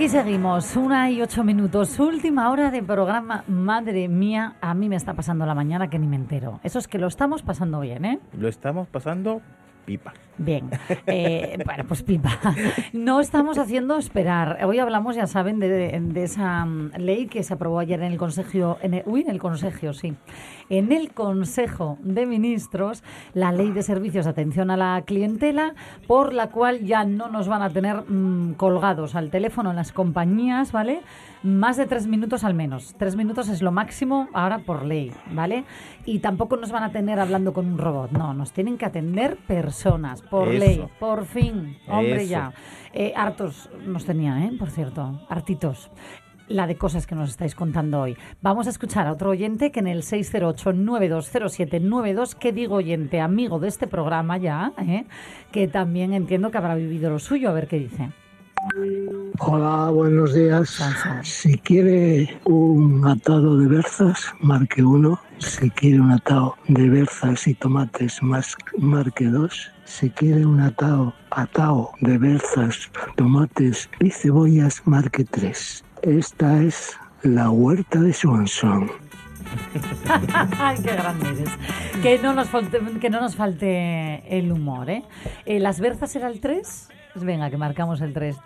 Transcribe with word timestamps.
Aquí 0.00 0.08
seguimos, 0.08 0.76
una 0.76 1.10
y 1.10 1.20
ocho 1.20 1.44
minutos, 1.44 2.00
última 2.00 2.50
hora 2.50 2.70
de 2.70 2.82
programa. 2.82 3.44
Madre 3.46 4.08
mía, 4.08 4.54
a 4.62 4.72
mí 4.72 4.88
me 4.88 4.96
está 4.96 5.12
pasando 5.12 5.44
la 5.44 5.54
mañana 5.54 5.90
que 5.90 5.98
ni 5.98 6.06
me 6.06 6.16
entero. 6.16 6.58
Eso 6.64 6.78
es 6.78 6.88
que 6.88 6.96
lo 6.96 7.06
estamos 7.06 7.42
pasando 7.42 7.80
bien, 7.80 8.06
¿eh? 8.06 8.18
Lo 8.32 8.48
estamos 8.48 8.88
pasando 8.88 9.42
Bien, 10.42 10.70
eh, 11.06 11.58
bueno, 11.66 11.84
pues 11.86 12.02
pipa. 12.02 12.38
No 12.94 13.20
estamos 13.20 13.58
haciendo 13.58 13.98
esperar. 13.98 14.64
Hoy 14.64 14.78
hablamos, 14.78 15.14
ya 15.14 15.26
saben, 15.26 15.58
de, 15.58 16.12
esa 16.22 16.64
mm, 16.64 16.92
ley 16.96 17.26
que 17.26 17.42
se 17.42 17.52
aprobó 17.52 17.78
ayer 17.78 18.00
en 18.00 18.12
el 18.12 18.18
Consejo, 18.18 18.78
en 18.80 18.94
el, 18.94 19.02
uy, 19.04 19.20
en 19.20 19.30
el 19.30 19.38
Consejo, 19.38 19.92
sí, 19.92 20.14
en 20.70 20.92
el 20.92 21.12
Consejo 21.12 21.98
de 22.00 22.24
Ministros, 22.24 23.04
la 23.34 23.52
ley 23.52 23.70
de 23.70 23.82
servicios 23.82 24.24
de 24.24 24.30
atención 24.30 24.70
a 24.70 24.78
la 24.78 25.02
clientela, 25.04 25.74
por 26.06 26.32
la 26.32 26.48
cual 26.48 26.86
ya 26.86 27.04
no 27.04 27.28
nos 27.28 27.46
van 27.46 27.62
a 27.62 27.68
tener 27.68 28.04
mm, 28.08 28.54
colgados 28.54 29.14
al 29.14 29.30
teléfono 29.30 29.72
las 29.74 29.92
compañías, 29.92 30.72
¿vale? 30.72 31.02
Más 31.42 31.78
de 31.78 31.86
tres 31.86 32.06
minutos 32.06 32.44
al 32.44 32.52
menos. 32.52 32.94
Tres 32.98 33.16
minutos 33.16 33.48
es 33.48 33.62
lo 33.62 33.72
máximo 33.72 34.28
ahora 34.34 34.58
por 34.58 34.84
ley, 34.84 35.10
¿vale? 35.32 35.64
Y 36.04 36.18
tampoco 36.18 36.56
nos 36.56 36.70
van 36.70 36.82
a 36.82 36.92
tener 36.92 37.18
hablando 37.18 37.54
con 37.54 37.66
un 37.66 37.78
robot, 37.78 38.12
no, 38.12 38.34
nos 38.34 38.52
tienen 38.52 38.76
que 38.76 38.84
atender 38.84 39.38
personas, 39.46 40.20
por 40.20 40.48
Eso. 40.48 40.58
ley, 40.58 40.84
por 40.98 41.24
fin, 41.24 41.78
hombre 41.88 42.22
Eso. 42.22 42.30
ya. 42.30 42.52
Eh, 42.92 43.14
hartos 43.16 43.70
nos 43.86 44.04
tenía, 44.04 44.44
¿eh? 44.44 44.52
Por 44.58 44.70
cierto, 44.70 45.22
hartitos 45.30 45.90
la 46.50 46.66
de 46.66 46.76
cosas 46.76 47.06
que 47.06 47.14
nos 47.14 47.30
estáis 47.30 47.54
contando 47.54 48.00
hoy. 48.00 48.16
Vamos 48.42 48.66
a 48.66 48.70
escuchar 48.70 49.06
a 49.06 49.12
otro 49.12 49.30
oyente 49.30 49.70
que 49.70 49.78
en 49.80 49.86
el 49.86 50.02
608-920792, 50.02 52.34
que 52.34 52.52
digo 52.52 52.74
oyente, 52.74 53.20
amigo 53.20 53.58
de 53.60 53.68
este 53.68 53.86
programa 53.86 54.36
ya, 54.36 54.72
¿eh? 54.78 55.06
que 55.52 55.68
también 55.68 56.12
entiendo 56.12 56.50
que 56.50 56.58
habrá 56.58 56.74
vivido 56.74 57.08
lo 57.08 57.20
suyo, 57.20 57.50
a 57.50 57.52
ver 57.52 57.68
qué 57.68 57.78
dice. 57.78 58.10
Hola, 59.38 59.90
buenos 59.90 60.34
días. 60.34 60.82
Si 61.22 61.56
quiere 61.58 62.38
un 62.44 63.06
atado 63.06 63.56
de 63.56 63.66
berzas, 63.66 64.34
marque 64.40 64.82
uno. 64.82 65.18
Si 65.38 65.70
quiere 65.70 66.00
un 66.00 66.10
atado 66.10 66.56
de 66.68 66.88
berzas 66.90 67.46
y 67.46 67.54
tomates, 67.54 68.22
más, 68.22 68.56
marque 68.76 69.26
dos. 69.26 69.70
Si 69.84 70.10
quiere 70.10 70.44
un 70.44 70.60
atado, 70.60 71.14
atao 71.30 71.92
de 72.00 72.18
berzas, 72.18 72.90
tomates 73.16 73.88
y 73.98 74.10
cebollas, 74.10 74.82
marque 74.84 75.24
tres. 75.24 75.82
Esta 76.02 76.62
es 76.62 76.98
la 77.22 77.50
huerta 77.50 78.00
de 78.00 78.12
Swanson. 78.12 78.90
Qué 80.82 80.92
grande 80.92 81.28
eres. 81.28 81.50
Que 82.02 82.18
no 82.18 82.34
nos 82.34 82.48
falte, 82.50 82.78
que 83.00 83.10
no 83.10 83.20
nos 83.20 83.36
falte 83.36 84.22
el 84.38 84.52
humor, 84.52 84.90
¿eh? 84.90 85.04
Eh, 85.46 85.60
¿Las 85.60 85.80
berzas 85.80 86.14
era 86.14 86.28
el 86.28 86.40
3? 86.40 86.88
Pues 87.12 87.24
venga, 87.24 87.50
que 87.50 87.56
marcamos 87.56 88.00
el 88.00 88.12
3. 88.12 88.36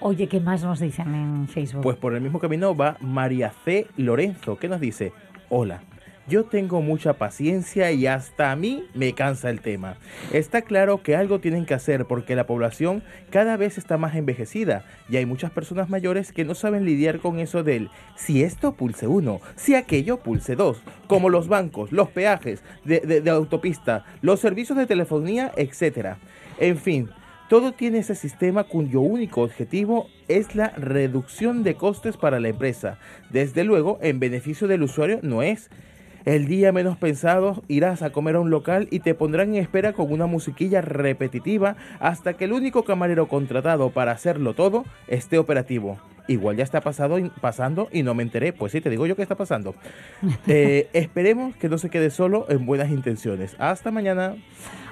Oye, 0.00 0.28
¿qué 0.28 0.40
más 0.40 0.62
nos 0.62 0.80
dicen 0.80 1.14
en 1.14 1.48
Facebook? 1.48 1.82
Pues 1.82 1.96
por 1.96 2.14
el 2.14 2.20
mismo 2.22 2.38
camino 2.38 2.74
va 2.74 2.96
María 3.00 3.52
C. 3.64 3.86
Lorenzo, 3.96 4.58
que 4.58 4.68
nos 4.68 4.80
dice, 4.80 5.12
hola. 5.48 5.82
Yo 6.26 6.44
tengo 6.44 6.82
mucha 6.82 7.14
paciencia 7.14 7.90
y 7.90 8.06
hasta 8.06 8.50
a 8.52 8.56
mí 8.56 8.84
me 8.92 9.14
cansa 9.14 9.48
el 9.48 9.62
tema. 9.62 9.96
Está 10.30 10.60
claro 10.60 11.02
que 11.02 11.16
algo 11.16 11.38
tienen 11.40 11.64
que 11.64 11.72
hacer 11.72 12.04
porque 12.04 12.36
la 12.36 12.44
población 12.46 13.02
cada 13.30 13.56
vez 13.56 13.78
está 13.78 13.96
más 13.96 14.14
envejecida 14.14 14.84
y 15.08 15.16
hay 15.16 15.24
muchas 15.24 15.50
personas 15.50 15.88
mayores 15.88 16.32
que 16.32 16.44
no 16.44 16.54
saben 16.54 16.84
lidiar 16.84 17.20
con 17.20 17.38
eso 17.38 17.62
del 17.62 17.88
si 18.14 18.42
esto 18.42 18.72
pulse 18.74 19.06
uno, 19.06 19.40
si 19.56 19.74
aquello 19.74 20.18
pulse 20.18 20.54
dos, 20.54 20.82
como 21.06 21.30
los 21.30 21.48
bancos, 21.48 21.92
los 21.92 22.10
peajes 22.10 22.62
de, 22.84 23.00
de- 23.00 23.22
de 23.22 23.30
autopista, 23.30 24.04
los 24.20 24.38
servicios 24.38 24.76
de 24.76 24.84
telefonía, 24.86 25.50
etc. 25.56 26.16
En 26.58 26.76
fin, 26.76 27.08
todo 27.48 27.72
tiene 27.72 27.98
ese 27.98 28.14
sistema 28.14 28.64
cuyo 28.64 29.00
único 29.00 29.42
objetivo 29.42 30.08
es 30.26 30.56
la 30.56 30.70
reducción 30.70 31.62
de 31.62 31.76
costes 31.76 32.16
para 32.16 32.40
la 32.40 32.48
empresa. 32.48 32.98
Desde 33.30 33.64
luego, 33.64 33.98
en 34.02 34.18
beneficio 34.18 34.66
del 34.66 34.82
usuario 34.82 35.20
no 35.22 35.42
es. 35.42 35.70
El 36.24 36.46
día 36.46 36.72
menos 36.72 36.98
pensado 36.98 37.62
irás 37.68 38.02
a 38.02 38.10
comer 38.10 38.34
a 38.34 38.40
un 38.40 38.50
local 38.50 38.88
y 38.90 39.00
te 39.00 39.14
pondrán 39.14 39.54
en 39.54 39.62
espera 39.62 39.92
con 39.92 40.12
una 40.12 40.26
musiquilla 40.26 40.82
repetitiva 40.82 41.76
hasta 42.00 42.34
que 42.34 42.44
el 42.44 42.52
único 42.52 42.84
camarero 42.84 43.28
contratado 43.28 43.90
para 43.90 44.12
hacerlo 44.12 44.52
todo 44.54 44.84
esté 45.06 45.38
operativo. 45.38 45.98
Igual 46.28 46.56
ya 46.56 46.62
está 46.64 46.80
pasado, 46.80 47.18
y- 47.18 47.30
pasando 47.40 47.88
y 47.90 48.02
no 48.04 48.14
me 48.14 48.22
enteré. 48.22 48.52
Pues 48.52 48.70
sí, 48.72 48.80
te 48.80 48.90
digo 48.90 49.06
yo 49.06 49.16
que 49.16 49.22
está 49.22 49.34
pasando. 49.34 49.74
Eh, 50.46 50.88
esperemos 50.92 51.56
que 51.56 51.68
no 51.68 51.78
se 51.78 51.90
quede 51.90 52.10
solo 52.10 52.46
en 52.48 52.64
buenas 52.66 52.90
intenciones. 52.90 53.56
Hasta 53.58 53.90
mañana. 53.90 54.36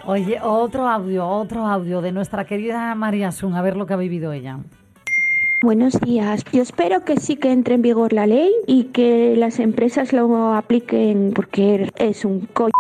Oye, 0.05 0.39
otro 0.43 0.89
audio, 0.89 1.27
otro 1.27 1.67
audio 1.67 2.01
de 2.03 2.13
nuestra 2.13 2.45
querida 2.45 2.95
María 2.95 3.33
Sun, 3.33 3.55
a 3.55 3.63
ver 3.63 3.77
lo 3.77 3.87
que 3.87 3.95
ha 3.95 3.97
vivido 3.97 4.33
ella. 4.33 4.59
Buenos 5.63 5.99
días. 6.01 6.45
Yo 6.53 6.63
espero 6.63 7.05
que 7.05 7.17
sí 7.19 7.37
que 7.37 7.51
entre 7.51 7.75
en 7.77 7.83
vigor 7.83 8.13
la 8.13 8.27
ley 8.27 8.53
y 8.67 8.85
que 8.85 9.35
las 9.37 9.59
empresas 9.59 10.13
lo 10.13 10.55
apliquen 10.55 11.33
porque 11.35 11.91
es 11.97 12.25
un 12.25 12.41
coñazo 12.47 12.73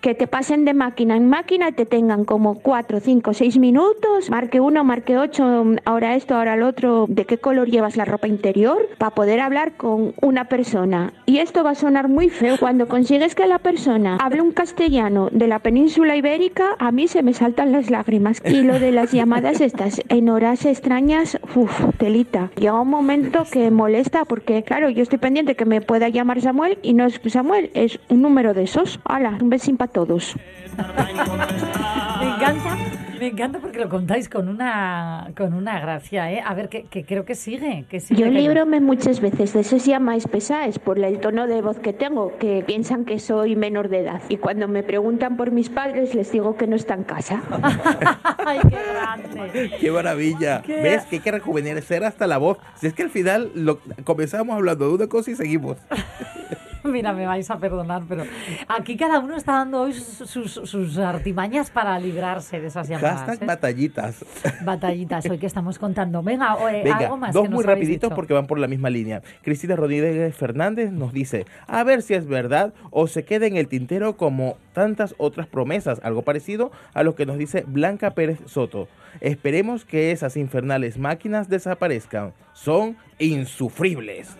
que 0.00 0.14
te 0.14 0.26
pasen 0.26 0.64
de 0.64 0.74
máquina 0.74 1.16
en 1.16 1.28
máquina 1.28 1.72
te 1.72 1.86
tengan 1.86 2.24
como 2.24 2.56
4, 2.56 3.00
5, 3.00 3.34
6 3.34 3.58
minutos, 3.58 4.30
marque 4.30 4.60
uno, 4.60 4.84
marque 4.84 5.16
ocho, 5.18 5.64
ahora 5.84 6.14
esto, 6.14 6.34
ahora 6.34 6.56
lo 6.56 6.68
otro, 6.68 7.06
de 7.08 7.24
qué 7.24 7.38
color 7.38 7.68
llevas 7.68 7.96
la 7.96 8.04
ropa 8.04 8.28
interior, 8.28 8.88
para 8.98 9.14
poder 9.14 9.40
hablar 9.40 9.76
con 9.76 10.14
una 10.20 10.46
persona. 10.46 11.12
Y 11.26 11.38
esto 11.38 11.64
va 11.64 11.70
a 11.70 11.74
sonar 11.74 12.08
muy 12.08 12.30
feo. 12.30 12.56
Cuando 12.58 12.88
consigues 12.88 13.34
que 13.34 13.46
la 13.46 13.58
persona 13.58 14.16
hable 14.20 14.42
un 14.42 14.52
castellano 14.52 15.28
de 15.30 15.48
la 15.48 15.58
península 15.58 16.16
ibérica, 16.16 16.76
a 16.78 16.92
mí 16.92 17.08
se 17.08 17.22
me 17.22 17.34
saltan 17.34 17.72
las 17.72 17.90
lágrimas. 17.90 18.40
Y 18.44 18.62
lo 18.62 18.78
de 18.78 18.92
las 18.92 19.12
llamadas 19.12 19.60
estas 19.60 20.00
en 20.08 20.28
horas 20.28 20.64
extrañas, 20.64 21.38
uff, 21.54 21.80
telita. 21.98 22.50
Llega 22.56 22.80
un 22.80 22.88
momento 22.88 23.44
que 23.50 23.70
molesta 23.70 24.24
porque, 24.24 24.62
claro, 24.62 24.90
yo 24.90 25.02
estoy 25.02 25.18
pendiente 25.18 25.56
que 25.56 25.64
me 25.64 25.80
pueda 25.80 26.08
llamar 26.08 26.40
Samuel 26.40 26.78
y 26.82 26.94
no 26.94 27.06
es 27.06 27.20
Samuel, 27.26 27.70
es 27.74 27.98
un 28.08 28.22
número 28.22 28.54
de 28.54 28.64
esos. 28.64 29.00
Hala, 29.04 29.38
un 29.40 29.50
besín 29.50 29.76
para 29.84 29.92
todos. 29.92 30.34
Me 30.76 32.26
encanta, 32.26 32.76
me 33.20 33.26
encanta 33.28 33.58
porque 33.60 33.78
lo 33.78 33.88
contáis 33.88 34.28
con 34.28 34.48
una 34.48 35.30
con 35.36 35.54
una 35.54 35.78
gracia, 35.78 36.32
¿eh? 36.32 36.42
A 36.44 36.52
ver, 36.54 36.68
que, 36.68 36.84
que 36.84 37.04
creo 37.04 37.24
que 37.24 37.34
sigue, 37.36 37.84
que 37.88 38.00
sigue. 38.00 38.20
Yo 38.20 38.26
que- 38.26 38.32
librome 38.32 38.80
muchas 38.80 39.20
veces 39.20 39.52
de 39.52 39.60
esos 39.60 39.84
llamáis 39.84 40.26
pesáis 40.26 40.78
por 40.80 40.98
el 40.98 41.20
tono 41.20 41.46
de 41.46 41.62
voz 41.62 41.78
que 41.78 41.92
tengo, 41.92 42.36
que 42.38 42.64
piensan 42.66 43.04
que 43.04 43.18
soy 43.20 43.54
menor 43.56 43.88
de 43.88 44.00
edad. 44.00 44.22
Y 44.28 44.38
cuando 44.38 44.66
me 44.66 44.82
preguntan 44.82 45.36
por 45.36 45.52
mis 45.52 45.68
padres, 45.70 46.14
les 46.14 46.32
digo 46.32 46.56
que 46.56 46.66
no 46.66 46.74
está 46.76 46.94
en 46.94 47.04
casa. 47.04 47.40
Ay, 48.44 48.58
qué 48.68 48.78
grande. 48.92 49.70
¡Qué 49.78 49.90
maravilla! 49.92 50.62
¿Qué? 50.62 50.80
¿Ves 50.80 51.04
que 51.04 51.16
hay 51.16 51.22
que 51.22 51.30
rejuvenecer 51.30 52.04
hasta 52.04 52.26
la 52.26 52.38
voz? 52.38 52.58
Si 52.76 52.86
es 52.88 52.94
que 52.94 53.02
al 53.04 53.10
final 53.10 53.52
lo, 53.54 53.78
comenzamos 54.04 54.56
hablando 54.56 54.88
de 54.88 54.94
una 54.94 55.06
cosa 55.08 55.30
y 55.30 55.36
seguimos. 55.36 55.76
Mira, 56.92 57.12
me 57.12 57.26
vais 57.26 57.50
a 57.50 57.58
perdonar, 57.58 58.02
pero 58.08 58.24
aquí 58.68 58.96
cada 58.96 59.18
uno 59.18 59.36
está 59.36 59.52
dando 59.52 59.82
hoy 59.82 59.94
sus, 59.94 60.28
sus- 60.28 60.52
sus 60.68 60.98
artimañas 60.98 61.70
para 61.70 61.98
librarse 61.98 62.60
de 62.60 62.66
esas 62.66 62.88
llamadas. 62.88 63.20
Hashtag 63.20 63.42
¿eh? 63.42 63.46
batallitas. 63.46 64.24
Batallitas 64.64 65.24
hoy 65.30 65.38
que 65.38 65.46
estamos 65.46 65.78
contando. 65.78 66.22
Venga, 66.22 66.54
o, 66.56 66.68
eh, 66.68 66.82
Venga, 66.84 66.98
algo 66.98 67.16
más 67.16 67.32
dos 67.32 67.44
que 67.44 67.48
muy 67.48 67.64
rapiditos 67.64 68.12
porque 68.12 68.34
van 68.34 68.46
por 68.46 68.58
la 68.58 68.66
misma 68.68 68.90
línea. 68.90 69.22
Cristina 69.42 69.76
Rodríguez 69.76 70.34
Fernández 70.36 70.92
nos 70.92 71.12
dice, 71.12 71.46
a 71.66 71.82
ver 71.84 72.02
si 72.02 72.14
es 72.14 72.26
verdad 72.26 72.74
o 72.90 73.06
se 73.06 73.24
queda 73.24 73.46
en 73.46 73.56
el 73.56 73.66
tintero 73.68 74.16
como 74.16 74.56
tantas 74.74 75.14
otras 75.16 75.46
promesas, 75.46 76.00
algo 76.02 76.20
parecido 76.22 76.70
a 76.92 77.02
lo 77.02 77.14
que 77.14 77.24
nos 77.24 77.38
dice 77.38 77.64
Blanca 77.66 78.10
Pérez 78.10 78.40
Soto. 78.44 78.88
Esperemos 79.20 79.86
que 79.86 80.10
esas 80.10 80.36
infernales 80.36 80.98
máquinas 80.98 81.48
desaparezcan. 81.48 82.34
Son 82.52 82.96
insufribles. 83.18 84.36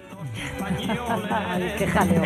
Ay, 0.63 1.73
qué 1.79 1.87
jaleo. 1.87 2.23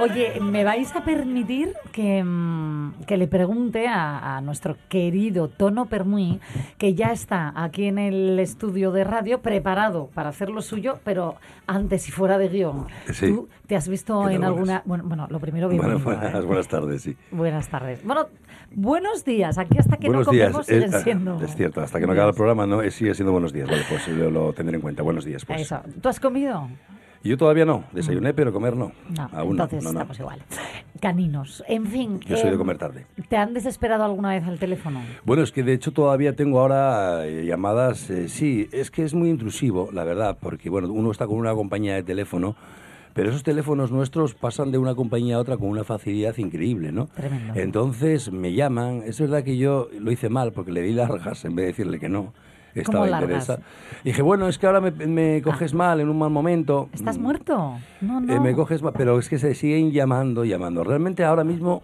Oye, 0.00 0.40
¿me 0.40 0.64
vais 0.64 0.94
a 0.94 1.04
permitir 1.04 1.72
que, 1.92 2.22
mm, 2.22 3.04
que 3.06 3.16
le 3.16 3.26
pregunte 3.28 3.86
a, 3.86 4.36
a 4.36 4.40
nuestro 4.40 4.76
querido 4.88 5.48
Tono 5.48 5.86
Permuy, 5.86 6.40
que 6.78 6.94
ya 6.94 7.12
está 7.12 7.52
aquí 7.56 7.86
en 7.86 7.98
el 7.98 8.38
estudio 8.38 8.92
de 8.92 9.04
radio, 9.04 9.40
preparado 9.40 10.08
para 10.14 10.30
hacer 10.30 10.50
lo 10.50 10.62
suyo, 10.62 10.98
pero 11.04 11.36
antes 11.66 12.08
y 12.08 12.12
fuera 12.12 12.38
de 12.38 12.48
guion? 12.48 12.86
Sí. 13.12 13.28
¿Tú 13.28 13.48
te 13.66 13.76
has 13.76 13.88
visto 13.88 14.26
¿Qué 14.26 14.34
en 14.34 14.44
alguna...? 14.44 14.82
Bueno, 14.84 15.04
bueno, 15.06 15.26
lo 15.30 15.38
primero, 15.38 15.68
Bueno, 15.68 15.82
bienvenido. 15.82 16.04
buenas, 16.20 16.44
¿eh? 16.44 16.46
buenas 16.46 16.68
tardes, 16.68 17.02
sí. 17.02 17.16
Buenas 17.40 17.68
tardes. 17.70 18.04
Bueno, 18.04 18.26
buenos 18.70 19.24
días. 19.24 19.56
Aquí 19.56 19.78
hasta 19.78 19.96
que 19.96 20.08
buenos 20.08 20.26
no 20.26 20.30
comemos 20.30 20.68
Es, 20.68 20.76
siguen 20.76 20.94
ah, 20.94 20.98
siendo... 20.98 21.42
es 21.42 21.56
cierto, 21.56 21.80
hasta 21.80 21.98
que 21.98 22.06
no 22.06 22.12
acabe 22.12 22.28
el 22.28 22.34
programa 22.34 22.66
no, 22.66 22.82
eh, 22.82 22.90
sigue 22.90 23.14
siendo 23.14 23.32
buenos 23.32 23.54
días. 23.54 23.66
Vale, 23.66 23.82
pues 23.88 24.04
yo 24.06 24.30
lo 24.30 24.52
tendré 24.52 24.76
en 24.76 24.82
cuenta. 24.82 25.02
Buenos 25.02 25.24
días, 25.24 25.46
pues. 25.46 25.62
Eso. 25.62 25.80
¿Tú 26.02 26.10
has 26.10 26.20
comido? 26.20 26.68
Yo 27.24 27.38
todavía 27.38 27.64
no, 27.64 27.84
desayuné, 27.92 28.34
pero 28.34 28.52
comer 28.52 28.76
no. 28.76 28.92
No, 29.08 29.30
Aún 29.32 29.56
no, 29.56 29.64
entonces 29.64 29.82
no, 29.82 29.90
no. 29.94 30.00
estamos 30.00 30.20
igual. 30.20 30.42
Caninos. 31.00 31.64
En 31.66 31.86
fin. 31.86 32.20
Yo 32.26 32.36
soy 32.36 32.50
de 32.50 32.52
em, 32.52 32.58
comer 32.58 32.76
tarde. 32.76 33.06
¿Te 33.30 33.38
han 33.38 33.54
desesperado 33.54 34.04
alguna 34.04 34.34
vez 34.34 34.44
al 34.44 34.58
teléfono? 34.58 35.00
Bueno, 35.24 35.42
es 35.42 35.50
que 35.50 35.62
de 35.62 35.72
hecho 35.72 35.92
todavía 35.92 36.36
tengo 36.36 36.60
ahora 36.60 37.26
eh, 37.26 37.46
llamadas, 37.46 38.10
eh, 38.10 38.28
sí, 38.28 38.68
es 38.70 38.90
que 38.90 39.02
es 39.02 39.14
muy 39.14 39.30
intrusivo, 39.30 39.88
la 39.94 40.04
verdad, 40.04 40.36
porque 40.38 40.68
bueno, 40.68 40.92
uno 40.92 41.10
está 41.10 41.26
con 41.26 41.38
una 41.38 41.54
compañía 41.54 41.94
de 41.94 42.02
teléfono, 42.02 42.54
pero 43.14 43.30
esos 43.30 43.42
teléfonos 43.42 43.90
nuestros 43.90 44.34
pasan 44.34 44.70
de 44.72 44.78
una 44.78 44.94
compañía 44.94 45.36
a 45.36 45.38
otra 45.38 45.56
con 45.56 45.68
una 45.68 45.84
facilidad 45.84 46.36
increíble, 46.38 46.92
¿no? 46.92 47.06
Tremendo. 47.06 47.54
Entonces 47.58 48.30
me 48.32 48.52
llaman, 48.52 49.02
es 49.06 49.20
verdad 49.20 49.42
que 49.42 49.56
yo 49.56 49.88
lo 49.98 50.10
hice 50.12 50.28
mal 50.28 50.52
porque 50.52 50.72
le 50.72 50.82
di 50.82 50.92
largas 50.92 51.44
en 51.44 51.54
vez 51.54 51.64
de 51.64 51.66
decirle 51.68 51.98
que 51.98 52.08
no. 52.08 52.32
Estaba 52.74 53.06
largas? 53.06 53.22
interesado. 53.22 53.62
Dije, 54.04 54.22
bueno, 54.22 54.46
es 54.46 54.58
que 54.58 54.66
ahora 54.66 54.80
me, 54.80 54.92
me 54.92 55.42
coges 55.42 55.74
mal 55.74 55.98
en 56.00 56.08
un 56.08 56.16
mal 56.16 56.30
momento. 56.30 56.88
¿Estás 56.92 57.18
muerto? 57.18 57.74
No, 58.00 58.20
no. 58.20 58.32
eh, 58.32 58.38
me 58.38 58.54
coges 58.54 58.80
mal, 58.80 58.92
pero 58.96 59.18
es 59.18 59.28
que 59.28 59.38
se 59.38 59.54
siguen 59.56 59.90
llamando, 59.90 60.44
llamando. 60.44 60.84
Realmente 60.84 61.24
ahora 61.24 61.42
mismo 61.42 61.82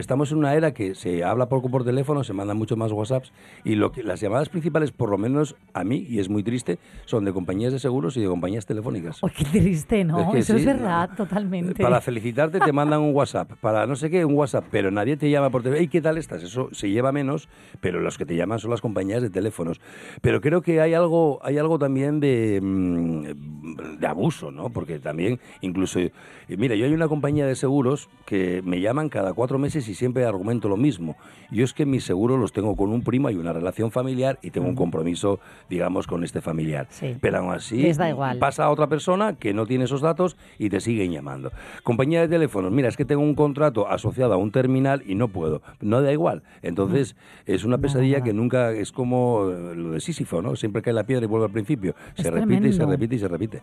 estamos 0.00 0.32
en 0.32 0.38
una 0.38 0.54
era 0.54 0.72
que 0.72 0.94
se 0.94 1.24
habla 1.24 1.48
poco 1.48 1.70
por 1.70 1.84
teléfono, 1.84 2.24
se 2.24 2.32
mandan 2.32 2.56
mucho 2.56 2.76
más 2.76 2.92
WhatsApps 2.92 3.32
y 3.64 3.74
lo 3.74 3.92
que, 3.92 4.02
las 4.02 4.20
llamadas 4.20 4.48
principales, 4.48 4.92
por 4.92 5.10
lo 5.10 5.18
menos 5.18 5.56
a 5.74 5.84
mí, 5.84 6.06
y 6.08 6.18
es 6.18 6.28
muy 6.28 6.42
triste, 6.42 6.78
son 7.04 7.24
de 7.24 7.32
compañías 7.32 7.72
de 7.72 7.78
seguros 7.78 8.16
y 8.16 8.20
de 8.20 8.26
compañías 8.26 8.66
telefónicas. 8.66 9.18
Oh, 9.22 9.28
qué 9.28 9.44
triste, 9.44 10.04
¿no? 10.04 10.20
Es 10.20 10.28
que 10.32 10.38
Eso 10.38 10.56
es 10.56 10.64
verdad, 10.64 11.10
no. 11.10 11.16
totalmente. 11.16 11.82
Para 11.82 12.00
felicitarte 12.00 12.60
te 12.60 12.72
mandan 12.72 13.00
un 13.00 13.14
WhatsApp, 13.14 13.52
para 13.60 13.86
no 13.86 13.96
sé 13.96 14.10
qué, 14.10 14.24
un 14.24 14.34
WhatsApp, 14.34 14.64
pero 14.70 14.90
nadie 14.90 15.16
te 15.16 15.30
llama 15.30 15.50
por 15.50 15.62
teléfono. 15.62 15.84
¿Y 15.84 15.88
qué 15.88 16.00
tal 16.00 16.18
estás? 16.18 16.42
Eso 16.42 16.68
se 16.72 16.90
lleva 16.90 17.12
menos, 17.12 17.48
pero 17.80 18.00
los 18.00 18.18
que 18.18 18.26
te 18.26 18.36
llaman 18.36 18.58
son 18.58 18.70
las 18.70 18.80
compañías 18.80 19.22
de 19.22 19.30
teléfonos. 19.30 19.80
Pero 20.20 20.40
creo 20.40 20.62
que 20.62 20.80
hay 20.80 20.94
algo, 20.94 21.40
hay 21.42 21.58
algo 21.58 21.78
también 21.78 22.20
de, 22.20 22.60
mm, 22.62 23.98
de 23.98 24.06
abuso, 24.06 24.50
¿no? 24.50 24.70
Porque 24.70 24.98
también, 24.98 25.40
incluso, 25.60 26.00
eh, 26.00 26.12
mira, 26.48 26.74
yo 26.74 26.86
hay 26.86 26.92
una 26.92 27.08
compañía 27.08 27.46
de 27.46 27.54
seguros 27.54 28.08
que 28.26 28.62
me 28.64 28.80
llaman 28.80 29.08
cada 29.08 29.32
cuatro 29.32 29.58
meses 29.58 29.88
y 29.88 29.89
siempre 29.94 30.24
argumento 30.24 30.68
lo 30.68 30.76
mismo. 30.76 31.16
Yo 31.50 31.64
es 31.64 31.72
que 31.72 31.86
mis 31.86 32.04
seguros 32.04 32.38
los 32.38 32.52
tengo 32.52 32.76
con 32.76 32.90
un 32.90 33.02
primo, 33.02 33.28
hay 33.28 33.36
una 33.36 33.52
relación 33.52 33.90
familiar 33.90 34.38
y 34.42 34.50
tengo 34.50 34.68
un 34.68 34.76
compromiso, 34.76 35.40
digamos, 35.68 36.06
con 36.06 36.24
este 36.24 36.40
familiar. 36.40 36.86
Sí. 36.90 37.16
Pero 37.20 37.38
aún 37.38 37.52
así, 37.52 37.82
Les 37.82 37.96
da 37.96 38.08
igual. 38.08 38.38
pasa 38.38 38.64
a 38.64 38.70
otra 38.70 38.86
persona 38.88 39.34
que 39.34 39.52
no 39.52 39.66
tiene 39.66 39.84
esos 39.84 40.00
datos 40.00 40.36
y 40.58 40.70
te 40.70 40.80
siguen 40.80 41.12
llamando. 41.12 41.50
Compañía 41.82 42.20
de 42.20 42.28
teléfonos, 42.28 42.70
mira, 42.72 42.88
es 42.88 42.96
que 42.96 43.04
tengo 43.04 43.22
un 43.22 43.34
contrato 43.34 43.88
asociado 43.88 44.32
a 44.34 44.36
un 44.36 44.50
terminal 44.52 45.02
y 45.06 45.14
no 45.14 45.28
puedo. 45.28 45.62
No 45.80 46.02
da 46.02 46.12
igual. 46.12 46.42
Entonces, 46.62 47.16
es 47.46 47.64
una 47.64 47.78
pesadilla 47.78 48.22
que 48.22 48.32
nunca 48.32 48.72
es 48.72 48.92
como 48.92 49.44
lo 49.74 49.92
de 49.92 50.00
Sísifo, 50.00 50.42
¿no? 50.42 50.56
Siempre 50.56 50.82
cae 50.82 50.92
la 50.92 51.04
piedra 51.04 51.24
y 51.24 51.28
vuelve 51.28 51.46
al 51.46 51.52
principio. 51.52 51.94
Es 52.16 52.22
se 52.22 52.30
repite 52.30 52.68
y 52.68 52.72
se 52.72 52.86
repite 52.86 53.14
y 53.14 53.18
se 53.18 53.28
repite. 53.28 53.62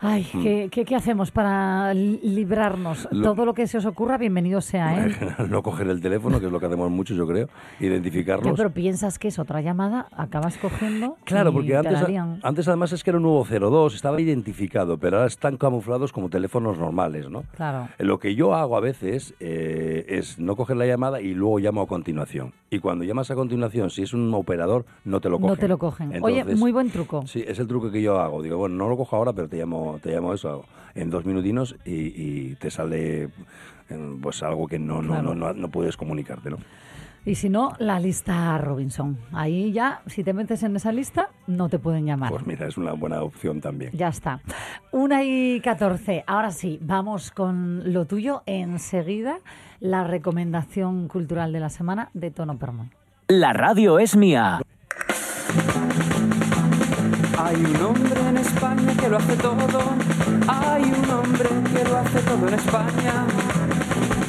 Ay, 0.00 0.24
¿qué, 0.30 0.68
qué, 0.70 0.84
qué 0.84 0.94
hacemos 0.94 1.32
para 1.32 1.92
li- 1.92 2.20
librarnos? 2.22 3.08
Lo- 3.10 3.34
Todo 3.34 3.44
lo 3.44 3.52
que 3.54 3.66
se 3.66 3.78
os 3.78 3.84
ocurra, 3.84 4.16
bienvenido 4.16 4.60
sea, 4.60 5.04
¿eh? 5.06 5.16
no 5.50 5.62
coger 5.62 5.88
el 5.88 6.00
teléfono, 6.00 6.38
que 6.38 6.46
es 6.46 6.52
lo 6.52 6.60
que 6.60 6.66
hacemos 6.66 6.88
muchos, 6.90 7.16
yo 7.16 7.26
creo, 7.26 7.48
Ya, 7.80 7.86
identificarlos. 7.86 8.56
pero 8.56 8.70
piensas 8.70 9.18
que 9.18 9.26
es 9.28 9.38
otra 9.40 9.60
llamada, 9.60 10.06
acabas 10.16 10.56
cogiendo. 10.58 11.16
Claro, 11.24 11.50
y 11.50 11.52
porque 11.52 11.68
te 11.70 11.76
antes, 11.76 11.98
antes 12.42 12.68
además 12.68 12.92
es 12.92 13.02
que 13.02 13.10
era 13.10 13.16
un 13.18 13.24
nuevo 13.24 13.44
02, 13.44 13.94
estaba 13.96 14.20
identificado, 14.20 14.98
pero 14.98 15.16
ahora 15.16 15.26
están 15.26 15.56
camuflados 15.56 16.12
como 16.12 16.28
teléfonos 16.30 16.78
normales, 16.78 17.28
¿no? 17.28 17.42
Claro. 17.56 17.88
Lo 17.98 18.18
que 18.18 18.34
yo 18.34 18.54
hago 18.54 18.76
a 18.76 18.80
veces 18.80 19.34
eh, 19.40 20.06
es 20.08 20.38
no 20.38 20.54
coger 20.56 20.76
la 20.76 20.86
llamada 20.86 21.20
y 21.20 21.34
luego 21.34 21.58
llamo 21.58 21.82
a 21.82 21.86
continuación. 21.86 22.52
Y 22.70 22.78
cuando 22.78 23.04
llamas 23.04 23.30
a 23.30 23.34
continuación, 23.34 23.90
si 23.90 24.02
es 24.02 24.12
un 24.14 24.32
operador, 24.32 24.84
no 25.04 25.20
te 25.20 25.28
lo 25.28 25.38
cogen. 25.38 25.50
No 25.50 25.56
te 25.56 25.68
lo 25.68 25.78
cogen. 25.78 26.08
Oye, 26.22 26.38
Entonces, 26.40 26.58
muy 26.60 26.70
buen 26.72 26.90
truco. 26.90 27.26
Sí, 27.26 27.44
es 27.46 27.58
el 27.58 27.66
truco 27.66 27.90
que 27.90 28.00
yo 28.02 28.20
hago. 28.20 28.42
Digo, 28.42 28.58
bueno, 28.58 28.76
no 28.76 28.88
lo 28.88 28.96
cojo 28.96 29.16
ahora, 29.16 29.32
pero 29.32 29.48
te 29.48 29.56
llamo, 29.56 29.87
te 30.02 30.12
llamo 30.12 30.34
eso 30.34 30.64
en 30.94 31.10
dos 31.10 31.24
minutinos 31.24 31.76
y, 31.84 31.92
y 31.92 32.54
te 32.56 32.70
sale 32.70 33.24
eh, 33.24 34.16
pues 34.20 34.42
algo 34.42 34.66
que 34.66 34.78
no, 34.78 35.00
no, 35.02 35.08
Claro. 35.14 35.34
no, 35.34 35.34
no, 35.34 35.52
no 35.54 35.68
puedes 35.70 35.96
comunicarte, 35.96 36.50
¿no? 36.50 36.58
Y 37.24 37.34
si 37.34 37.50
no, 37.50 37.72
la 37.78 38.00
lista 38.00 38.56
Robinson. 38.58 39.18
Ahí 39.32 39.70
ya, 39.72 40.00
si 40.06 40.24
te 40.24 40.32
metes 40.32 40.62
en 40.62 40.76
esa 40.76 40.92
lista, 40.92 41.28
no 41.46 41.68
te 41.68 41.78
pueden 41.78 42.06
llamar. 42.06 42.30
Pues 42.30 42.46
mira, 42.46 42.66
es 42.66 42.78
una 42.78 42.92
buena 42.92 43.20
opción 43.22 43.60
también. 43.60 43.90
Ya 43.92 44.08
está. 44.08 44.40
Una 44.92 45.24
y 45.24 45.60
14. 45.60 46.24
Ahora 46.26 46.50
sí, 46.52 46.78
vamos 46.80 47.30
con 47.30 47.92
lo 47.92 48.06
tuyo. 48.06 48.42
Enseguida, 48.46 49.40
la 49.80 50.04
recomendación 50.04 51.08
cultural 51.08 51.52
de 51.52 51.60
la 51.60 51.68
semana 51.68 52.08
de 52.14 52.30
Tono 52.30 52.56
Permoy. 52.56 52.88
La 53.26 53.52
radio 53.52 53.98
es 53.98 54.16
mía. 54.16 54.60
Hay 57.48 57.64
un 57.64 57.76
hombre 57.80 58.20
en 58.28 58.36
España 58.36 58.94
que 59.00 59.08
lo 59.08 59.16
hace 59.16 59.34
todo. 59.36 59.80
Hay 60.48 60.82
un 60.82 61.10
hombre 61.10 61.48
que 61.72 61.82
lo 61.82 61.96
hace 61.96 62.20
todo 62.20 62.46
en 62.46 62.52
España. 62.52 63.24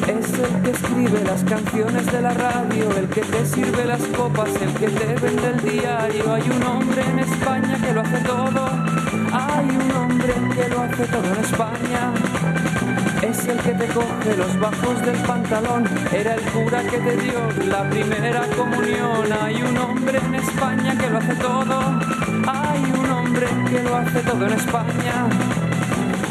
Es 0.08 0.40
el 0.40 0.62
que 0.64 0.72
escribe 0.72 1.22
las 1.26 1.44
canciones 1.44 2.06
de 2.14 2.22
la 2.22 2.34
radio, 2.34 2.90
el 2.98 3.10
que 3.10 3.20
te 3.20 3.46
sirve 3.46 3.84
las 3.84 4.02
copas, 4.16 4.50
el 4.62 4.74
que 4.74 4.88
te 4.88 5.16
vende 5.16 5.48
el 5.50 5.62
diario. 5.70 6.34
Hay 6.34 6.50
un 6.50 6.64
hombre 6.64 7.02
en 7.02 7.20
España 7.20 7.78
que 7.86 7.94
lo 7.94 8.02
hace 8.02 8.20
todo. 8.20 8.66
Hay 9.34 9.68
un 9.68 9.92
hombre 9.98 10.34
que 10.56 10.70
lo 10.70 10.82
hace 10.82 11.06
todo 11.08 11.26
en 11.26 11.40
España. 11.44 12.14
El 13.50 13.58
que 13.62 13.74
te 13.74 13.88
coge 13.88 14.38
los 14.38 14.60
bajos 14.60 15.02
del 15.02 15.18
pantalón. 15.24 15.84
Era 16.14 16.36
el 16.36 16.42
cura 16.52 16.84
que 16.84 17.00
te 17.00 17.18
dio 17.18 17.40
la 17.68 17.90
primera 17.90 18.42
comunión. 18.56 19.26
Hay 19.42 19.56
un 19.64 19.76
hombre 19.76 20.20
en 20.20 20.36
España 20.36 20.96
que 20.96 21.10
lo 21.10 21.18
hace 21.18 21.34
todo. 21.36 21.80
Hay 22.48 22.84
un 22.92 23.10
hombre 23.10 23.48
que 23.72 23.82
lo 23.82 23.96
hace 23.96 24.20
todo 24.20 24.46
en 24.46 24.54
España. 24.54 25.16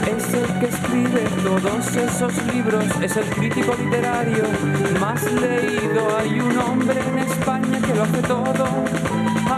Es 0.07 0.33
el 0.33 0.61
que 0.61 0.66
escribe 0.66 1.23
todos 1.43 1.97
esos 1.97 2.33
libros. 2.54 2.85
Es 3.02 3.16
el 3.16 3.25
crítico 3.31 3.75
literario 3.75 4.45
más 5.00 5.21
leído. 5.25 6.16
Hay 6.19 6.38
un 6.38 6.57
hombre 6.57 7.00
en 7.00 7.19
España 7.19 7.81
que 7.85 7.95
lo 7.97 8.02
hace 8.04 8.23
todo. 8.23 8.64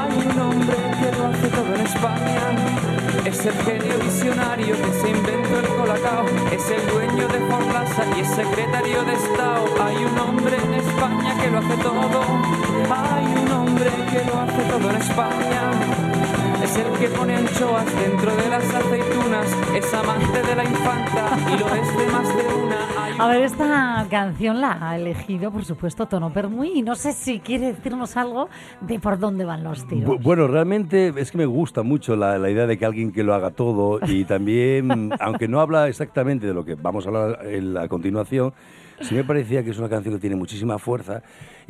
Hay 0.01 0.17
un 0.17 0.41
hombre 0.41 0.77
que 0.99 1.19
lo 1.19 1.27
hace 1.27 1.49
todo 1.49 1.75
en 1.75 1.81
España. 1.83 2.90
Es 3.25 3.45
el 3.47 3.53
genio 3.65 3.99
visionario 3.99 4.77
que 4.77 4.93
se 5.01 5.11
inventó 5.11 5.61
el 5.61 5.69
colacao. 5.69 6.27
Es 6.53 6.71
el 6.71 6.87
dueño 6.89 7.29
de 7.29 7.39
Forlasa 7.49 8.05
y 8.17 8.21
es 8.21 8.29
secretario 8.29 9.03
de 9.05 9.13
Estado. 9.15 9.65
Hay 9.83 9.97
un 9.97 10.19
hombre 10.19 10.57
en 10.57 10.75
España 10.75 11.37
que 11.41 11.51
lo 11.51 11.59
hace 11.59 11.77
todo. 11.83 12.23
Hay 12.91 13.27
un 13.27 13.53
hombre 13.53 13.91
que 14.11 14.25
lo 14.25 14.41
hace 14.41 14.63
todo 14.71 14.91
en 14.91 14.97
España. 14.97 16.10
Es 16.71 16.77
el 16.77 16.99
que 17.01 17.09
pone 17.17 17.35
anchoas 17.35 17.85
dentro 18.01 18.35
de 18.37 18.49
las 18.49 18.73
aceitunas. 18.75 19.47
Es 19.75 19.93
amante 19.93 20.41
de 20.43 20.55
la 20.55 20.65
infanta 20.65 21.37
y 21.53 21.59
lo 21.59 21.67
es 21.75 21.97
de 21.99 22.07
más 22.13 22.29
de 22.37 22.43
una. 22.55 23.05
Hay 23.05 23.15
A 23.19 23.27
ver, 23.27 23.43
esta 23.43 24.07
canción 24.09 24.61
la 24.61 24.79
ha 24.81 24.97
elegido, 24.97 25.51
por 25.51 25.65
supuesto, 25.65 26.07
Tono 26.07 26.33
Permuy. 26.33 26.73
Y 26.79 26.83
no 26.83 26.95
sé 26.95 27.13
si 27.13 27.41
quiere 27.41 27.73
decirnos 27.73 28.17
algo 28.17 28.49
de 28.83 29.01
por 29.01 29.19
dónde 29.19 29.45
van 29.45 29.65
los 29.65 29.87
tiros. 29.89 30.09
Bu- 30.09 30.23
Bueno, 30.23 30.47
realmente 30.47 31.13
es 31.17 31.33
que 31.33 31.39
me 31.39 31.47
gusta 31.47 31.83
mucho 31.83 32.15
la, 32.15 32.39
la 32.39 32.51
idea 32.51 32.67
de 32.69 32.79
que 32.79 32.87
alguien 32.87 33.11
que 33.13 33.25
lo 33.25 33.35
haga 33.35 33.51
todo 33.51 33.99
y 34.07 34.25
también, 34.27 35.11
aunque 35.19 35.49
no 35.49 35.61
habla 35.61 35.89
exactamente 35.89 36.47
de 36.47 36.55
lo 36.55 36.65
que 36.65 36.77
vamos 36.77 37.05
a 37.05 37.09
hablar 37.09 37.41
en- 37.47 37.77
a 37.77 37.89
continuación, 37.89 38.53
sí 39.01 39.15
me 39.15 39.25
parecía 39.25 39.65
que 39.65 39.71
es 39.71 39.79
una 39.79 39.89
canción 39.89 40.15
que 40.15 40.21
tiene 40.21 40.37
muchísima 40.37 40.79
fuerza 40.79 41.23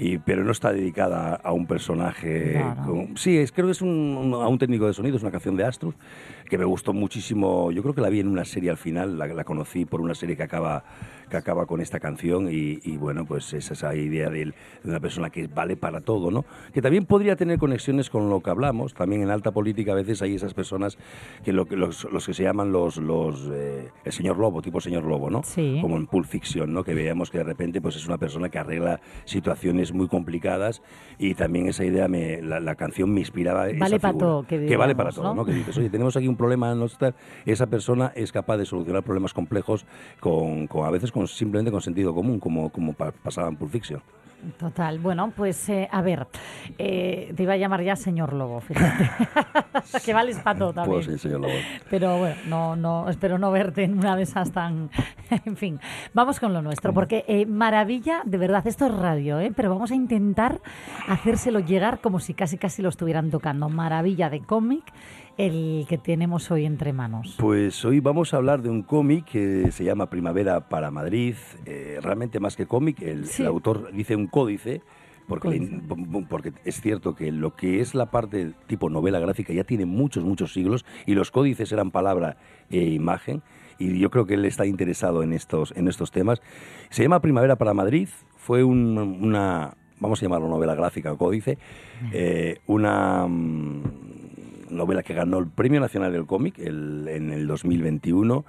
y, 0.02 0.16
pero 0.16 0.42
no 0.44 0.52
está 0.52 0.72
dedicada 0.72 1.34
a 1.34 1.52
un 1.52 1.66
personaje. 1.66 2.58
Con- 2.86 3.16
sí, 3.18 3.36
es, 3.36 3.52
creo 3.52 3.66
que 3.66 3.72
es 3.72 3.82
un, 3.82 4.32
a 4.34 4.48
un 4.48 4.58
técnico 4.58 4.86
de 4.86 4.94
sonido, 4.94 5.16
es 5.18 5.22
una 5.22 5.30
canción 5.30 5.56
de 5.56 5.64
Astrud 5.64 5.94
que 6.50 6.58
me 6.58 6.64
gustó 6.66 6.92
muchísimo. 6.92 7.70
Yo 7.70 7.80
creo 7.82 7.94
que 7.94 8.00
la 8.02 8.10
vi 8.10 8.20
en 8.20 8.28
una 8.28 8.44
serie 8.44 8.68
al 8.70 8.76
final, 8.76 9.16
la, 9.16 9.26
la 9.28 9.44
conocí 9.44 9.86
por 9.86 10.00
una 10.02 10.14
serie 10.14 10.36
que 10.36 10.42
acaba, 10.42 10.82
que 11.30 11.36
acaba 11.36 11.64
con 11.64 11.80
esta 11.80 12.00
canción 12.00 12.48
y, 12.50 12.80
y, 12.82 12.96
bueno, 12.96 13.24
pues 13.24 13.52
es 13.54 13.70
esa 13.70 13.94
idea 13.94 14.28
de, 14.28 14.46
de 14.46 14.52
una 14.84 15.00
persona 15.00 15.30
que 15.30 15.46
vale 15.46 15.76
para 15.76 16.00
todo, 16.00 16.30
¿no? 16.30 16.44
Que 16.74 16.82
también 16.82 17.06
podría 17.06 17.36
tener 17.36 17.58
conexiones 17.58 18.10
con 18.10 18.28
lo 18.28 18.40
que 18.40 18.50
hablamos. 18.50 18.92
También 18.94 19.22
en 19.22 19.30
alta 19.30 19.52
política 19.52 19.92
a 19.92 19.94
veces 19.94 20.20
hay 20.22 20.34
esas 20.34 20.52
personas 20.52 20.98
que, 21.44 21.52
lo, 21.52 21.66
que 21.66 21.76
los, 21.76 22.04
los 22.12 22.26
que 22.26 22.34
se 22.34 22.42
llaman 22.42 22.72
los, 22.72 22.96
los 22.96 23.48
eh, 23.52 23.88
el 24.04 24.12
señor 24.12 24.36
Lobo, 24.38 24.60
tipo 24.60 24.80
señor 24.80 25.04
Lobo, 25.04 25.30
¿no? 25.30 25.42
Sí. 25.44 25.78
Como 25.80 25.96
en 25.96 26.06
Pulp 26.08 26.26
Fiction, 26.26 26.72
¿no? 26.72 26.82
Que 26.82 26.94
veamos 26.94 27.30
que 27.30 27.38
de 27.38 27.44
repente 27.44 27.80
pues 27.80 27.94
es 27.94 28.06
una 28.08 28.18
persona 28.18 28.48
que 28.48 28.58
arregla 28.58 29.00
situaciones 29.24 29.92
muy 29.94 30.08
complicadas 30.08 30.82
y 31.16 31.34
también 31.34 31.68
esa 31.68 31.84
idea, 31.84 32.08
me, 32.08 32.42
la, 32.42 32.58
la 32.58 32.74
canción 32.74 33.12
me 33.14 33.20
inspiraba 33.20 33.68
esa 33.68 33.78
Vale 33.78 34.00
pa' 34.00 34.08
figura. 34.08 34.26
todo, 34.26 34.42
que 34.46 34.56
vale 34.56 34.66
digamos, 34.66 34.94
para 34.96 35.10
todo, 35.12 35.24
¿no? 35.24 35.34
¿no? 35.36 35.44
Que 35.44 35.52
dices, 35.52 35.78
oye, 35.78 35.88
tenemos 35.90 36.16
aquí 36.16 36.26
un 36.26 36.36
problema, 36.40 36.74
no 36.74 36.86
está, 36.86 37.14
esa 37.46 37.66
persona 37.66 38.12
es 38.14 38.32
capaz 38.32 38.56
de 38.56 38.64
solucionar 38.66 39.02
problemas 39.02 39.32
complejos 39.34 39.84
con, 40.20 40.66
con 40.66 40.86
a 40.86 40.90
veces 40.90 41.12
con 41.12 41.28
simplemente 41.28 41.70
con 41.70 41.80
sentido 41.82 42.14
común, 42.14 42.40
como, 42.40 42.70
como 42.70 42.92
pa- 42.94 43.12
pasaba 43.12 43.48
en 43.48 43.56
Pulp 43.56 43.70
Fiction. 43.70 44.00
Total. 44.58 44.98
Bueno, 44.98 45.34
pues 45.36 45.68
eh, 45.68 45.86
a 45.92 46.00
ver, 46.00 46.26
eh, 46.78 47.30
te 47.36 47.42
iba 47.42 47.52
a 47.52 47.56
llamar 47.58 47.82
ya 47.82 47.94
señor 47.94 48.32
Lobo, 48.32 48.62
fíjate. 48.62 49.10
que 50.04 50.14
vales 50.14 50.38
para 50.38 50.58
todo 50.58 50.72
también. 50.72 50.94
Pues 50.94 51.06
sí, 51.12 51.18
señor 51.18 51.40
Lobo. 51.42 51.52
Pero 51.90 52.16
bueno, 52.18 52.36
no, 52.48 52.74
no, 52.74 53.10
espero 53.10 53.36
no 53.36 53.50
verte 53.50 53.84
en 53.84 53.98
una 53.98 54.16
de 54.16 54.22
esas 54.22 54.50
tan... 54.50 54.88
en 55.44 55.56
fin, 55.58 55.78
vamos 56.14 56.40
con 56.40 56.54
lo 56.54 56.62
nuestro, 56.62 56.94
porque 56.94 57.22
eh, 57.28 57.44
maravilla, 57.44 58.22
de 58.24 58.38
verdad, 58.38 58.66
esto 58.66 58.86
es 58.86 58.94
radio, 58.94 59.38
¿eh? 59.40 59.52
pero 59.54 59.68
vamos 59.68 59.90
a 59.90 59.94
intentar 59.94 60.62
hacérselo 61.06 61.60
llegar 61.60 62.00
como 62.00 62.18
si 62.18 62.32
casi 62.32 62.56
casi 62.56 62.80
lo 62.80 62.88
estuvieran 62.88 63.30
tocando. 63.30 63.68
Maravilla 63.68 64.30
de 64.30 64.40
cómic, 64.40 64.84
el 65.36 65.86
que 65.88 65.98
tenemos 65.98 66.50
hoy 66.50 66.66
entre 66.66 66.92
manos. 66.92 67.36
Pues 67.38 67.84
hoy 67.84 68.00
vamos 68.00 68.34
a 68.34 68.36
hablar 68.38 68.62
de 68.62 68.68
un 68.70 68.82
cómic 68.82 69.24
que 69.24 69.70
se 69.72 69.84
llama 69.84 70.10
Primavera 70.10 70.68
para 70.68 70.90
Madrid. 70.90 71.34
Eh, 71.66 71.98
realmente 72.02 72.40
más 72.40 72.56
que 72.56 72.66
cómic, 72.66 73.00
el, 73.02 73.26
Sí. 73.26 73.42
el 73.42 73.48
autor 73.48 73.92
dice 73.92 74.16
un 74.16 74.26
códice. 74.26 74.82
Porque, 75.28 75.46
Códice. 75.46 75.70
le- 75.76 76.26
porque 76.28 76.52
es 76.64 76.80
cierto 76.80 77.14
que 77.14 77.30
lo 77.30 77.54
que 77.54 77.80
es 77.80 77.94
la 77.94 78.10
parte 78.10 78.50
tipo 78.66 78.90
novela 78.90 79.20
gráfica 79.20 79.52
ya 79.52 79.62
tiene 79.62 79.86
muchos, 79.86 80.24
muchos 80.24 80.52
siglos 80.52 80.84
y 81.06 81.14
los 81.14 81.30
códices 81.30 81.70
eran 81.70 81.92
palabra 81.92 82.36
e 82.68 82.80
imagen 82.86 83.40
y 83.78 83.96
yo 84.00 84.10
creo 84.10 84.26
que 84.26 84.34
él 84.34 84.44
está 84.44 84.66
interesado 84.66 85.22
en 85.22 85.32
estos, 85.32 85.72
en 85.76 85.86
estos 85.86 86.10
temas. 86.10 86.42
Se 86.88 87.04
llama 87.04 87.20
Primavera 87.20 87.54
para 87.54 87.74
Madrid, 87.74 88.08
fue 88.38 88.64
un- 88.64 88.98
una, 88.98 89.74
vamos 90.00 90.20
a 90.20 90.22
llamarlo 90.26 90.48
novela 90.48 90.74
gráfica 90.74 91.12
o 91.12 91.16
códice, 91.16 91.58
eh, 92.12 92.58
una 92.66 93.24
mm, 93.28 93.82
novela 94.70 95.02
que 95.02 95.14
ganó 95.14 95.38
el 95.38 95.46
Premio 95.48 95.80
Nacional 95.80 96.12
del 96.12 96.26
Cómic 96.26 96.58
en 96.58 97.32
el 97.32 97.46
2021 97.46 98.44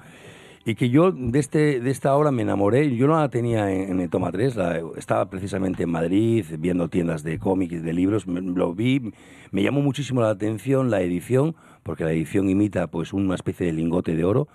y 0.64 0.76
que 0.76 0.90
yo 0.90 1.12
de, 1.12 1.40
este, 1.40 1.80
de 1.80 1.90
esta 1.90 2.16
obra 2.16 2.32
me 2.32 2.44
enamoré. 2.44 2.96
Yo 2.96 3.08
no 3.08 3.20
la 3.20 3.30
tenía 3.30 3.72
en, 3.74 3.92
en 3.94 4.00
el 4.00 4.10
Toma 4.10 4.32
3, 4.32 4.56
la- 4.56 4.82
estaba 4.98 5.30
precisamente 5.30 5.84
en 5.84 5.90
Madrid 5.90 6.46
viendo 6.60 6.88
tiendas 6.88 7.24
de 7.24 7.40
cómics 7.40 7.82
de 7.84 7.94
libros, 7.94 8.28
lo 8.28 8.74
vi, 8.76 9.12
me 9.52 9.64
llamó 9.64 9.82
muchísimo 9.82 10.22
la 10.22 10.30
atención 10.30 10.92
la 10.92 11.02
edición, 11.02 11.56
porque 11.84 12.04
la 12.04 12.12
edición 12.12 12.50
imita 12.50 12.88
pues 12.88 13.12
una 13.12 13.34
especie 13.36 13.66
de 13.66 13.74
lingote 13.74 14.16
de 14.16 14.24
oro. 14.24 14.48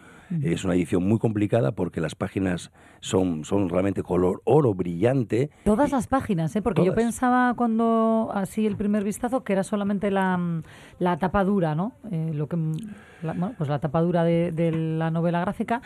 Es 0.43 0.65
una 0.65 0.75
edición 0.75 1.07
muy 1.07 1.19
complicada 1.19 1.73
porque 1.73 2.01
las 2.01 2.15
páginas 2.15 2.73
son, 3.01 3.45
son 3.45 3.69
realmente 3.69 4.03
color 4.03 4.43
oro 4.45 4.75
brillante. 4.75 5.51
Todas 5.65 5.93
las 5.93 6.07
páginas, 6.07 6.55
¿eh? 6.57 6.63
porque 6.63 6.85
yo 6.85 6.95
pensaba 6.95 7.55
cuando, 7.55 8.31
así 8.35 8.67
el 8.67 8.77
primer 8.77 9.05
vistazo, 9.05 9.45
que 9.45 9.53
era 9.53 9.63
solamente 9.63 10.11
la, 10.11 10.63
la 10.99 11.17
tapa 11.19 11.45
dura, 11.45 11.75
¿no? 11.75 11.93
Eh, 12.11 12.33
lo 12.35 12.49
que, 12.49 12.57
la, 13.23 13.33
bueno, 13.33 13.55
pues 13.57 13.69
la 13.69 13.79
tapa 13.79 14.01
dura 14.01 14.25
de, 14.25 14.53
de 14.53 14.73
la 14.73 15.11
novela 15.11 15.41
gráfica 15.41 15.81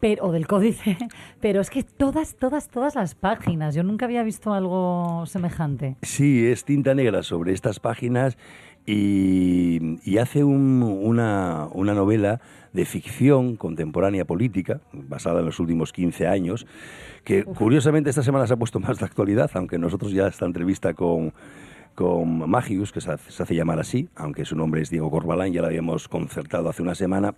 pero, 0.00 0.26
o 0.26 0.32
del 0.32 0.46
códice, 0.46 0.96
pero 1.40 1.60
es 1.60 1.70
que 1.70 1.82
todas, 1.82 2.36
todas, 2.36 2.68
todas 2.68 2.94
las 2.94 3.14
páginas, 3.14 3.74
yo 3.74 3.82
nunca 3.82 4.06
había 4.06 4.22
visto 4.22 4.52
algo 4.52 5.24
semejante. 5.26 5.96
Sí, 6.02 6.46
es 6.46 6.64
tinta 6.64 6.94
negra 6.94 7.22
sobre 7.22 7.52
estas 7.52 7.80
páginas 7.80 8.36
y, 8.86 9.98
y 10.04 10.18
hace 10.18 10.44
un- 10.44 10.82
una, 10.82 11.68
una 11.72 11.94
novela 11.94 12.40
de 12.72 12.84
ficción 12.84 13.56
contemporánea 13.56 14.24
política, 14.24 14.80
basada 14.92 15.40
en 15.40 15.46
los 15.46 15.60
últimos 15.60 15.92
15 15.92 16.26
años, 16.26 16.66
que 17.24 17.44
curiosamente 17.44 18.10
esta 18.10 18.22
semana 18.22 18.46
se 18.46 18.54
ha 18.54 18.56
puesto 18.56 18.80
más 18.86 18.98
de 18.98 19.04
actualidad, 19.06 19.50
aunque 19.54 19.78
nosotros 19.78 20.12
ya 20.12 20.26
esta 20.26 20.44
entrevista 20.46 20.92
con, 20.94 21.32
con 21.94 22.50
Magius, 22.50 22.92
que 22.92 23.00
se 23.00 23.12
hace, 23.12 23.54
llamar 23.54 23.78
así, 23.78 24.08
aunque 24.16 24.44
su 24.44 24.56
nombre 24.56 24.82
es 24.82 24.90
Diego 24.90 25.10
Corbalán, 25.10 25.52
ya 25.52 25.62
la 25.62 25.68
habíamos 25.68 26.08
concertado 26.08 26.68
hace 26.68 26.82
una 26.82 26.94
semana, 26.94 27.34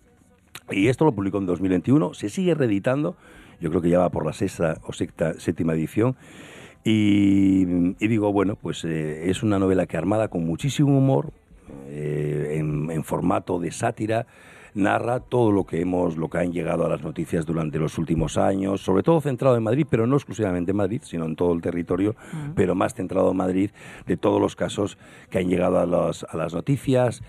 y 0.71 0.89
esto 0.89 1.05
lo 1.05 1.13
publicó 1.15 1.39
en 1.39 1.47
2021, 1.47 2.15
se 2.15 2.29
sigue 2.31 2.55
reeditando, 2.55 3.17
yo 3.61 3.71
creo 3.71 3.83
que 3.83 3.91
ya 3.91 3.99
va 3.99 4.11
por 4.11 4.25
la 4.27 4.33
sexta 4.33 4.79
o 4.87 4.93
sexta, 4.93 5.35
séptima 5.39 5.75
edición. 5.75 6.17
Y, 6.91 7.63
y 7.99 8.07
digo, 8.09 8.33
bueno, 8.33 8.55
pues 8.55 8.85
eh, 8.85 9.29
es 9.29 9.43
una 9.43 9.59
novela 9.59 9.87
que 9.87 9.97
armada 9.97 10.29
con 10.29 10.47
muchísimo 10.47 10.97
humor, 10.97 11.33
eh, 11.89 12.59
en, 12.61 12.91
en 12.93 13.03
formato 13.03 13.59
de 13.59 13.73
sátira, 13.73 14.27
narra 14.75 15.19
todo 15.19 15.51
lo 15.51 15.65
que 15.65 15.81
hemos, 15.81 16.17
lo 16.17 16.29
que 16.29 16.39
han 16.39 16.53
llegado 16.53 16.87
a 16.87 16.89
las 16.89 17.03
noticias 17.03 17.45
durante 17.45 17.79
los 17.81 17.99
últimos 17.99 18.39
años, 18.39 18.83
sobre 18.83 19.03
todo 19.03 19.21
centrado 19.21 19.57
en 19.57 19.65
Madrid, 19.65 19.85
pero 19.91 20.07
no 20.07 20.15
exclusivamente 20.15 20.71
en 20.71 20.77
Madrid, 20.77 21.01
sino 21.03 21.25
en 21.25 21.35
todo 21.35 21.53
el 21.55 21.61
territorio, 21.61 22.15
pero 22.55 22.77
más 22.77 22.95
centrado 22.95 23.33
en 23.33 23.37
Madrid, 23.37 23.71
de 24.07 24.17
todos 24.17 24.41
los 24.41 24.55
casos 24.55 24.97
que 25.29 25.39
han 25.39 25.49
llegado 25.49 25.81
a, 25.81 25.87
los- 25.87 26.25
a 26.25 26.37
las 26.37 26.55
noticias. 26.55 27.21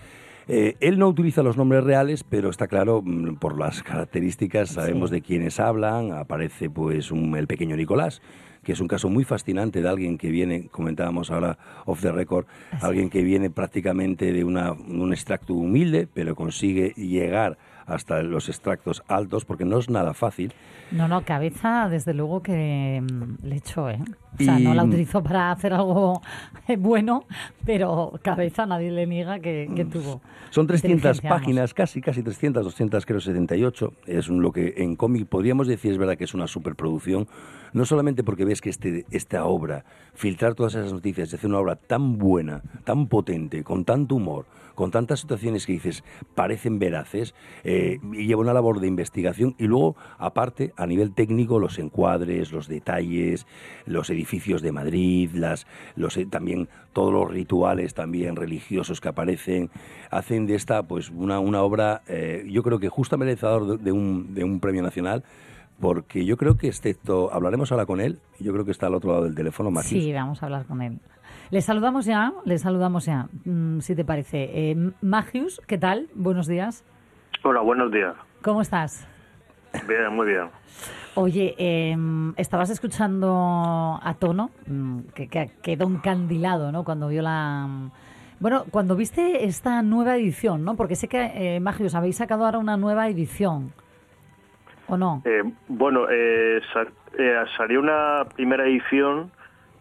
Eh, 0.46 0.76
él 0.80 0.98
no 0.98 1.08
utiliza 1.08 1.42
los 1.42 1.56
nombres 1.56 1.82
reales, 1.84 2.22
pero 2.22 2.48
está 2.48 2.68
claro, 2.68 3.02
mm, 3.04 3.34
por 3.36 3.58
las 3.58 3.82
características, 3.82 4.70
sabemos 4.70 5.10
de 5.10 5.20
quiénes 5.20 5.58
hablan. 5.58 6.12
Aparece 6.12 6.70
pues 6.70 7.10
un- 7.10 7.36
el 7.36 7.46
pequeño 7.46 7.76
Nicolás, 7.76 8.22
que 8.68 8.74
es 8.74 8.80
un 8.80 8.86
caso 8.86 9.08
muy 9.08 9.24
fascinante 9.24 9.80
de 9.80 9.88
alguien 9.88 10.18
que 10.18 10.28
viene, 10.28 10.68
comentábamos 10.68 11.30
ahora 11.30 11.56
off 11.86 12.02
the 12.02 12.12
record, 12.12 12.44
alguien 12.82 13.08
que 13.08 13.22
viene 13.22 13.48
prácticamente 13.48 14.30
de 14.30 14.44
una, 14.44 14.72
un 14.72 15.10
extracto 15.14 15.54
humilde, 15.54 16.06
pero 16.12 16.36
consigue 16.36 16.92
llegar 16.94 17.56
hasta 17.86 18.22
los 18.22 18.50
extractos 18.50 19.02
altos, 19.08 19.46
porque 19.46 19.64
no 19.64 19.78
es 19.78 19.88
nada 19.88 20.12
fácil. 20.12 20.52
No, 20.90 21.08
no, 21.08 21.24
cabeza, 21.24 21.88
desde 21.88 22.12
luego 22.12 22.42
que 22.42 23.00
mm, 23.00 23.46
le 23.46 23.56
echó, 23.56 23.88
¿eh? 23.88 24.00
O 24.38 24.42
sea, 24.42 24.58
no 24.58 24.74
la 24.74 24.84
utilizó 24.84 25.22
para 25.22 25.50
hacer 25.50 25.72
algo 25.72 26.20
bueno, 26.78 27.24
pero 27.64 28.12
cabeza 28.22 28.66
nadie 28.66 28.90
le 28.90 29.06
niega 29.06 29.40
que, 29.40 29.70
que 29.74 29.84
tuvo. 29.84 30.20
Son 30.50 30.66
300 30.66 30.96
inteligencia, 30.96 31.30
vamos. 31.30 31.42
páginas, 31.42 31.74
casi, 31.74 32.00
casi 32.00 32.22
300, 32.22 32.64
200, 32.64 33.06
creo 33.06 33.20
78. 33.20 33.92
Es 34.06 34.28
lo 34.28 34.52
que 34.52 34.74
en 34.78 34.96
cómic 34.96 35.26
podríamos 35.26 35.66
decir, 35.66 35.92
es 35.92 35.98
verdad 35.98 36.16
que 36.16 36.24
es 36.24 36.34
una 36.34 36.46
superproducción, 36.46 37.26
no 37.72 37.84
solamente 37.84 38.24
porque 38.24 38.44
ves 38.44 38.60
que 38.60 38.70
este, 38.70 39.04
esta 39.10 39.44
obra, 39.44 39.84
filtrar 40.14 40.54
todas 40.54 40.74
esas 40.74 40.92
noticias, 40.92 41.32
y 41.32 41.36
hacer 41.36 41.50
una 41.50 41.58
obra 41.58 41.76
tan 41.76 42.18
buena, 42.18 42.62
tan 42.84 43.08
potente, 43.08 43.62
con 43.62 43.84
tanto 43.84 44.14
humor, 44.14 44.46
con 44.74 44.90
tantas 44.90 45.20
situaciones 45.20 45.66
que 45.66 45.72
dices 45.72 46.04
parecen 46.34 46.78
veraces, 46.78 47.34
eh, 47.64 47.98
y 48.12 48.26
lleva 48.26 48.42
una 48.42 48.54
labor 48.54 48.80
de 48.80 48.86
investigación 48.86 49.54
y 49.58 49.66
luego, 49.66 49.96
aparte, 50.18 50.72
a 50.76 50.86
nivel 50.86 51.12
técnico, 51.12 51.58
los 51.58 51.78
encuadres, 51.78 52.52
los 52.52 52.68
detalles, 52.68 53.46
los 53.86 54.08
edificios 54.10 54.27
de 54.28 54.72
Madrid, 54.72 55.30
las, 55.32 55.66
los, 55.96 56.16
eh, 56.16 56.26
también 56.26 56.68
todos 56.92 57.12
los 57.12 57.30
rituales 57.30 57.94
también 57.94 58.36
religiosos 58.36 59.00
que 59.00 59.08
aparecen, 59.08 59.70
hacen 60.10 60.46
de 60.46 60.54
esta 60.54 60.82
pues 60.82 61.10
una, 61.10 61.40
una 61.40 61.62
obra, 61.62 62.02
eh, 62.08 62.44
yo 62.48 62.62
creo 62.62 62.78
que 62.78 62.88
justo 62.88 63.16
merecedor 63.16 63.78
de, 63.78 63.84
de 63.84 63.92
un, 63.92 64.34
de 64.34 64.44
un 64.44 64.60
premio 64.60 64.82
nacional, 64.82 65.24
porque 65.80 66.24
yo 66.24 66.36
creo 66.36 66.56
que 66.56 66.68
excepto, 66.68 67.32
hablaremos 67.32 67.72
ahora 67.72 67.86
con 67.86 68.00
él, 68.00 68.18
yo 68.38 68.52
creo 68.52 68.64
que 68.64 68.70
está 68.70 68.86
al 68.86 68.94
otro 68.94 69.12
lado 69.12 69.24
del 69.24 69.34
teléfono, 69.34 69.70
Magius. 69.70 70.02
Sí, 70.02 70.12
vamos 70.12 70.42
a 70.42 70.46
hablar 70.46 70.66
con 70.66 70.82
él. 70.82 70.98
Le 71.50 71.62
saludamos 71.62 72.04
ya, 72.04 72.32
le 72.44 72.58
saludamos 72.58 73.06
ya, 73.06 73.28
mm, 73.44 73.80
si 73.80 73.94
te 73.94 74.04
parece. 74.04 74.50
Eh, 74.52 74.76
Magius, 75.00 75.62
¿qué 75.66 75.78
tal? 75.78 76.08
Buenos 76.14 76.46
días. 76.46 76.84
Hola, 77.44 77.60
buenos 77.60 77.90
días. 77.90 78.14
¿Cómo 78.42 78.60
estás? 78.60 79.06
Bien, 79.86 80.12
muy 80.14 80.26
bien. 80.26 80.48
Oye, 81.20 81.56
eh, 81.58 81.96
estabas 82.36 82.70
escuchando 82.70 83.98
a 84.00 84.14
Tono, 84.20 84.50
mm, 84.68 85.00
que, 85.16 85.26
que 85.28 85.50
quedó 85.62 85.86
encandilado, 85.88 86.70
¿no? 86.70 86.84
Cuando 86.84 87.08
vio 87.08 87.22
la... 87.22 87.66
mm, 87.68 87.90
Bueno, 88.38 88.62
cuando 88.70 88.94
viste 88.94 89.44
esta 89.44 89.82
nueva 89.82 90.14
edición, 90.16 90.64
¿no? 90.64 90.76
Porque 90.76 90.94
sé 90.94 91.08
que, 91.08 91.56
eh, 91.56 91.58
Magius, 91.58 91.96
habéis 91.96 92.18
sacado 92.18 92.44
ahora 92.44 92.58
una 92.58 92.76
nueva 92.76 93.08
edición, 93.08 93.72
¿o 94.86 94.96
no? 94.96 95.22
Eh, 95.24 95.42
bueno, 95.66 96.06
eh, 96.08 96.60
eh, 97.18 97.34
salió 97.56 97.80
una 97.80 98.24
primera 98.36 98.64
edición 98.64 99.32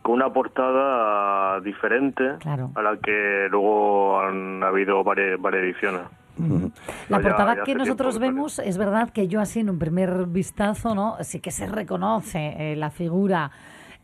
con 0.01 0.15
una 0.15 0.34
portada 0.34 1.60
diferente 1.62 2.24
Claro. 2.39 2.72
a 2.74 2.82
la 2.82 2.98
que 2.98 3.48
luego 3.51 4.20
han 4.22 4.63
habido 4.63 5.03
varias, 5.03 5.39
varias 5.39 5.65
ediciones. 5.65 6.01
La 7.10 7.17
ya- 7.17 7.24
portada 7.24 7.56
ya 7.58 7.63
que 7.63 7.75
nosotros 7.75 8.15
que 8.15 8.22
vemos, 8.22 8.60
es 8.60 8.77
verdad 8.77 9.10
que 9.10 9.27
yo 9.27 9.41
así 9.41 9.60
en 9.60 9.70
un 9.70 9.79
primer 9.79 10.25
vistazo, 10.27 10.96
¿no? 10.96 11.17
Sí 11.22 11.39
que 11.39 11.51
se 11.51 11.67
reconoce 11.67 12.56
eh, 12.58 12.75
la 12.75 12.89
figura 12.89 13.51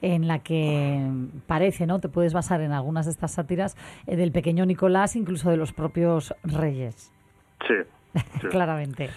en 0.01 0.27
la 0.27 0.39
que 0.39 0.99
parece, 1.47 1.87
¿no? 1.87 1.99
Te 1.99 2.09
puedes 2.09 2.33
basar 2.33 2.59
en 2.61 2.71
algunas 2.73 3.05
de 3.05 3.11
estas 3.11 3.31
sátiras 3.31 3.77
eh, 4.05 4.15
del 4.17 4.31
pequeño 4.31 4.65
Nicolás, 4.65 5.15
incluso 5.15 5.49
de 5.49 5.57
los 5.57 5.71
propios 5.71 6.33
reyes. 6.43 7.11
Sí. 7.67 7.73
sí. 8.41 8.47
Claramente. 8.49 9.09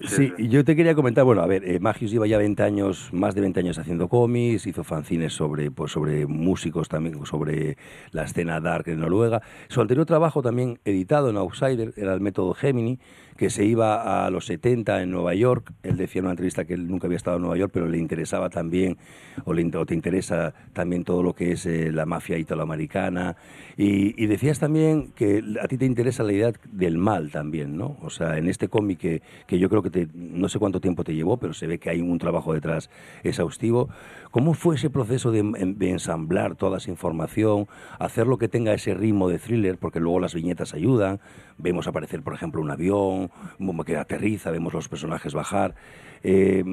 Sí, 0.00 0.32
yo 0.38 0.64
te 0.64 0.76
quería 0.76 0.94
comentar, 0.94 1.24
bueno, 1.24 1.42
a 1.42 1.46
ver, 1.46 1.64
eh, 1.64 1.78
Magius 1.80 2.10
lleva 2.10 2.26
ya 2.26 2.38
20 2.38 2.62
años, 2.62 3.08
más 3.12 3.34
de 3.34 3.40
20 3.40 3.60
años 3.60 3.78
haciendo 3.78 4.08
cómics, 4.08 4.66
hizo 4.66 4.84
fanzines 4.84 5.32
sobre, 5.32 5.70
pues, 5.70 5.92
sobre 5.92 6.26
músicos 6.26 6.88
también, 6.88 7.24
sobre 7.26 7.76
la 8.10 8.24
escena 8.24 8.60
dark 8.60 8.88
en 8.88 9.00
Noruega. 9.00 9.42
Su 9.68 9.80
anterior 9.80 10.04
trabajo 10.06 10.42
también 10.42 10.78
editado 10.84 11.30
en 11.30 11.36
Outsider 11.36 11.92
era 11.96 12.14
el 12.14 12.20
método 12.20 12.54
Gemini, 12.54 12.98
que 13.36 13.50
se 13.50 13.64
iba 13.64 14.24
a 14.24 14.30
los 14.30 14.46
70 14.46 15.02
en 15.02 15.10
Nueva 15.10 15.34
York. 15.34 15.72
Él 15.82 15.96
decía 15.96 16.20
en 16.20 16.26
una 16.26 16.32
entrevista 16.32 16.64
que 16.64 16.74
él 16.74 16.86
nunca 16.86 17.06
había 17.06 17.16
estado 17.16 17.36
en 17.36 17.42
Nueva 17.42 17.56
York, 17.56 17.70
pero 17.72 17.88
le 17.88 17.98
interesaba 17.98 18.50
también, 18.50 18.96
o, 19.44 19.52
le, 19.52 19.64
o 19.76 19.86
te 19.86 19.94
interesa 19.94 20.54
también 20.72 21.04
todo 21.04 21.22
lo 21.22 21.34
que 21.34 21.52
es 21.52 21.66
eh, 21.66 21.90
la 21.92 22.06
mafia 22.06 22.38
italoamericana. 22.38 23.36
Y, 23.76 24.22
y, 24.22 24.26
decías 24.26 24.60
también 24.60 25.12
que 25.16 25.42
a 25.60 25.66
ti 25.66 25.76
te 25.78 25.84
interesa 25.84 26.22
la 26.22 26.32
idea 26.32 26.52
del 26.70 26.96
mal 26.96 27.32
también, 27.32 27.76
¿no? 27.76 27.96
O 28.02 28.10
sea, 28.10 28.38
en 28.38 28.48
este 28.48 28.68
cómic 28.68 28.98
que, 28.98 29.22
que 29.48 29.58
yo 29.58 29.68
creo 29.68 29.82
que 29.82 29.90
te, 29.90 30.08
no 30.14 30.48
sé 30.48 30.60
cuánto 30.60 30.80
tiempo 30.80 31.02
te 31.02 31.14
llevó, 31.14 31.38
pero 31.38 31.54
se 31.54 31.66
ve 31.66 31.78
que 31.78 31.90
hay 31.90 32.00
un 32.00 32.18
trabajo 32.18 32.54
detrás 32.54 32.88
exhaustivo. 33.24 33.88
¿Cómo 34.30 34.54
fue 34.54 34.76
ese 34.76 34.90
proceso 34.90 35.32
de, 35.32 35.42
de 35.42 35.90
ensamblar 35.90 36.54
toda 36.54 36.78
esa 36.78 36.90
información, 36.90 37.66
hacerlo 37.98 38.38
que 38.38 38.48
tenga 38.48 38.74
ese 38.74 38.94
ritmo 38.94 39.28
de 39.28 39.38
thriller, 39.38 39.78
porque 39.78 39.98
luego 39.98 40.20
las 40.20 40.34
viñetas 40.34 40.74
ayudan? 40.74 41.20
Vemos 41.58 41.86
aparecer, 41.86 42.22
por 42.22 42.34
ejemplo, 42.34 42.60
un 42.60 42.70
avión, 42.70 43.23
que 43.84 43.96
aterriza, 43.96 44.50
vemos 44.50 44.72
los 44.72 44.88
personajes 44.88 45.34
bajar. 45.34 45.74
Eh, 46.22 46.64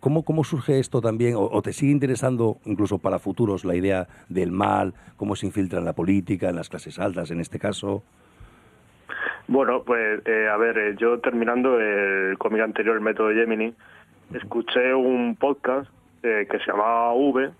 ¿cómo, 0.00 0.24
¿Cómo 0.24 0.44
surge 0.44 0.78
esto 0.78 1.00
también? 1.00 1.34
O, 1.34 1.42
o, 1.42 1.62
te 1.62 1.72
sigue 1.72 1.92
interesando, 1.92 2.58
incluso 2.64 2.98
para 2.98 3.18
futuros, 3.18 3.64
la 3.64 3.74
idea 3.74 4.06
del 4.28 4.52
mal? 4.52 4.94
¿Cómo 5.16 5.34
se 5.34 5.46
infiltra 5.46 5.80
en 5.80 5.84
la 5.84 5.94
política, 5.94 6.48
en 6.48 6.56
las 6.56 6.68
clases 6.68 6.98
altas, 6.98 7.30
en 7.30 7.40
este 7.40 7.58
caso? 7.58 8.04
Bueno, 9.46 9.82
pues 9.84 10.22
eh, 10.26 10.48
a 10.48 10.56
ver, 10.56 10.78
eh, 10.78 10.94
yo 10.96 11.20
terminando 11.20 11.78
el 11.78 12.38
cómic 12.38 12.62
anterior, 12.62 12.96
el 12.96 13.02
método 13.02 13.30
Gemini, 13.30 13.74
escuché 14.32 14.94
un 14.94 15.36
podcast 15.36 15.90
eh, 16.22 16.46
que 16.50 16.58
se 16.60 16.66
llamaba 16.70 17.12
V, 17.12 17.50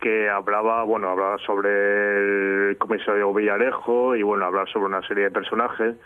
que 0.00 0.28
hablaba, 0.28 0.84
bueno, 0.84 1.08
hablaba 1.08 1.38
sobre 1.38 2.70
el 2.70 2.76
comisario 2.76 3.32
Villarejo 3.32 4.16
y 4.16 4.22
bueno, 4.22 4.44
hablaba 4.44 4.66
sobre 4.66 4.86
una 4.86 5.02
serie 5.08 5.24
de 5.24 5.30
personajes 5.30 5.96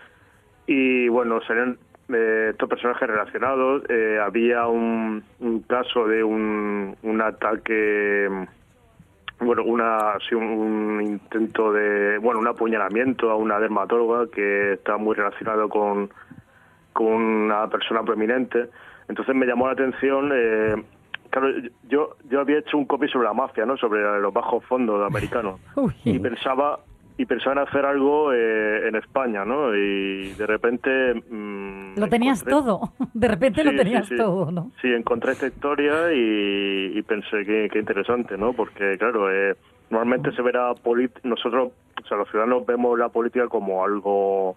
y 0.67 1.09
bueno, 1.09 1.41
serían 1.43 1.79
eh, 2.13 2.49
estos 2.51 2.69
personajes 2.69 3.09
relacionados. 3.09 3.83
Eh, 3.89 4.19
había 4.23 4.67
un, 4.67 5.23
un, 5.41 5.61
caso 5.63 6.07
de 6.07 6.23
un, 6.23 6.97
un 7.03 7.21
ataque, 7.21 8.29
bueno, 9.41 9.65
una, 9.65 10.15
sí, 10.29 10.35
un, 10.35 10.45
un, 10.45 11.03
intento 11.03 11.73
de, 11.73 12.19
bueno, 12.19 12.41
un 12.41 12.49
apuñalamiento 12.49 13.31
a 13.31 13.37
una 13.37 13.59
dermatóloga 13.59 14.31
que 14.31 14.75
está 14.75 14.97
muy 14.97 15.15
relacionado 15.15 15.69
con, 15.69 16.11
con 16.93 17.07
una 17.07 17.69
persona 17.69 18.03
prominente. 18.03 18.69
Entonces 19.09 19.35
me 19.35 19.47
llamó 19.47 19.67
la 19.67 19.73
atención. 19.73 20.31
Eh, 20.35 20.83
claro, 21.31 21.49
yo 21.89 22.17
yo 22.29 22.41
había 22.41 22.59
hecho 22.59 22.77
un 22.79 22.85
copy 22.85 23.09
sobre 23.09 23.27
la 23.27 23.35
mafia, 23.35 23.67
¿no? 23.67 23.77
Sobre 23.77 24.21
los 24.21 24.33
bajos 24.33 24.65
fondos 24.65 25.05
americanos 25.07 25.61
y 26.05 26.19
pensaba 26.19 26.79
y 27.23 27.25
pensaba 27.25 27.53
en 27.53 27.69
hacer 27.69 27.87
algo 27.87 28.33
eh, 28.33 28.89
en 28.89 28.97
España, 28.97 29.45
¿no? 29.45 29.73
Y 29.77 30.33
de 30.33 30.45
repente... 30.45 31.15
Mmm, 31.15 31.95
lo 31.97 32.09
tenías 32.09 32.41
encontré... 32.41 32.51
todo, 32.51 32.93
de 33.15 33.29
repente 33.29 33.63
sí, 33.63 33.71
lo 33.71 33.77
tenías 33.77 34.09
sí, 34.09 34.15
sí. 34.15 34.21
todo, 34.21 34.51
¿no? 34.51 34.73
Sí, 34.83 34.89
encontré 34.89 35.31
esta 35.33 35.47
historia 35.47 36.13
y, 36.13 36.99
y 36.99 37.03
pensé 37.03 37.45
que, 37.47 37.69
que, 37.71 37.79
interesante, 37.79 38.37
¿no? 38.37 38.55
Porque, 38.55 38.99
claro, 38.99 39.33
eh, 39.33 39.55
normalmente 39.91 40.33
se 40.33 40.43
verá... 40.43 40.75
Nosotros, 41.23 41.71
o 42.03 42.09
sea, 42.09 42.17
los 42.17 42.29
ciudadanos 42.29 42.67
vemos 42.67 42.99
la 42.99 43.09
política 43.09 43.47
como 43.47 43.85
algo 43.85 44.57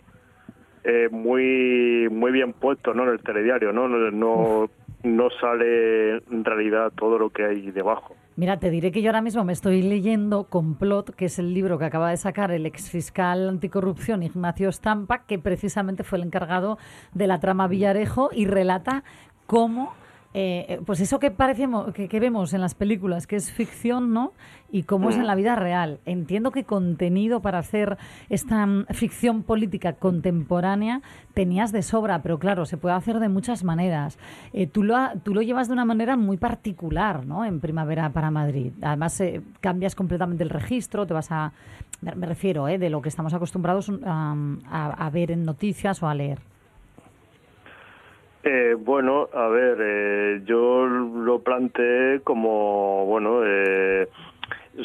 eh, 0.83 1.07
muy 1.11 2.09
muy 2.09 2.31
bien 2.31 2.53
puesto, 2.53 2.95
¿no? 2.95 3.03
En 3.03 3.09
el 3.09 3.19
telediario, 3.19 3.73
¿no? 3.73 3.87
No, 3.87 4.09
no, 4.09 4.69
no 5.03 5.29
sale 5.39 6.15
en 6.31 6.43
realidad 6.43 6.91
todo 6.97 7.19
lo 7.19 7.29
que 7.29 7.45
hay 7.45 7.69
debajo. 7.69 8.15
Mira, 8.37 8.59
te 8.59 8.69
diré 8.69 8.91
que 8.91 9.01
yo 9.01 9.11
ahora 9.11 9.21
mismo 9.21 9.45
me 9.45 9.53
estoy 9.53 9.81
leyendo 9.81 10.49
Complot, 10.49 11.15
que 11.15 11.25
es 11.25 11.39
el 11.39 11.53
libro 11.53 11.79
que 11.79 11.85
acaba 11.85 12.09
de 12.09 12.17
sacar 12.17 12.51
el 12.51 12.65
exfiscal 12.65 13.47
anticorrupción 13.47 14.23
Ignacio 14.23 14.69
Stampa, 14.73 15.19
que 15.25 15.39
precisamente 15.39 16.03
fue 16.03 16.17
el 16.17 16.25
encargado 16.25 16.77
de 17.13 17.27
la 17.27 17.39
trama 17.39 17.69
Villarejo 17.69 18.31
y 18.33 18.45
relata 18.45 19.05
cómo 19.47 19.93
eh, 20.37 20.81
pues 20.85 20.99
eso 20.99 21.17
que 21.17 21.31
parecemos, 21.31 21.93
que, 21.93 22.09
que, 22.09 22.19
vemos 22.19 22.53
en 22.53 22.59
las 22.59 22.75
películas, 22.75 23.25
que 23.25 23.37
es 23.37 23.53
ficción, 23.53 24.11
¿no? 24.11 24.33
Y 24.69 24.83
cómo 24.83 25.07
mm. 25.07 25.11
es 25.11 25.15
en 25.15 25.27
la 25.27 25.35
vida 25.35 25.55
real. 25.55 26.01
Entiendo 26.05 26.51
que 26.51 26.65
contenido 26.65 27.39
para 27.39 27.59
hacer 27.59 27.97
esta 28.27 28.65
um, 28.65 28.85
ficción 28.87 29.43
política 29.43 29.93
contemporánea 29.93 31.01
tenías 31.33 31.71
de 31.71 31.81
sobra, 31.81 32.21
pero 32.21 32.37
claro, 32.37 32.65
se 32.65 32.75
puede 32.75 32.95
hacer 32.95 33.19
de 33.19 33.29
muchas 33.29 33.63
maneras. 33.63 34.19
Eh, 34.51 34.67
tú, 34.67 34.83
lo, 34.83 34.97
tú 35.23 35.33
lo 35.33 35.41
llevas 35.41 35.67
de 35.67 35.73
una 35.73 35.85
manera 35.85 36.17
muy 36.17 36.35
particular, 36.35 37.25
¿no? 37.25 37.45
En 37.45 37.61
Primavera 37.61 38.09
para 38.09 38.29
Madrid. 38.29 38.73
Además, 38.81 39.21
eh, 39.21 39.41
cambias 39.61 39.95
completamente 39.95 40.43
el 40.43 40.49
registro, 40.49 41.07
te 41.07 41.13
vas 41.13 41.31
a... 41.31 41.53
Me 42.01 42.25
refiero, 42.25 42.67
¿eh? 42.67 42.77
De 42.77 42.89
lo 42.89 43.01
que 43.01 43.07
estamos 43.07 43.33
acostumbrados 43.33 43.87
um, 43.87 44.59
a, 44.69 44.91
a 44.97 45.09
ver 45.11 45.31
en 45.31 45.45
noticias 45.45 46.03
o 46.03 46.09
a 46.09 46.13
leer. 46.13 46.39
Eh, 48.47 48.75
bueno, 48.77 49.27
a 49.33 49.47
ver, 49.47 49.77
eh, 49.81 50.41
yo 50.45 50.85
lo 50.85 51.39
planteé 51.39 52.21
como, 52.23 53.03
bueno, 53.07 53.41
eh, 53.43 54.07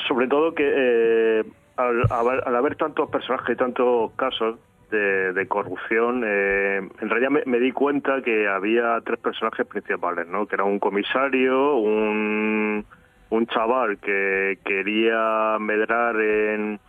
sobre 0.09 0.29
todo 0.29 0.55
que 0.55 0.64
eh, 0.64 1.44
al, 1.77 2.11
al, 2.11 2.57
haber 2.57 2.77
tantos 2.77 3.11
personajes 3.11 3.55
y 3.55 3.59
tantos 3.59 4.12
casos 4.12 4.59
de, 4.90 5.35
de 5.35 5.46
corrupción, 5.46 6.23
eh, 6.27 6.79
en 6.79 7.11
realidad 7.11 7.29
me, 7.29 7.42
me, 7.44 7.61
di 7.61 7.70
cuenta 7.70 8.23
que 8.23 8.49
había 8.49 8.99
tres 9.05 9.18
personajes 9.18 9.66
principales, 9.66 10.27
¿no? 10.27 10.46
Que 10.46 10.55
era 10.55 10.64
un 10.64 10.79
comisario, 10.79 11.77
un, 11.77 12.87
un 13.29 13.46
chaval 13.46 13.99
que 13.99 14.59
quería 14.64 15.59
medrar 15.61 16.18
en 16.18 16.81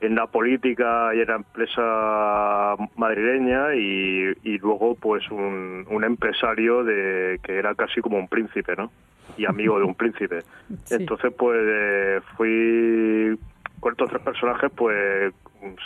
en 0.00 0.14
la 0.14 0.26
política 0.26 1.14
y 1.14 1.20
en 1.20 1.28
la 1.28 1.36
empresa 1.36 2.76
madrileña 2.96 3.74
y, 3.74 4.32
y 4.42 4.58
luego 4.58 4.94
pues 4.94 5.28
un, 5.30 5.86
un, 5.88 6.04
empresario 6.04 6.84
de 6.84 7.40
que 7.42 7.58
era 7.58 7.74
casi 7.74 8.00
como 8.00 8.18
un 8.18 8.28
príncipe, 8.28 8.76
¿no? 8.76 8.90
Y 9.36 9.46
amigo 9.46 9.78
de 9.78 9.84
un 9.84 9.94
príncipe. 9.96 10.42
Sí. 10.84 10.94
Entonces 10.94 11.32
pues 11.36 11.58
eh, 11.62 12.20
fui 12.36 13.38
con 13.80 13.92
estos 13.92 14.10
tres 14.10 14.22
personajes 14.22 14.70
pues 14.74 15.32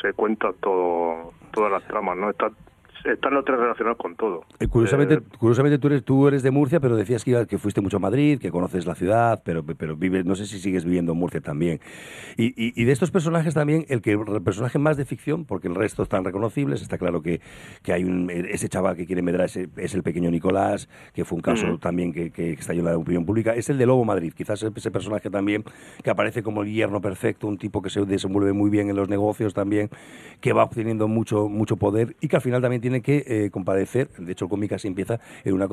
se 0.03 0.12
cuenta 0.12 0.53
todo 0.61 1.33
todas 1.53 1.70
las 1.70 1.85
tramas, 1.85 2.16
¿no? 2.16 2.31
Está 2.31 2.51
están 3.04 3.34
los 3.34 3.44
tres 3.44 3.58
relacionados 3.58 3.98
con 3.98 4.16
todo. 4.16 4.44
Eh, 4.58 4.68
curiosamente, 4.68 5.14
eh, 5.14 5.22
curiosamente 5.38 5.78
tú 5.78 5.86
eres 5.88 6.04
tú 6.04 6.28
eres 6.28 6.42
de 6.42 6.50
Murcia, 6.50 6.80
pero 6.80 6.96
decías 6.96 7.24
que, 7.24 7.46
que 7.46 7.58
fuiste 7.58 7.80
mucho 7.80 7.96
a 7.96 8.00
Madrid, 8.00 8.38
que 8.38 8.50
conoces 8.50 8.86
la 8.86 8.94
ciudad, 8.94 9.42
pero 9.44 9.64
pero 9.64 9.96
vives, 9.96 10.24
no 10.24 10.34
sé 10.34 10.46
si 10.46 10.58
sigues 10.58 10.84
viviendo 10.84 11.12
en 11.12 11.18
Murcia 11.18 11.40
también. 11.40 11.80
Y, 12.36 12.48
y, 12.48 12.72
y, 12.80 12.84
de 12.84 12.92
estos 12.92 13.10
personajes 13.10 13.54
también, 13.54 13.86
el 13.88 14.02
que 14.02 14.12
el 14.12 14.42
personaje 14.42 14.78
más 14.78 14.96
de 14.96 15.04
ficción, 15.04 15.44
porque 15.44 15.68
el 15.68 15.74
resto 15.74 16.02
están 16.02 16.24
reconocibles, 16.24 16.82
está 16.82 16.98
claro 16.98 17.22
que, 17.22 17.40
que 17.82 17.92
hay 17.92 18.04
un 18.04 18.30
ese 18.30 18.68
chaval 18.68 18.96
que 18.96 19.06
quiere 19.06 19.22
medrar 19.22 19.46
ese, 19.46 19.68
es 19.76 19.94
el 19.94 20.02
pequeño 20.02 20.30
Nicolás, 20.30 20.88
que 21.14 21.24
fue 21.24 21.36
un 21.36 21.42
caso 21.42 21.66
mm. 21.66 21.78
también 21.78 22.12
que, 22.12 22.30
que, 22.30 22.52
estalló 22.52 22.80
en 22.80 22.86
la 22.86 22.96
opinión 22.96 23.24
pública, 23.24 23.54
es 23.54 23.70
el 23.70 23.78
de 23.78 23.86
Lobo 23.86 24.04
Madrid, 24.04 24.32
quizás 24.36 24.62
ese 24.62 24.90
personaje 24.90 25.30
también 25.30 25.64
que 26.02 26.10
aparece 26.10 26.42
como 26.42 26.62
el 26.62 26.72
yerno 26.72 27.00
perfecto, 27.00 27.46
un 27.46 27.58
tipo 27.58 27.82
que 27.82 27.90
se 27.90 28.04
desenvuelve 28.04 28.52
muy 28.52 28.70
bien 28.70 28.90
en 28.90 28.96
los 28.96 29.08
negocios 29.08 29.54
también, 29.54 29.90
que 30.40 30.52
va 30.52 30.64
obteniendo 30.64 31.08
mucho 31.08 31.48
mucho 31.48 31.76
poder 31.76 32.16
y 32.20 32.28
que 32.28 32.36
al 32.36 32.42
final 32.42 32.60
también 32.62 32.80
tiene 32.80 32.89
que 33.00 33.24
eh, 33.26 33.50
comparecer, 33.50 34.09
de 34.18 34.33
hecho 34.33 34.46
el 34.46 34.48
cómic 34.50 34.72
así 34.72 34.88
empieza 34.88 35.20
en 35.44 35.55
una 35.55 35.68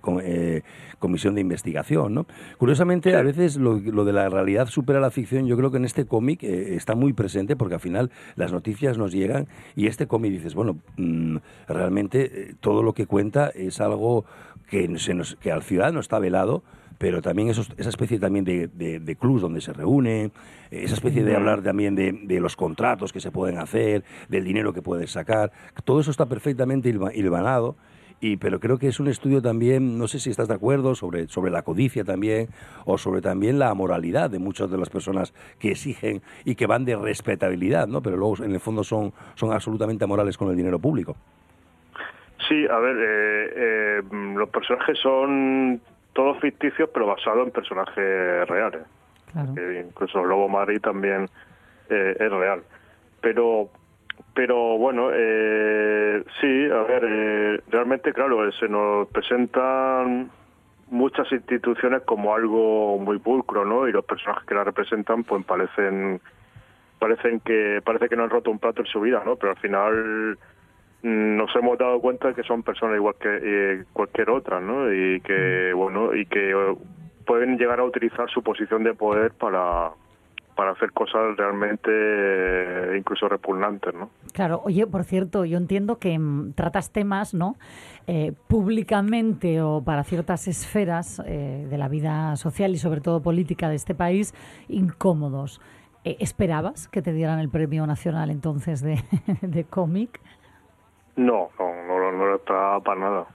con, 0.00 0.20
eh, 0.22 0.62
comisión 0.98 1.34
de 1.34 1.40
investigación. 1.42 2.14
¿no? 2.14 2.26
Curiosamente, 2.58 3.14
a 3.14 3.22
veces 3.22 3.56
lo, 3.56 3.78
lo, 3.78 4.04
de 4.04 4.12
la 4.12 4.28
realidad 4.28 4.66
supera 4.66 5.00
la 5.00 5.10
ficción, 5.10 5.46
yo 5.46 5.56
creo 5.56 5.70
que 5.70 5.76
en 5.76 5.84
este 5.84 6.06
cómic 6.06 6.42
eh, 6.42 6.74
está 6.74 6.94
muy 6.94 7.12
presente 7.12 7.54
porque 7.56 7.74
al 7.74 7.80
final 7.80 8.10
las 8.36 8.52
noticias 8.52 8.96
nos 8.96 9.12
llegan 9.12 9.46
y 9.76 9.86
este 9.86 10.06
cómic 10.06 10.32
dices, 10.32 10.54
bueno, 10.54 10.78
mmm, 10.96 11.36
realmente 11.68 12.54
todo 12.60 12.82
lo 12.82 12.94
que 12.94 13.06
cuenta 13.06 13.48
es 13.48 13.80
algo 13.80 14.24
que, 14.68 14.98
se 14.98 15.14
nos, 15.14 15.36
que 15.36 15.52
al 15.52 15.62
ciudadano 15.62 16.00
está 16.00 16.18
velado, 16.18 16.62
pero 17.02 17.20
también 17.20 17.48
esos, 17.48 17.68
esa 17.78 17.88
especie 17.88 18.20
también 18.20 18.44
de, 18.44 18.68
de, 18.68 19.00
de 19.00 19.16
clubs 19.16 19.42
donde 19.42 19.60
se 19.60 19.72
reúne, 19.72 20.30
esa 20.70 20.94
especie 20.94 21.24
de 21.24 21.34
hablar 21.34 21.60
también 21.60 21.96
de, 21.96 22.12
de, 22.12 22.38
los 22.38 22.54
contratos 22.54 23.12
que 23.12 23.18
se 23.18 23.32
pueden 23.32 23.58
hacer, 23.58 24.04
del 24.28 24.44
dinero 24.44 24.72
que 24.72 24.82
puedes 24.82 25.10
sacar, 25.10 25.50
todo 25.82 25.98
eso 25.98 26.12
está 26.12 26.26
perfectamente 26.26 26.90
hilvanado. 26.90 27.74
Y, 28.20 28.36
pero 28.36 28.60
creo 28.60 28.78
que 28.78 28.86
es 28.86 29.00
un 29.00 29.08
estudio 29.08 29.42
también, 29.42 29.98
no 29.98 30.06
sé 30.06 30.20
si 30.20 30.30
estás 30.30 30.46
de 30.46 30.54
acuerdo, 30.54 30.94
sobre, 30.94 31.26
sobre 31.26 31.50
la 31.50 31.62
codicia 31.62 32.04
también, 32.04 32.50
o 32.84 32.96
sobre 32.98 33.20
también 33.20 33.58
la 33.58 33.74
moralidad 33.74 34.30
de 34.30 34.38
muchas 34.38 34.70
de 34.70 34.78
las 34.78 34.88
personas 34.88 35.34
que 35.58 35.72
exigen 35.72 36.22
y 36.44 36.54
que 36.54 36.68
van 36.68 36.84
de 36.84 36.94
respetabilidad, 36.94 37.88
¿no? 37.88 38.00
Pero 38.00 38.16
luego 38.16 38.44
en 38.44 38.52
el 38.52 38.60
fondo 38.60 38.84
son, 38.84 39.12
son 39.34 39.52
absolutamente 39.52 40.04
amorales 40.04 40.38
con 40.38 40.50
el 40.50 40.56
dinero 40.56 40.78
público. 40.78 41.16
Sí, 42.48 42.64
a 42.70 42.78
ver, 42.78 42.96
eh, 42.96 43.52
eh, 43.56 44.02
los 44.36 44.48
personajes 44.50 44.98
son 45.00 45.80
todos 46.12 46.38
ficticios, 46.40 46.90
pero 46.92 47.06
basados 47.06 47.46
en 47.46 47.52
personajes 47.52 48.48
reales. 48.48 48.82
Claro. 49.32 49.54
que 49.54 49.80
incluso 49.80 50.22
Lobo 50.22 50.46
Madrid 50.46 50.78
también 50.82 51.26
eh, 51.88 52.16
es 52.20 52.30
real. 52.30 52.62
Pero 53.22 53.70
pero 54.34 54.78
bueno, 54.78 55.10
eh, 55.12 56.24
sí, 56.40 56.70
a 56.70 56.82
ver, 56.84 57.04
eh, 57.06 57.60
realmente, 57.68 58.12
claro, 58.12 58.48
eh, 58.48 58.52
se 58.58 58.68
nos 58.68 59.08
presentan 59.08 60.30
muchas 60.90 61.30
instituciones 61.32 62.02
como 62.02 62.34
algo 62.34 62.98
muy 62.98 63.18
pulcro, 63.18 63.64
¿no? 63.64 63.88
Y 63.88 63.92
los 63.92 64.04
personajes 64.04 64.44
que 64.46 64.54
la 64.54 64.64
representan, 64.64 65.24
pues 65.24 65.44
parecen 65.44 66.20
parecen 66.98 67.40
que 67.40 67.80
parece 67.84 68.08
que 68.08 68.16
no 68.16 68.22
han 68.22 68.30
roto 68.30 68.50
un 68.50 68.60
plato 68.60 68.82
en 68.82 68.86
su 68.86 69.00
vida, 69.00 69.22
¿no? 69.24 69.36
Pero 69.36 69.52
al 69.52 69.58
final 69.58 70.38
nos 71.02 71.54
hemos 71.56 71.78
dado 71.78 72.00
cuenta 72.00 72.28
de 72.28 72.34
que 72.34 72.42
son 72.42 72.62
personas 72.62 72.96
igual 72.96 73.16
que 73.20 73.28
eh, 73.42 73.84
cualquier 73.92 74.30
otra, 74.30 74.60
¿no? 74.60 74.92
Y 74.92 75.20
que 75.20 75.72
bueno 75.74 76.14
y 76.14 76.26
que 76.26 76.50
eh, 76.50 76.76
pueden 77.26 77.58
llegar 77.58 77.80
a 77.80 77.84
utilizar 77.84 78.30
su 78.30 78.42
posición 78.42 78.84
de 78.84 78.94
poder 78.94 79.32
para 79.32 79.92
para 80.54 80.72
hacer 80.72 80.92
cosas 80.92 81.36
realmente 81.36 81.90
eh, 81.90 82.96
incluso 82.98 83.28
repugnantes, 83.28 83.94
¿no? 83.94 84.10
Claro, 84.32 84.60
oye, 84.64 84.86
por 84.86 85.04
cierto, 85.04 85.44
yo 85.44 85.56
entiendo 85.56 85.98
que 85.98 86.18
mm, 86.18 86.52
tratas 86.52 86.92
temas, 86.92 87.34
¿no? 87.34 87.56
Eh, 88.06 88.32
públicamente 88.48 89.62
o 89.62 89.82
para 89.82 90.04
ciertas 90.04 90.48
esferas 90.48 91.22
eh, 91.26 91.66
de 91.68 91.78
la 91.78 91.88
vida 91.88 92.36
social 92.36 92.72
y 92.72 92.78
sobre 92.78 93.00
todo 93.00 93.22
política 93.22 93.68
de 93.68 93.76
este 93.76 93.94
país 93.94 94.34
incómodos. 94.68 95.60
¿Esperabas 96.04 96.88
que 96.88 97.00
te 97.00 97.12
dieran 97.12 97.38
el 97.38 97.48
premio 97.48 97.86
nacional 97.86 98.30
entonces 98.30 98.82
de, 98.82 99.00
de 99.42 99.64
cómic? 99.64 100.20
No, 101.16 101.50
no, 101.58 101.86
no, 101.86 101.98
lo- 101.98 102.12
no 102.12 102.26
lo 102.26 102.34
esperaba 102.36 102.80
para 102.80 103.00
nada. 103.00 103.26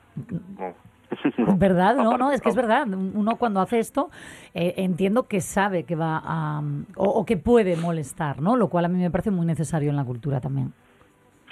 No. 0.57 0.73
¿Verdad? 1.57 1.95
No, 1.95 2.17
no, 2.17 2.31
es 2.31 2.41
que 2.41 2.49
es 2.49 2.55
verdad. 2.55 2.85
Uno 2.87 3.37
cuando 3.37 3.61
hace 3.61 3.79
esto 3.79 4.09
eh, 4.53 4.73
entiendo 4.77 5.27
que 5.27 5.39
sabe 5.41 5.83
que 5.83 5.95
va 5.95 6.21
a... 6.23 6.61
O, 6.97 7.05
o 7.05 7.25
que 7.25 7.37
puede 7.37 7.77
molestar, 7.77 8.41
¿no? 8.41 8.57
Lo 8.57 8.67
cual 8.67 8.85
a 8.85 8.87
mí 8.89 8.99
me 8.99 9.09
parece 9.11 9.31
muy 9.31 9.45
necesario 9.45 9.89
en 9.89 9.95
la 9.95 10.03
cultura 10.03 10.41
también. 10.41 10.73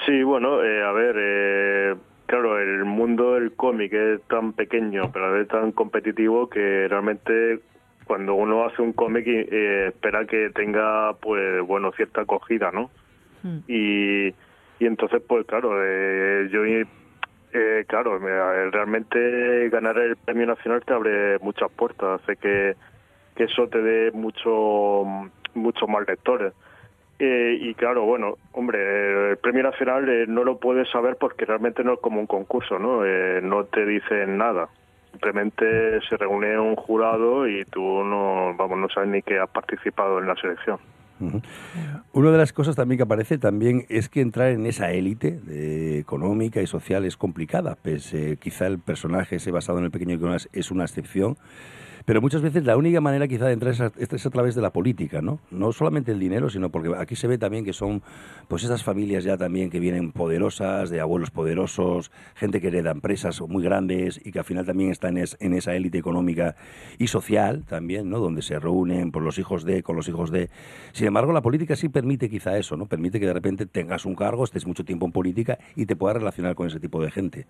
Sí, 0.06 0.24
bueno, 0.24 0.62
eh, 0.62 0.84
a 0.84 0.92
ver, 0.92 1.16
eh, 1.18 1.96
claro, 2.26 2.60
el 2.60 2.84
mundo 2.84 3.36
del 3.36 3.54
cómic 3.54 3.94
es 3.94 4.22
tan 4.24 4.52
pequeño, 4.54 5.10
pero 5.14 5.26
a 5.28 5.32
vez 5.32 5.48
tan 5.48 5.72
competitivo 5.72 6.50
que 6.50 6.88
realmente 6.90 7.62
cuando 8.06 8.34
uno 8.36 8.66
hace 8.66 8.82
un 8.82 8.92
cómic 8.92 9.26
eh, 9.26 9.88
espera 9.88 10.26
que 10.26 10.50
tenga, 10.54 11.14
pues, 11.22 11.66
bueno, 11.66 11.92
cierta 11.94 12.22
acogida, 12.22 12.72
¿no? 12.72 12.90
Mm. 13.44 13.58
Y, 13.70 14.36
y 14.80 14.86
entonces, 14.86 15.22
pues, 15.28 15.46
claro, 15.46 15.72
eh, 15.84 16.48
yo, 16.52 16.64
eh, 16.66 17.86
claro, 17.88 18.20
me- 18.20 18.70
realmente 18.72 19.70
ganar 19.70 19.98
el 19.98 20.18
premio 20.18 20.46
nacional 20.48 20.84
te 20.86 20.94
abre 20.94 21.40
muchas 21.40 21.72
puertas, 21.72 22.22
hace 22.22 22.36
que, 22.38 22.76
que 23.36 23.44
eso 23.46 23.68
te 23.68 23.82
dé 23.82 24.12
mucho, 24.12 25.04
muchos 25.54 25.90
más 25.90 26.08
lectores. 26.08 26.54
Eh, 27.18 27.58
y 27.62 27.74
claro, 27.76 28.04
bueno, 28.04 28.36
hombre, 28.52 28.78
eh, 28.82 29.30
el 29.32 29.38
premio 29.38 29.64
nacional 29.64 30.08
eh, 30.10 30.26
no 30.28 30.44
lo 30.44 30.58
puedes 30.60 30.90
saber 30.92 31.16
porque 31.18 31.46
realmente 31.46 31.82
no 31.84 31.94
es 31.94 32.00
como 32.02 32.20
un 32.20 32.28
concurso, 32.28 32.78
¿no? 32.78 33.06
Eh, 33.06 33.40
no 33.42 33.64
te 33.66 33.86
dicen 33.86 34.38
nada. 34.38 34.68
Simplemente 35.12 36.02
se 36.10 36.18
reúne 36.18 36.60
un 36.60 36.76
jurado 36.76 37.48
y 37.48 37.64
tú 37.66 38.04
no, 38.04 38.54
vamos, 38.58 38.78
no 38.78 38.90
sabes 38.90 39.10
ni 39.10 39.22
que 39.22 39.40
has 39.40 39.50
participado 39.50 40.20
en 40.20 40.28
la 40.28 40.36
selección. 40.36 40.78
Una 42.14 42.32
de 42.32 42.38
las 42.38 42.54
cosas 42.54 42.76
también 42.76 42.98
que 42.98 43.04
aparece 43.04 43.38
también 43.38 43.86
es 43.90 44.10
que 44.10 44.22
entrar 44.22 44.52
en 44.52 44.66
esa 44.66 44.92
élite 44.92 45.40
eh, 45.50 45.98
económica 46.00 46.62
y 46.62 46.68
social 46.68 47.06
es 47.06 47.18
complicada. 47.18 47.78
Pues, 47.82 48.14
quizá 48.40 48.68
el 48.68 48.80
personaje 48.80 49.38
ese 49.38 49.52
basado 49.52 49.80
en 49.80 49.86
el 49.86 49.92
pequeño 49.92 50.16
Nicolás 50.16 50.50
es 50.52 50.72
una 50.72 50.84
excepción, 50.84 51.38
pero 52.06 52.22
muchas 52.22 52.42
veces 52.42 52.64
la 52.66 52.78
única 52.78 53.02
manera 53.02 53.28
quizá 53.28 53.48
de 53.48 53.54
entrar 53.54 53.74
es 53.74 53.82
a, 53.82 53.92
es 53.98 54.26
a 54.26 54.30
través 54.30 54.54
de 54.54 54.62
la 54.62 54.72
política, 54.72 55.22
¿no? 55.24 55.40
No 55.50 55.72
solamente 55.72 56.12
el 56.12 56.20
dinero, 56.20 56.50
sino 56.50 56.70
porque 56.70 56.92
aquí 56.98 57.16
se 57.16 57.28
ve 57.28 57.38
también 57.40 57.66
que 57.66 57.74
son 57.74 58.04
pues 58.48 58.64
esas 58.64 58.84
familias 58.84 59.24
ya 59.24 59.38
también 59.38 59.72
que 59.72 59.80
vienen 59.80 60.12
poderosas, 60.12 60.92
de 60.92 61.02
abuelos 61.02 61.32
poderosos, 61.32 62.12
gente 62.36 62.62
que 62.62 62.68
hereda 62.68 62.92
empresas 62.92 63.42
muy 63.42 63.64
grandes 63.64 64.22
y 64.24 64.32
que 64.32 64.38
al 64.40 64.46
final 64.46 64.66
también 64.66 64.92
están 64.92 65.18
en, 65.18 65.24
es- 65.24 65.38
en 65.40 65.54
esa 65.56 65.74
élite 65.76 65.98
económica 65.98 66.56
y 67.00 67.08
social 67.08 67.64
también, 67.68 68.10
¿no? 68.10 68.20
Donde 68.20 68.44
se 68.44 68.60
reúnen 68.60 69.12
por 69.12 69.24
los 69.24 69.40
hijos 69.40 69.66
de, 69.66 69.82
con 69.82 69.96
los 69.96 70.08
hijos 70.08 70.30
de. 70.30 70.50
Sin 70.94 71.08
embargo, 71.08 71.34
la 71.34 71.42
política 71.42 71.76
sí 71.76 71.90
permite 71.90 72.30
quizá 72.30 72.56
eso, 72.58 72.78
¿no? 72.78 72.86
Permite 72.86 73.20
que 73.20 73.26
de 73.26 73.34
repente 73.34 73.66
tengas 73.66 74.06
un 74.06 74.14
cargo, 74.16 74.44
estés 74.44 74.68
mucho 74.68 74.86
tiempo 74.86 75.08
en 75.08 75.12
política 75.12 75.58
y 75.76 75.88
te 75.88 75.96
puedas 75.96 76.18
relacionar 76.18 76.54
con 76.54 76.68
ese 76.68 76.80
tipo 76.80 77.02
de 77.02 77.10
gente. 77.10 77.48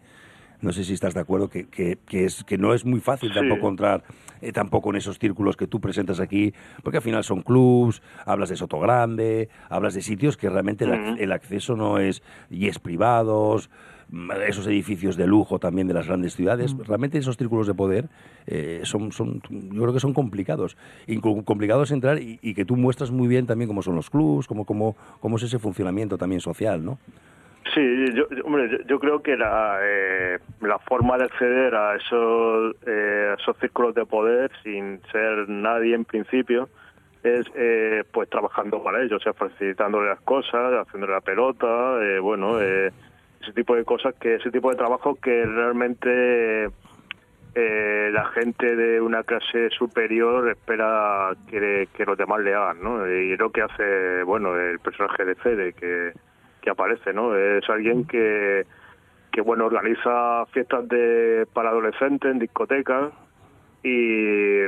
No 0.62 0.72
sé 0.74 0.84
si 0.84 0.94
estás 0.94 1.14
de 1.14 1.20
acuerdo 1.20 1.50
que, 1.50 1.68
que, 1.68 1.98
que 2.08 2.26
es, 2.26 2.44
que 2.44 2.58
no 2.58 2.74
es 2.74 2.86
muy 2.86 3.00
fácil 3.00 3.30
Sí. 3.32 3.36
tampoco 3.40 3.70
entrar 3.70 4.04
eh, 4.42 4.52
tampoco 4.52 4.90
en 4.90 4.98
esos 4.98 5.20
círculos 5.20 5.56
que 5.58 5.68
tú 5.68 5.80
presentas 5.80 6.20
aquí, 6.20 6.54
porque 6.84 6.98
al 6.98 7.04
final 7.04 7.24
son 7.24 7.42
clubs, 7.42 8.02
hablas 8.26 8.50
de 8.50 8.56
Soto 8.56 8.80
Grande, 8.80 9.50
hablas 9.70 9.94
de 9.94 10.02
sitios 10.02 10.38
que 10.38 10.50
realmente 10.50 10.86
el 10.86 11.32
acceso 11.32 11.76
no 11.76 11.98
es, 12.00 12.22
y 12.50 12.68
es 12.68 12.80
privados, 12.80 13.70
mm, 14.10 14.32
esos 14.48 14.68
edificios 14.68 15.16
de 15.18 15.26
lujo 15.28 15.58
también 15.60 15.88
de 15.88 15.94
las 15.94 16.08
grandes 16.08 16.36
ciudades, 16.36 16.76
realmente 16.86 17.18
esos 17.18 17.38
círculos 17.38 17.68
de 17.68 17.74
poder 17.74 18.10
eh, 18.48 18.82
son, 18.84 19.12
son, 19.12 19.42
yo 19.50 19.82
creo 19.82 19.94
que 19.94 20.00
son 20.00 20.14
complicados, 20.14 20.78
Inclu- 21.08 21.44
complicados 21.44 21.92
entrar 21.92 22.22
y, 22.22 22.40
y 22.42 22.54
que 22.54 22.66
tú 22.66 22.76
muestras 22.76 23.12
muy 23.12 23.28
bien 23.28 23.46
también 23.48 23.68
cómo 23.68 23.82
son 23.82 23.96
los 23.96 24.10
clubs, 24.10 24.48
cómo, 24.48 24.66
cómo, 24.66 24.96
cómo 25.20 25.38
es 25.38 25.44
ese 25.44 25.60
funcionamiento 25.60 26.18
también 26.18 26.42
social, 26.42 26.84
¿no? 26.86 27.00
Sí, 27.74 28.06
yo, 28.14 28.30
yo- 28.30 28.46
hombre, 28.46 28.80
yo, 28.86 29.00
creo 29.00 29.22
que 29.22 29.36
la, 29.36 29.80
eh, 29.82 30.40
la 30.62 30.78
forma 30.80 31.18
de 31.18 31.26
acceder 31.26 31.74
a 31.76 31.96
esos, 31.96 32.76
eh, 32.86 33.30
a 33.32 33.42
esos 33.42 33.58
círculos 33.58 33.96
de 33.96 34.06
poder 34.06 34.52
sin 34.64 35.02
ser 35.12 35.50
nadie 35.50 35.96
en 35.96 36.06
principio 36.06 36.70
es 37.24 37.46
eh, 37.56 38.04
pues 38.12 38.30
trabajando 38.30 38.84
para 38.84 39.02
ellos, 39.02 39.20
o 39.20 39.24
sea, 39.24 39.34
facilitándole 39.34 40.10
las 40.10 40.22
cosas, 40.22 40.74
haciéndole 40.86 41.14
la 41.14 41.22
pelota, 41.22 41.98
eh, 42.04 42.20
bueno, 42.20 42.62
eh, 42.62 42.92
ese 43.42 43.52
tipo 43.54 43.76
de 43.76 43.84
cosas, 43.84 44.14
que 44.16 44.36
ese 44.36 44.52
tipo 44.52 44.70
de 44.70 44.76
trabajo 44.78 45.16
que 45.16 45.44
realmente 45.46 46.70
eh, 47.56 48.10
la 48.14 48.26
gente 48.26 48.76
de 48.76 49.02
una 49.02 49.24
clase 49.24 49.70
superior 49.72 50.50
espera 50.50 51.32
que, 51.50 51.88
que 51.96 52.06
los 52.06 52.16
demás 52.18 52.42
le 52.42 52.54
hagan, 52.54 52.84
¿no? 52.84 53.12
Y 53.12 53.32
es 53.34 53.40
lo 53.40 53.50
que 53.50 53.64
hace, 53.64 54.22
bueno, 54.24 54.56
el 54.56 54.78
personaje 54.80 55.26
de 55.26 55.36
Fede, 55.36 55.74
que, 55.74 56.12
que 56.66 56.72
aparece, 56.72 57.14
¿no? 57.14 57.34
Es 57.36 57.70
alguien 57.70 58.06
que, 58.06 58.66
que 59.32 59.42
bueno, 59.42 59.68
organiza 59.68 60.46
fiestas 60.48 60.90
de 60.90 61.48
para 61.54 61.70
adolescentes 61.70 62.30
en 62.30 62.40
discotecas 62.40 63.14
y 63.84 64.62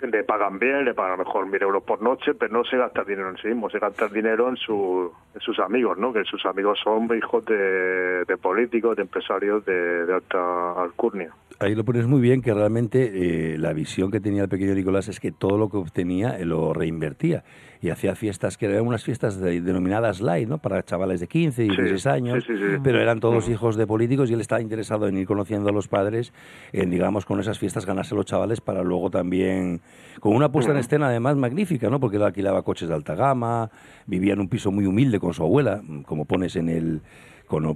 le 0.00 0.24
pagan 0.24 0.58
bien, 0.58 0.84
le 0.84 0.94
pagan 0.94 1.18
mejor 1.18 1.46
mil 1.46 1.60
euros 1.60 1.82
por 1.82 2.00
noche, 2.00 2.34
pero 2.34 2.52
no 2.52 2.64
se 2.64 2.76
gasta 2.76 3.04
dinero 3.04 3.30
en 3.30 3.36
sí 3.36 3.48
mismo, 3.48 3.68
se 3.70 3.78
gasta 3.78 4.08
dinero 4.08 4.48
en, 4.48 4.56
su, 4.56 5.12
en 5.34 5.40
sus 5.40 5.58
amigos, 5.58 5.98
¿no? 5.98 6.12
Que 6.12 6.24
sus 6.24 6.44
amigos 6.46 6.78
son 6.82 7.08
hijos 7.16 7.44
de, 7.44 8.24
políticos, 8.40 8.96
de 8.96 9.02
empresarios 9.02 9.64
de 9.64 10.12
alta 10.12 10.80
alcurnia. 10.80 11.32
Ahí 11.62 11.74
lo 11.76 11.84
pones 11.84 12.06
muy 12.06 12.20
bien, 12.20 12.42
que 12.42 12.52
realmente 12.52 13.52
eh, 13.54 13.58
la 13.58 13.72
visión 13.72 14.10
que 14.10 14.20
tenía 14.20 14.42
el 14.42 14.48
pequeño 14.48 14.74
Nicolás 14.74 15.06
es 15.08 15.20
que 15.20 15.30
todo 15.30 15.56
lo 15.58 15.68
que 15.68 15.76
obtenía 15.76 16.36
eh, 16.38 16.44
lo 16.44 16.72
reinvertía 16.72 17.44
y 17.80 17.90
hacía 17.90 18.14
fiestas 18.14 18.56
que 18.58 18.66
eran 18.66 18.86
unas 18.86 19.04
fiestas 19.04 19.40
de- 19.40 19.60
denominadas 19.60 20.20
light, 20.20 20.48
¿no? 20.48 20.58
Para 20.58 20.82
chavales 20.82 21.20
de 21.20 21.28
15 21.28 21.64
y 21.64 21.70
Sí, 21.70 21.76
16 21.76 22.06
años, 22.06 22.44
sí, 22.44 22.52
sí, 22.56 22.58
sí. 22.58 22.76
pero 22.82 23.00
eran 23.00 23.20
todos 23.20 23.48
hijos 23.48 23.76
de 23.76 23.86
políticos 23.86 24.30
y 24.30 24.34
él 24.34 24.40
estaba 24.40 24.60
interesado 24.60 25.06
en 25.08 25.16
ir 25.18 25.26
conociendo 25.26 25.68
a 25.68 25.72
los 25.72 25.88
padres, 25.88 26.32
en, 26.72 26.90
digamos, 26.90 27.24
con 27.26 27.38
esas 27.40 27.58
fiestas 27.58 27.86
ganarse 27.86 28.14
a 28.14 28.18
los 28.18 28.26
chavales 28.26 28.60
para 28.60 28.82
luego 28.82 29.10
también, 29.10 29.80
con 30.20 30.34
una 30.34 30.50
puesta 30.50 30.72
en 30.72 30.78
escena 30.78 31.06
además 31.08 31.36
magnífica, 31.36 31.90
¿no? 31.90 32.00
Porque 32.00 32.16
él 32.16 32.22
alquilaba 32.24 32.62
coches 32.62 32.88
de 32.88 32.94
alta 32.94 33.14
gama, 33.14 33.70
vivía 34.06 34.32
en 34.32 34.40
un 34.40 34.48
piso 34.48 34.70
muy 34.72 34.86
humilde 34.86 35.20
con 35.20 35.32
su 35.32 35.42
abuela, 35.42 35.80
como 36.06 36.24
pones 36.24 36.56
en 36.56 36.68
el... 36.68 37.00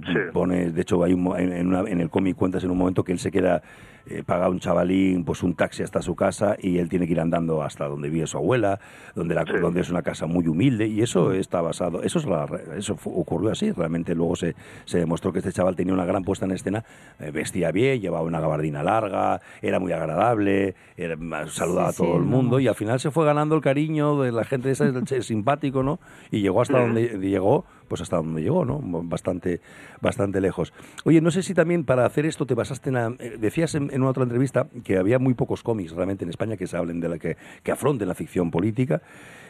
Sí. 0.05 0.13
pones, 0.33 0.73
de 0.73 0.81
hecho, 0.81 1.03
hay 1.03 1.13
un, 1.13 1.21
mo- 1.23 1.37
en, 1.37 1.67
una- 1.67 1.89
en 1.89 2.01
el 2.01 2.09
cómic 2.09 2.35
cuentas 2.35 2.63
en 2.63 2.71
un 2.71 2.77
momento 2.77 3.03
que 3.03 3.11
él 3.11 3.19
se 3.19 3.31
queda, 3.31 3.61
eh, 4.09 4.23
paga 4.25 4.47
un 4.49 4.59
chavalín 4.59 5.25
pues 5.25 5.43
un 5.43 5.53
taxi 5.53 5.83
hasta 5.83 6.01
su 6.01 6.15
casa 6.15 6.55
y 6.61 6.77
él 6.77 6.87
tiene 6.87 7.05
que 7.07 7.11
ir 7.11 7.19
andando 7.19 7.61
hasta 7.61 7.87
donde 7.87 8.09
vive 8.09 8.25
su 8.25 8.37
abuela, 8.37 8.79
donde, 9.15 9.35
la, 9.35 9.43
Sí. 9.45 9.51
donde 9.61 9.81
es 9.81 9.89
una 9.89 10.01
casa 10.01 10.25
muy 10.27 10.47
humilde 10.47 10.87
y 10.87 11.01
eso 11.01 11.33
está 11.33 11.59
basado, 11.61 12.01
eso 12.03 12.17
es 12.19 12.25
la 12.25 12.45
re- 12.45 12.77
eso 12.77 12.97
ocurrió 13.03 13.51
así, 13.51 13.71
realmente 13.73 14.15
luego 14.15 14.35
se, 14.37 14.55
se 14.85 14.99
demostró 14.99 15.33
que 15.33 15.39
este 15.39 15.51
chaval 15.51 15.75
tenía 15.75 15.93
una 15.93 16.05
gran 16.05 16.23
puesta 16.23 16.45
en 16.45 16.51
escena, 16.51 16.85
eh, 17.19 17.31
vestía 17.31 17.71
bien, 17.73 17.99
llevaba 17.99 18.23
una 18.25 18.39
gabardina 18.39 18.81
larga, 18.81 19.41
era 19.61 19.77
muy 19.79 19.91
agradable, 19.91 20.75
era- 20.95 21.17
saludaba 21.47 21.91
Sí, 21.91 21.95
a 21.95 22.05
todo 22.05 22.13
sí, 22.15 22.17
el 22.19 22.23
mundo 22.25 22.59
y 22.61 22.67
al 22.69 22.75
final 22.75 22.99
se 23.01 23.11
fue 23.11 23.25
ganando 23.25 23.55
el 23.55 23.61
cariño 23.61 24.21
de 24.21 24.31
la 24.31 24.45
gente 24.45 24.71
esa, 24.71 24.85
es 24.87 25.25
simpático, 25.25 25.83
¿no? 25.83 25.99
Y 26.31 26.39
llegó 26.41 26.61
hasta 26.61 26.79
donde 26.79 27.19
llegó, 27.19 27.65
pues 27.87 28.01
hasta 28.01 28.17
donde 28.17 28.41
llegó, 28.41 28.65
¿no? 28.65 28.79
Bastante, 29.03 29.61
bastante 30.01 30.41
lejos. 30.41 30.73
Oye, 31.05 31.21
no 31.21 31.31
sé 31.31 31.43
si 31.43 31.53
también 31.53 31.83
para 31.85 32.05
hacer 32.05 32.25
esto 32.25 32.45
te 32.45 32.53
basaste 32.53 32.89
en... 32.89 32.93
la- 32.95 33.15
eh, 33.19 33.37
decías 33.39 33.75
en, 33.75 33.89
en 33.91 34.01
una 34.01 34.11
otra 34.11 34.23
entrevista 34.23 34.67
que 34.83 34.97
había 34.97 35.19
muy 35.19 35.33
pocos 35.33 35.63
cómics 35.63 35.91
realmente 35.91 36.23
en 36.23 36.29
España 36.29 36.57
que 36.57 36.67
se 36.67 36.77
hablen 36.77 36.99
de 36.99 37.09
la 37.09 37.17
que, 37.19 37.37
que 37.63 37.71
afronten 37.71 38.07
la 38.07 38.15
ficción 38.15 38.51
política. 38.51 39.01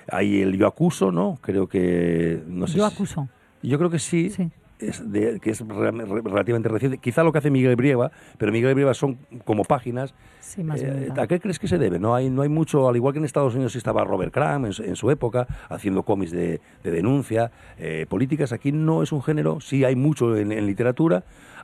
Hay 0.09 0.41
el 0.41 0.57
Yo 0.57 0.67
Acuso, 0.67 1.11
¿no? 1.11 1.37
Creo 1.41 1.67
que... 1.67 2.41
No 2.47 2.67
sé 2.67 2.77
Yo 2.77 2.87
si- 2.89 2.95
acuso. 2.95 3.27
Yo 3.63 3.77
creo 3.77 3.89
que 3.89 3.99
sí. 3.99 4.29
Sí. 4.29 4.49
Es 4.79 5.11
de- 5.11 5.39
que 5.39 5.49
es 5.51 5.67
re- 5.67 5.91
re- 5.91 6.21
relativamente 6.21 6.69
reciente. 6.69 6.97
Quizá 6.99 7.23
lo 7.23 7.31
que 7.31 7.39
hace 7.39 7.49
Miguel 7.49 7.75
Brieva, 7.75 8.11
pero 8.37 8.51
Miguel 8.51 8.73
Brieva 8.75 8.93
son 8.93 9.17
como 9.45 9.63
páginas. 9.63 10.13
Sí, 10.39 10.63
más 10.63 10.81
Eh, 10.81 11.09
¿A 11.17 11.27
qué 11.27 11.39
crees 11.39 11.59
que 11.59 11.67
se 11.67 11.77
debe? 11.77 11.99
No 11.99 12.13
hay, 12.15 12.29
no 12.29 12.41
hay 12.43 12.49
mucho, 12.49 12.87
al 12.87 12.95
igual 12.95 13.13
que 13.13 13.19
en 13.19 13.25
Estados 13.25 13.55
Unidos 13.55 13.75
estaba 13.75 14.03
Robert 14.03 14.33
Crumb 14.33 14.65
en, 14.67 14.73
su- 14.73 14.83
en 14.83 14.95
su 14.95 15.09
época, 15.11 15.47
haciendo 15.69 16.03
cómics 16.03 16.31
de, 16.31 16.61
de 16.83 16.91
denuncia, 16.91 17.51
eh, 17.77 18.05
políticas. 18.07 18.53
Aquí 18.53 18.71
no 18.71 19.03
es 19.03 19.11
un 19.11 19.21
género, 19.23 19.59
sí 19.61 19.83
hay 19.83 19.95
mucho 19.95 20.35
en, 20.37 20.51
en 20.51 20.65
literatura, 20.67 21.23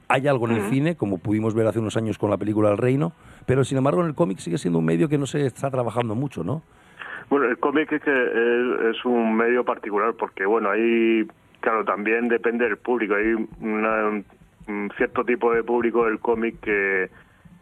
hay 0.09 0.27
algo 0.27 0.47
en 0.49 0.55
el 0.55 0.63
cine, 0.69 0.95
como 0.95 1.17
pudimos 1.17 1.53
ver 1.55 1.65
hace 1.67 1.79
unos 1.79 1.95
años 1.95 2.17
con 2.17 2.29
la 2.29 2.37
película 2.37 2.69
El 2.71 2.77
Reino, 2.77 3.13
pero 3.45 3.63
sin 3.63 3.77
embargo 3.77 4.01
en 4.01 4.07
el 4.07 4.15
cómic 4.15 4.39
sigue 4.39 4.57
siendo 4.57 4.79
un 4.79 4.85
medio 4.85 5.07
que 5.07 5.17
no 5.17 5.25
se 5.25 5.45
está 5.45 5.71
trabajando 5.71 6.13
mucho, 6.13 6.43
¿no? 6.43 6.61
Bueno, 7.29 7.45
el 7.47 7.57
cómic 7.57 7.89
es 7.93 8.01
que 8.03 8.11
es, 8.11 8.95
es 8.97 9.05
un 9.05 9.35
medio 9.35 9.63
particular 9.63 10.13
porque, 10.19 10.45
bueno, 10.45 10.69
ahí, 10.69 11.25
claro, 11.63 11.85
también 11.85 12.27
depende 12.27 12.65
del 12.65 12.75
público. 12.77 13.15
Hay 13.15 13.33
una- 13.61 14.21
un 14.67 14.91
cierto 14.97 15.23
tipo 15.23 15.53
de 15.53 15.63
público 15.63 16.03
del 16.05 16.19
cómic 16.19 16.59
que, 16.59 17.09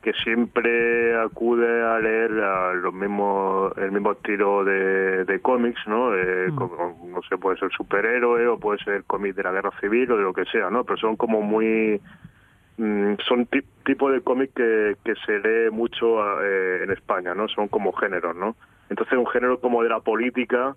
que 0.02 0.12
siempre 0.24 1.16
acude 1.20 1.84
a 1.84 2.00
leer 2.00 2.32
a 2.32 2.74
los 2.74 2.92
mismos, 2.94 3.72
el 3.78 3.92
mismo 3.92 4.14
estilo 4.14 4.64
de, 4.64 5.24
de 5.26 5.40
cómics, 5.42 5.80
¿no? 5.86 6.16
Eh, 6.16 6.48
como, 6.56 7.00
no 7.14 7.22
sé, 7.30 7.38
puede 7.38 7.58
ser 7.60 7.70
superhéroe 7.72 8.48
o 8.48 8.60
puede 8.60 8.80
ser 8.84 9.04
cómic 9.06 9.36
de 9.36 9.44
la 9.44 9.52
guerra 9.52 9.72
civil 9.80 10.12
o 10.12 10.18
de 10.18 10.24
lo 10.24 10.34
que 10.34 10.46
sea, 10.46 10.72
¿no? 10.72 10.84
Pero 10.84 10.98
son 10.98 11.16
como 11.16 11.42
muy 11.44 12.02
mm, 12.78 13.14
son 13.28 13.46
ti- 13.46 13.62
tipo 13.86 14.10
de 14.12 14.22
cómic 14.22 14.52
que, 14.56 14.96
que 15.06 15.14
se 15.26 15.40
lee 15.40 15.70
mucho 15.72 16.20
eh, 16.42 16.82
en 16.84 16.90
España, 16.92 17.36
¿no? 17.36 17.48
Son 17.48 17.68
como 17.68 17.92
géneros, 17.94 18.36
¿no? 18.36 18.56
Entonces 18.90 19.18
un 19.18 19.28
género 19.28 19.60
como 19.60 19.84
de 19.84 19.90
la 19.90 20.00
política, 20.00 20.76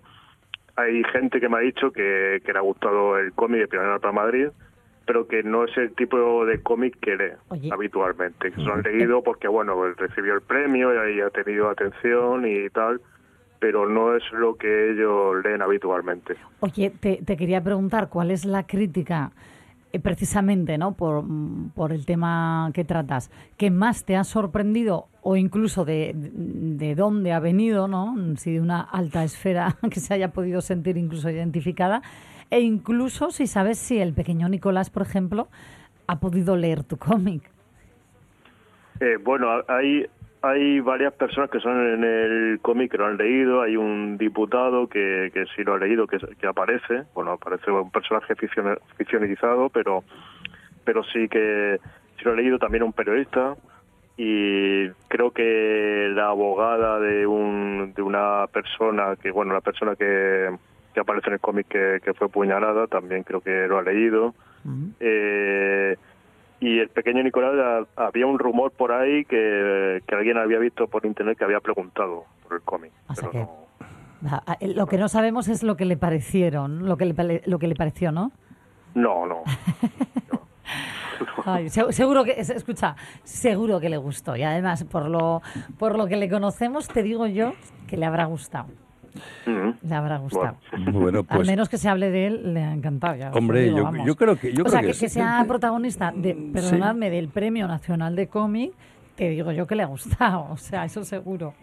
hay 0.75 1.03
gente 1.05 1.39
que 1.39 1.49
me 1.49 1.57
ha 1.57 1.61
dicho 1.61 1.91
que, 1.91 2.41
que 2.45 2.53
le 2.53 2.59
ha 2.59 2.61
gustado 2.61 3.17
el 3.17 3.33
cómic 3.33 3.61
de 3.61 3.67
Primavera 3.67 3.99
para 3.99 4.13
Madrid, 4.13 4.47
pero 5.05 5.27
que 5.27 5.43
no 5.43 5.65
es 5.65 5.77
el 5.77 5.93
tipo 5.95 6.45
de 6.45 6.61
cómic 6.61 6.97
que 6.99 7.15
lee 7.15 7.33
Oye. 7.49 7.69
habitualmente, 7.71 8.51
que 8.51 8.55
se 8.55 8.61
lo 8.61 8.73
han 8.73 8.81
leído 8.81 9.23
porque, 9.23 9.47
bueno, 9.47 9.75
recibió 9.93 10.33
el 10.33 10.41
premio 10.41 10.93
y 10.93 10.97
ahí 10.97 11.21
ha 11.21 11.29
tenido 11.29 11.69
atención 11.69 12.45
y 12.47 12.69
tal, 12.69 13.01
pero 13.59 13.87
no 13.87 14.15
es 14.15 14.23
lo 14.31 14.55
que 14.55 14.91
ellos 14.91 15.43
leen 15.43 15.61
habitualmente. 15.61 16.35
Oye, 16.59 16.91
te, 16.99 17.21
te 17.23 17.37
quería 17.37 17.63
preguntar 17.63 18.09
cuál 18.09 18.31
es 18.31 18.45
la 18.45 18.65
crítica, 18.65 19.31
eh, 19.95 19.99
precisamente, 20.01 20.77
¿no? 20.77 20.91
Por, 20.91 21.23
mm, 21.23 21.69
por 21.73 21.93
el 21.93 22.05
tema 22.05 22.69
que 22.73 22.83
tratas, 22.83 23.31
que 23.55 23.71
más 23.71 24.03
te 24.03 24.17
ha 24.17 24.25
sorprendido 24.25 25.07
o 25.21 25.37
incluso 25.37 25.85
de, 25.85 26.11
de 26.13 26.95
dónde 26.95 27.31
ha 27.31 27.39
venido, 27.39 27.87
¿no? 27.87 28.13
Si 28.35 28.51
de 28.51 28.59
una 28.59 28.81
alta 28.81 29.23
esfera 29.23 29.77
que 29.89 30.01
se 30.01 30.13
haya 30.13 30.33
podido 30.33 30.59
sentir 30.59 30.97
incluso 30.97 31.29
identificada, 31.29 32.01
e 32.49 32.59
incluso 32.59 33.31
si 33.31 33.47
sabes 33.47 33.77
si 33.77 33.99
el 33.99 34.13
pequeño 34.13 34.49
Nicolás, 34.49 34.89
por 34.89 35.03
ejemplo, 35.03 35.47
ha 36.07 36.19
podido 36.19 36.57
leer 36.57 36.83
tu 36.83 36.97
cómic. 36.97 37.49
Eh, 38.99 39.17
bueno, 39.23 39.47
hay, 39.69 40.07
hay 40.47 40.79
varias 40.79 41.13
personas 41.13 41.49
que 41.49 41.59
son 41.59 41.77
en 41.79 42.03
el 42.03 42.59
cómic 42.61 42.91
que 42.91 42.97
lo 42.97 43.05
han 43.05 43.17
leído. 43.17 43.61
Hay 43.61 43.75
un 43.77 44.17
diputado 44.17 44.87
que, 44.87 45.31
que 45.33 45.45
sí 45.55 45.63
lo 45.63 45.73
ha 45.73 45.77
leído, 45.77 46.07
que, 46.07 46.17
que 46.17 46.47
aparece. 46.47 47.03
Bueno, 47.13 47.31
aparece 47.31 47.71
un 47.71 47.91
personaje 47.91 48.35
ficcione- 48.35 48.79
ficcionalizado, 48.97 49.69
pero, 49.69 50.03
pero 50.83 51.03
sí 51.03 51.27
que 51.27 51.79
sí 52.17 52.25
lo 52.25 52.31
ha 52.31 52.35
leído 52.35 52.59
también 52.59 52.83
un 52.83 52.93
periodista. 52.93 53.55
Y 54.17 54.89
creo 55.09 55.31
que 55.31 56.09
la 56.13 56.27
abogada 56.27 56.99
de, 56.99 57.27
un, 57.27 57.93
de 57.95 58.01
una 58.01 58.47
persona, 58.47 59.15
que 59.21 59.31
bueno, 59.31 59.53
la 59.53 59.61
persona 59.61 59.95
que, 59.95 60.49
que 60.93 60.99
aparece 60.99 61.27
en 61.27 61.33
el 61.33 61.39
cómic 61.41 61.67
que, 61.67 61.99
que 62.03 62.13
fue 62.13 62.29
puñalada, 62.29 62.87
también 62.87 63.23
creo 63.23 63.41
que 63.41 63.67
lo 63.67 63.77
ha 63.77 63.83
leído. 63.83 64.33
Eh, 64.99 65.97
y 66.59 66.79
el 66.79 66.89
pequeño 66.89 67.23
Nicolás 67.23 67.87
a- 67.97 68.05
había 68.07 68.25
un 68.27 68.37
rumor 68.39 68.71
por 68.71 68.91
ahí 68.91 69.25
que, 69.25 70.01
que 70.07 70.15
alguien 70.15 70.37
había 70.37 70.59
visto 70.59 70.87
por 70.87 71.05
internet 71.05 71.37
que 71.37 71.43
había 71.43 71.59
preguntado 71.59 72.23
por 72.43 72.55
el 72.57 72.61
cómic. 72.63 72.91
O 73.09 73.15
sea 73.15 73.29
pero 73.31 73.45
que- 73.45 73.65
Ah, 74.27 74.41
ah, 74.47 74.57
Lo 74.61 74.87
que 74.87 74.97
no 74.97 75.07
sabemos 75.07 75.47
es 75.49 75.61
lo 75.61 75.77
que 75.77 75.85
le 75.85 75.97
parecieron, 75.97 76.87
lo 76.87 76.97
que 76.97 77.05
le, 77.05 77.43
lo 77.45 77.59
que 77.59 77.67
le 77.67 77.75
pareció, 77.75 78.11
¿no? 78.11 78.31
no, 78.95 79.27
no. 79.27 79.43
Ay, 81.45 81.69
seguro 81.69 82.23
que, 82.23 82.31
es- 82.31 82.49
escucha, 82.49 82.95
seguro 83.23 83.79
que 83.79 83.89
le 83.89 83.97
gustó. 83.97 84.35
Y 84.35 84.43
además, 84.43 84.83
por 84.85 85.07
lo, 85.09 85.41
por 85.77 85.97
lo 85.97 86.07
que 86.07 86.15
le 86.15 86.29
conocemos, 86.29 86.87
te 86.87 87.03
digo 87.03 87.27
yo 87.27 87.53
que 87.87 87.97
le 87.97 88.05
habrá 88.05 88.25
gustado. 88.25 88.67
Le 89.81 89.95
habrá 89.95 90.17
gustado. 90.17 90.57
Bueno, 90.91 91.19
Al 91.19 91.25
pues 91.37 91.47
menos 91.47 91.69
que 91.69 91.77
se 91.77 91.87
hable 91.89 92.09
de 92.11 92.27
él, 92.27 92.53
le 92.53 92.63
ha 92.63 92.73
encantado. 92.73 93.15
ya 93.15 93.31
Hombre, 93.31 93.63
digo, 93.63 93.91
yo- 94.05 94.15
creo 94.15 94.35
que- 94.37 94.53
yo 94.53 94.61
o 94.63 94.65
creo 94.65 94.71
sea, 94.71 94.81
que 94.81 94.87
que, 94.87 94.93
sí. 94.93 94.99
que 95.05 95.09
sea 95.09 95.43
protagonista, 95.47 96.11
de, 96.15 96.35
perdonadme, 96.53 97.09
del 97.09 97.29
Premio 97.29 97.67
Nacional 97.67 98.15
de 98.15 98.27
Cómic, 98.27 98.73
te 99.15 99.29
digo 99.29 99.51
yo 99.51 99.65
que 99.67 99.75
le 99.75 99.83
ha 99.83 99.87
gustado. 99.87 100.47
O 100.51 100.57
sea, 100.57 100.85
eso 100.85 101.03
seguro. 101.03 101.53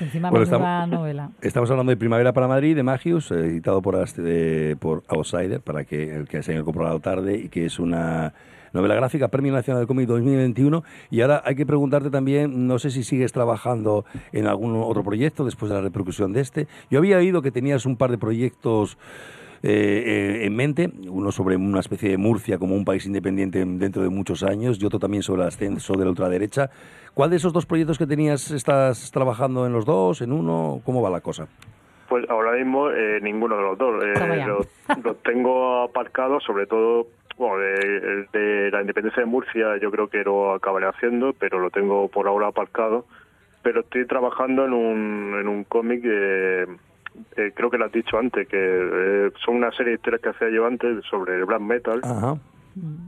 Encima 0.00 0.28
Bueno, 0.30 0.44
estamos- 0.44 0.88
novela. 0.88 1.30
Estamos 1.40 1.70
hablando 1.70 1.90
de 1.90 1.96
Primavera 1.96 2.32
para 2.32 2.48
Madrid, 2.48 2.74
de 2.74 2.82
Magius, 2.82 3.30
eh, 3.30 3.34
editado 3.40 3.80
por, 3.80 3.94
Ast- 3.96 4.16
de- 4.16 4.76
por 4.78 5.04
Outsider, 5.08 5.60
para 5.60 5.84
que 5.84 6.16
el 6.16 6.26
que 6.26 6.42
se 6.42 6.52
haya 6.52 6.62
comprado 6.64 6.98
tarde, 7.00 7.36
y 7.36 7.48
que 7.48 7.66
es 7.66 7.78
una 7.78 8.32
novela 8.74 8.94
gráfica, 8.96 9.28
Premio 9.28 9.52
Nacional 9.52 9.80
del 9.80 9.86
Cómic 9.86 10.06
2021. 10.08 10.84
Y 11.10 11.20
ahora 11.22 11.42
hay 11.44 11.54
que 11.54 11.64
preguntarte 11.64 12.10
también, 12.10 12.66
no 12.66 12.78
sé 12.78 12.90
si 12.90 13.04
sigues 13.04 13.32
trabajando 13.32 14.04
en 14.32 14.46
algún 14.46 14.76
otro 14.76 15.02
proyecto 15.02 15.44
después 15.44 15.70
de 15.70 15.76
la 15.76 15.82
repercusión 15.82 16.32
de 16.32 16.40
este. 16.40 16.66
Yo 16.90 16.98
había 16.98 17.16
oído 17.16 17.40
que 17.40 17.50
tenías 17.50 17.86
un 17.86 17.96
par 17.96 18.10
de 18.10 18.18
proyectos 18.18 18.98
eh, 19.62 19.70
eh, 20.42 20.44
en 20.44 20.54
mente, 20.54 20.90
uno 21.08 21.32
sobre 21.32 21.56
una 21.56 21.80
especie 21.80 22.10
de 22.10 22.18
Murcia 22.18 22.58
como 22.58 22.74
un 22.74 22.84
país 22.84 23.06
independiente 23.06 23.64
dentro 23.64 24.02
de 24.02 24.10
muchos 24.10 24.42
años 24.42 24.78
y 24.78 24.84
otro 24.84 24.98
también 24.98 25.22
sobre 25.22 25.42
el 25.42 25.48
ascenso 25.48 25.94
de 25.94 26.04
la 26.04 26.10
ultraderecha. 26.10 26.68
¿Cuál 27.14 27.30
de 27.30 27.36
esos 27.36 27.52
dos 27.52 27.64
proyectos 27.64 27.96
que 27.96 28.06
tenías 28.06 28.50
estás 28.50 29.10
trabajando 29.10 29.66
en 29.66 29.72
los 29.72 29.86
dos, 29.86 30.20
en 30.20 30.32
uno? 30.32 30.80
¿Cómo 30.84 31.00
va 31.00 31.08
la 31.08 31.20
cosa? 31.20 31.48
Pues 32.08 32.28
ahora 32.28 32.52
mismo 32.52 32.90
eh, 32.90 33.20
ninguno 33.22 33.56
de 33.56 33.62
los 33.62 33.78
dos. 33.78 34.04
Eh, 34.04 34.44
los, 34.46 34.66
los 35.02 35.22
tengo 35.22 35.82
aparcados, 35.82 36.44
sobre 36.44 36.66
todo, 36.66 37.06
bueno, 37.36 37.58
de, 37.58 38.26
de 38.32 38.70
la 38.70 38.80
independencia 38.80 39.22
de 39.22 39.28
Murcia 39.28 39.76
yo 39.80 39.90
creo 39.90 40.08
que 40.08 40.22
lo 40.22 40.54
acabaré 40.54 40.86
haciendo, 40.86 41.32
pero 41.32 41.58
lo 41.58 41.70
tengo 41.70 42.08
por 42.08 42.28
ahora 42.28 42.48
aparcado. 42.48 43.06
Pero 43.62 43.80
estoy 43.80 44.06
trabajando 44.06 44.66
en 44.66 44.72
un, 44.72 45.36
en 45.40 45.48
un 45.48 45.64
cómic, 45.64 46.02
eh, 46.04 46.66
eh, 47.36 47.52
creo 47.54 47.70
que 47.70 47.78
lo 47.78 47.86
has 47.86 47.92
dicho 47.92 48.18
antes, 48.18 48.46
que 48.46 48.58
eh, 48.58 49.30
son 49.44 49.56
una 49.56 49.70
serie 49.72 49.92
de 49.92 49.96
historias 49.96 50.20
que 50.22 50.28
hacía 50.28 50.50
yo 50.50 50.66
antes 50.66 51.04
sobre 51.06 51.36
el 51.36 51.46
black 51.46 51.60
metal 51.60 52.00
Ajá. 52.04 52.36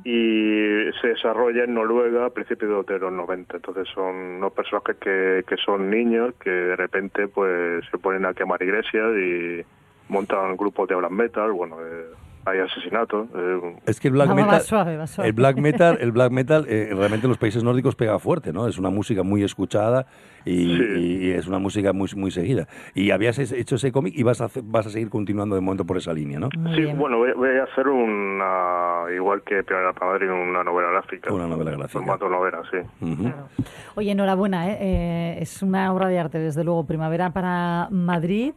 y 0.03 0.91
se 1.01 1.09
desarrolla 1.09 1.65
en 1.65 1.75
Noruega 1.75 2.27
a 2.27 2.31
principios 2.31 2.87
de 2.87 2.99
los 2.99 3.13
90. 3.13 3.57
Entonces 3.57 3.87
son 3.95 4.15
unos 4.15 4.53
personajes 4.55 4.97
que, 4.97 5.45
que 5.47 5.57
son 5.59 5.91
niños 5.91 6.35
que 6.41 6.51
de 6.51 6.77
repente 6.77 7.29
pues 7.29 7.85
se 7.91 7.99
ponen 7.99 8.25
a 8.25 8.33
quemar 8.33 8.63
iglesias 8.63 9.13
y 9.15 9.63
montan 10.09 10.57
grupos 10.57 10.89
de 10.89 10.95
black 10.95 11.11
metal. 11.11 11.53
Bueno, 11.53 11.77
eh, 11.81 12.07
hay 12.47 12.61
asesinatos. 12.61 13.29
eh, 13.35 13.77
Es 13.87 14.01
que 14.01 14.09
el 14.09 14.15
black 14.15 14.31
va 14.31 14.35
metal, 14.35 14.61
suave, 14.61 14.97
va 14.97 15.07
suave. 15.07 15.29
el 15.29 15.35
black 15.35 15.57
metal, 15.59 15.99
el 16.01 16.13
black 16.13 16.31
metal, 16.31 16.65
eh, 16.69 16.91
realmente 16.95 17.27
en 17.27 17.31
los 17.31 17.39
países 17.39 17.63
nórdicos 17.65 17.97
pega 17.97 18.19
fuerte, 18.19 18.53
¿no? 18.53 18.67
Es 18.69 18.79
una 18.79 18.89
música 18.91 19.23
muy 19.23 19.43
escuchada 19.43 20.07
y, 20.45 20.77
Sí. 20.77 21.19
y 21.27 21.31
es 21.33 21.47
una 21.49 21.59
música 21.59 21.93
muy 21.93 22.09
muy 22.17 22.31
seguida. 22.31 22.69
Y 22.95 23.11
habías 23.11 23.39
hecho 23.39 23.75
ese 23.75 23.91
cómic 23.93 24.15
y 24.17 24.23
vas 24.23 24.41
a 24.41 24.49
vas 24.65 24.87
a 24.87 24.91
seguir 24.91 25.11
continuando 25.11 25.55
de 25.57 25.61
momento 25.61 25.85
por 25.85 25.97
esa 25.97 26.13
línea, 26.13 26.39
¿no? 26.39 26.49
Muy 26.57 26.75
sí, 26.75 26.81
bien. 26.83 26.97
bueno, 26.99 27.19
voy, 27.19 27.33
voy 27.33 27.49
a 27.59 27.65
hacer 27.65 27.89
una, 27.89 29.13
igual 29.15 29.43
que 29.43 29.63
para 29.65 29.93
Madrid, 29.93 30.31
una 30.31 30.63
novela 30.63 30.91
gráfica. 30.91 31.33
Una 31.33 31.47
novela 31.49 31.73
gráfica. 31.73 31.99
Formato 31.99 32.29
novela, 32.29 32.63
sí. 32.71 32.79
Ujú. 33.05 33.23
Claro. 33.25 33.49
Oye, 33.97 34.13
enhorabuena, 34.13 34.71
¿eh? 34.71 34.79
Eh, 34.81 35.39
es 35.41 35.63
una 35.63 35.93
obra 35.93 36.09
de 36.09 36.19
arte, 36.19 36.39
desde 36.39 36.63
luego, 36.65 36.87
Primavera 36.87 37.31
para 37.31 37.89
Madrid, 37.91 38.53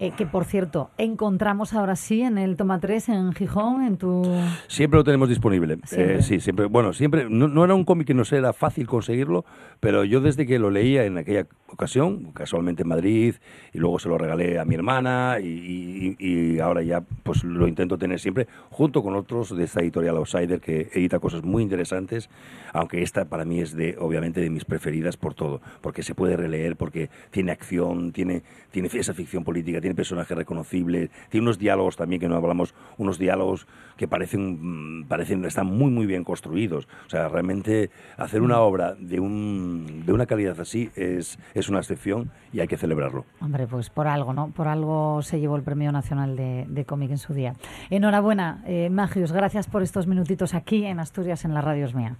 eh, 0.00 0.12
que 0.16 0.26
por 0.26 0.44
cierto, 0.46 0.90
encontramos 0.98 1.74
ahora 1.74 1.94
sí 1.94 2.22
en 2.22 2.38
el 2.38 2.56
Toma 2.56 2.80
3 2.80 3.08
en 3.10 3.32
Gijón, 3.32 3.82
en 3.84 3.96
tu... 3.98 4.22
Siempre 4.66 4.98
lo 4.98 5.04
tenemos 5.04 5.28
disponible. 5.28 5.76
Siempre. 5.84 6.16
Eh, 6.18 6.22
sí, 6.22 6.40
siempre. 6.40 6.66
Bueno, 6.66 6.92
siempre. 6.92 7.28
No, 7.28 7.46
no 7.48 7.64
era 7.64 7.74
un 7.74 7.84
cómic 7.84 8.06
que 8.06 8.14
nos 8.14 8.32
era 8.32 8.52
fácil 8.52 8.86
conseguirlo, 8.86 9.44
pero 9.78 10.04
yo 10.04 10.20
desde 10.20 10.46
que 10.46 10.58
lo 10.58 10.70
leía 10.70 11.04
en 11.04 11.18
aquella 11.18 11.46
ocasión, 11.68 12.32
casualmente 12.32 12.82
en 12.82 12.88
Madrid, 12.88 13.34
y 13.72 13.78
luego 13.78 13.98
se 13.98 14.08
lo 14.08 14.18
regalé 14.18 14.58
a 14.58 14.64
mi 14.64 14.74
hermana, 14.74 15.36
y, 15.40 15.46
y- 15.46 16.16
y 16.18 16.58
ahora 16.60 16.82
ya 16.82 17.02
pues 17.22 17.44
lo 17.44 17.68
intento 17.68 17.96
tener 17.98 18.18
siempre, 18.18 18.48
junto 18.70 19.02
con 19.02 19.14
otros 19.14 19.54
de 19.56 19.64
esta 19.64 19.80
editorial 19.80 20.16
Outsider, 20.16 20.60
que 20.60 20.88
edita 20.94 21.18
cosas 21.20 21.44
muy 21.44 21.62
interesantes, 21.62 22.28
aunque 22.72 23.02
esta 23.02 23.26
para 23.26 23.44
mí 23.44 23.60
es 23.60 23.76
de, 23.76 23.96
obviamente, 24.00 24.40
de 24.40 24.50
mis 24.50 24.64
preferidas 24.64 25.16
por 25.16 25.34
todo, 25.34 25.60
porque 25.80 26.02
se 26.02 26.14
puede 26.14 26.36
releer, 26.36 26.76
porque 26.76 27.08
tiene 27.30 27.52
acción, 27.52 28.12
tiene, 28.12 28.42
tiene 28.70 28.88
esa 28.92 29.14
ficción 29.14 29.44
política, 29.44 29.80
tiene 29.80 29.89
tiene 29.90 29.96
personajes 29.96 30.36
reconocibles, 30.36 31.10
tiene 31.30 31.42
unos 31.42 31.58
diálogos 31.58 31.96
también 31.96 32.20
que 32.20 32.28
no 32.28 32.36
hablamos, 32.36 32.74
unos 32.96 33.18
diálogos 33.18 33.66
que 33.96 34.06
parecen, 34.06 35.00
mm, 35.00 35.08
parecen 35.08 35.44
están 35.44 35.66
muy 35.66 35.90
muy 35.90 36.06
bien 36.06 36.22
construidos. 36.22 36.86
O 37.06 37.10
sea, 37.10 37.28
realmente 37.28 37.90
hacer 38.16 38.42
una 38.42 38.60
obra 38.60 38.94
de, 38.94 39.18
un, 39.18 40.04
de 40.06 40.12
una 40.12 40.26
calidad 40.26 40.60
así 40.60 40.90
es, 40.94 41.38
es 41.54 41.68
una 41.68 41.80
excepción 41.80 42.30
y 42.52 42.60
hay 42.60 42.68
que 42.68 42.76
celebrarlo. 42.76 43.24
Hombre, 43.40 43.66
pues 43.66 43.90
por 43.90 44.06
algo, 44.06 44.32
¿no? 44.32 44.50
Por 44.50 44.68
algo 44.68 45.22
se 45.22 45.40
llevó 45.40 45.56
el 45.56 45.62
Premio 45.62 45.90
Nacional 45.90 46.36
de, 46.36 46.66
de 46.68 46.84
Cómic 46.84 47.10
en 47.10 47.18
su 47.18 47.34
día. 47.34 47.54
Enhorabuena, 47.90 48.62
eh, 48.66 48.90
Magius, 48.90 49.32
gracias 49.32 49.66
por 49.66 49.82
estos 49.82 50.06
minutitos 50.06 50.54
aquí 50.54 50.84
en 50.84 51.00
Asturias 51.00 51.44
en 51.44 51.54
la 51.54 51.62
Radio 51.62 51.80
mía. 51.94 52.16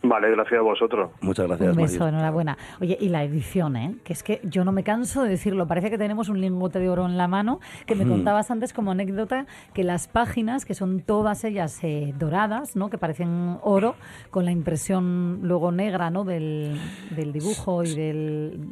Vale, 0.00 0.30
gracias 0.30 0.60
a 0.60 0.62
vosotros. 0.62 1.10
Muchas 1.20 1.48
gracias, 1.48 1.70
Un 1.76 1.82
beso, 1.82 2.06
enhorabuena. 2.06 2.56
Oye, 2.80 2.96
y 3.00 3.08
la 3.08 3.24
edición, 3.24 3.76
¿eh? 3.76 3.96
Que 4.04 4.12
es 4.12 4.22
que 4.22 4.40
yo 4.44 4.64
no 4.64 4.70
me 4.70 4.84
canso 4.84 5.24
de 5.24 5.30
decirlo. 5.30 5.66
Parece 5.66 5.90
que 5.90 5.98
tenemos 5.98 6.28
un 6.28 6.40
lingote 6.40 6.78
de 6.78 6.88
oro 6.88 7.04
en 7.04 7.16
la 7.16 7.26
mano, 7.26 7.58
que 7.84 7.96
me 7.96 8.04
Ujú. 8.04 8.12
contabas 8.12 8.50
antes 8.52 8.72
como 8.72 8.92
anécdota 8.92 9.46
que 9.74 9.82
las 9.82 10.06
páginas, 10.06 10.64
que 10.64 10.74
son 10.74 11.00
todas 11.00 11.42
ellas 11.42 11.80
eh, 11.82 12.14
doradas, 12.16 12.76
¿no? 12.76 12.90
Que 12.90 12.98
parecen 12.98 13.58
oro, 13.62 13.96
con 14.30 14.44
la 14.44 14.52
impresión 14.52 15.40
luego 15.42 15.72
negra, 15.72 16.10
¿no? 16.10 16.22
Del, 16.22 16.78
del 17.16 17.32
dibujo 17.32 17.82
y 17.82 17.94
del, 17.96 18.68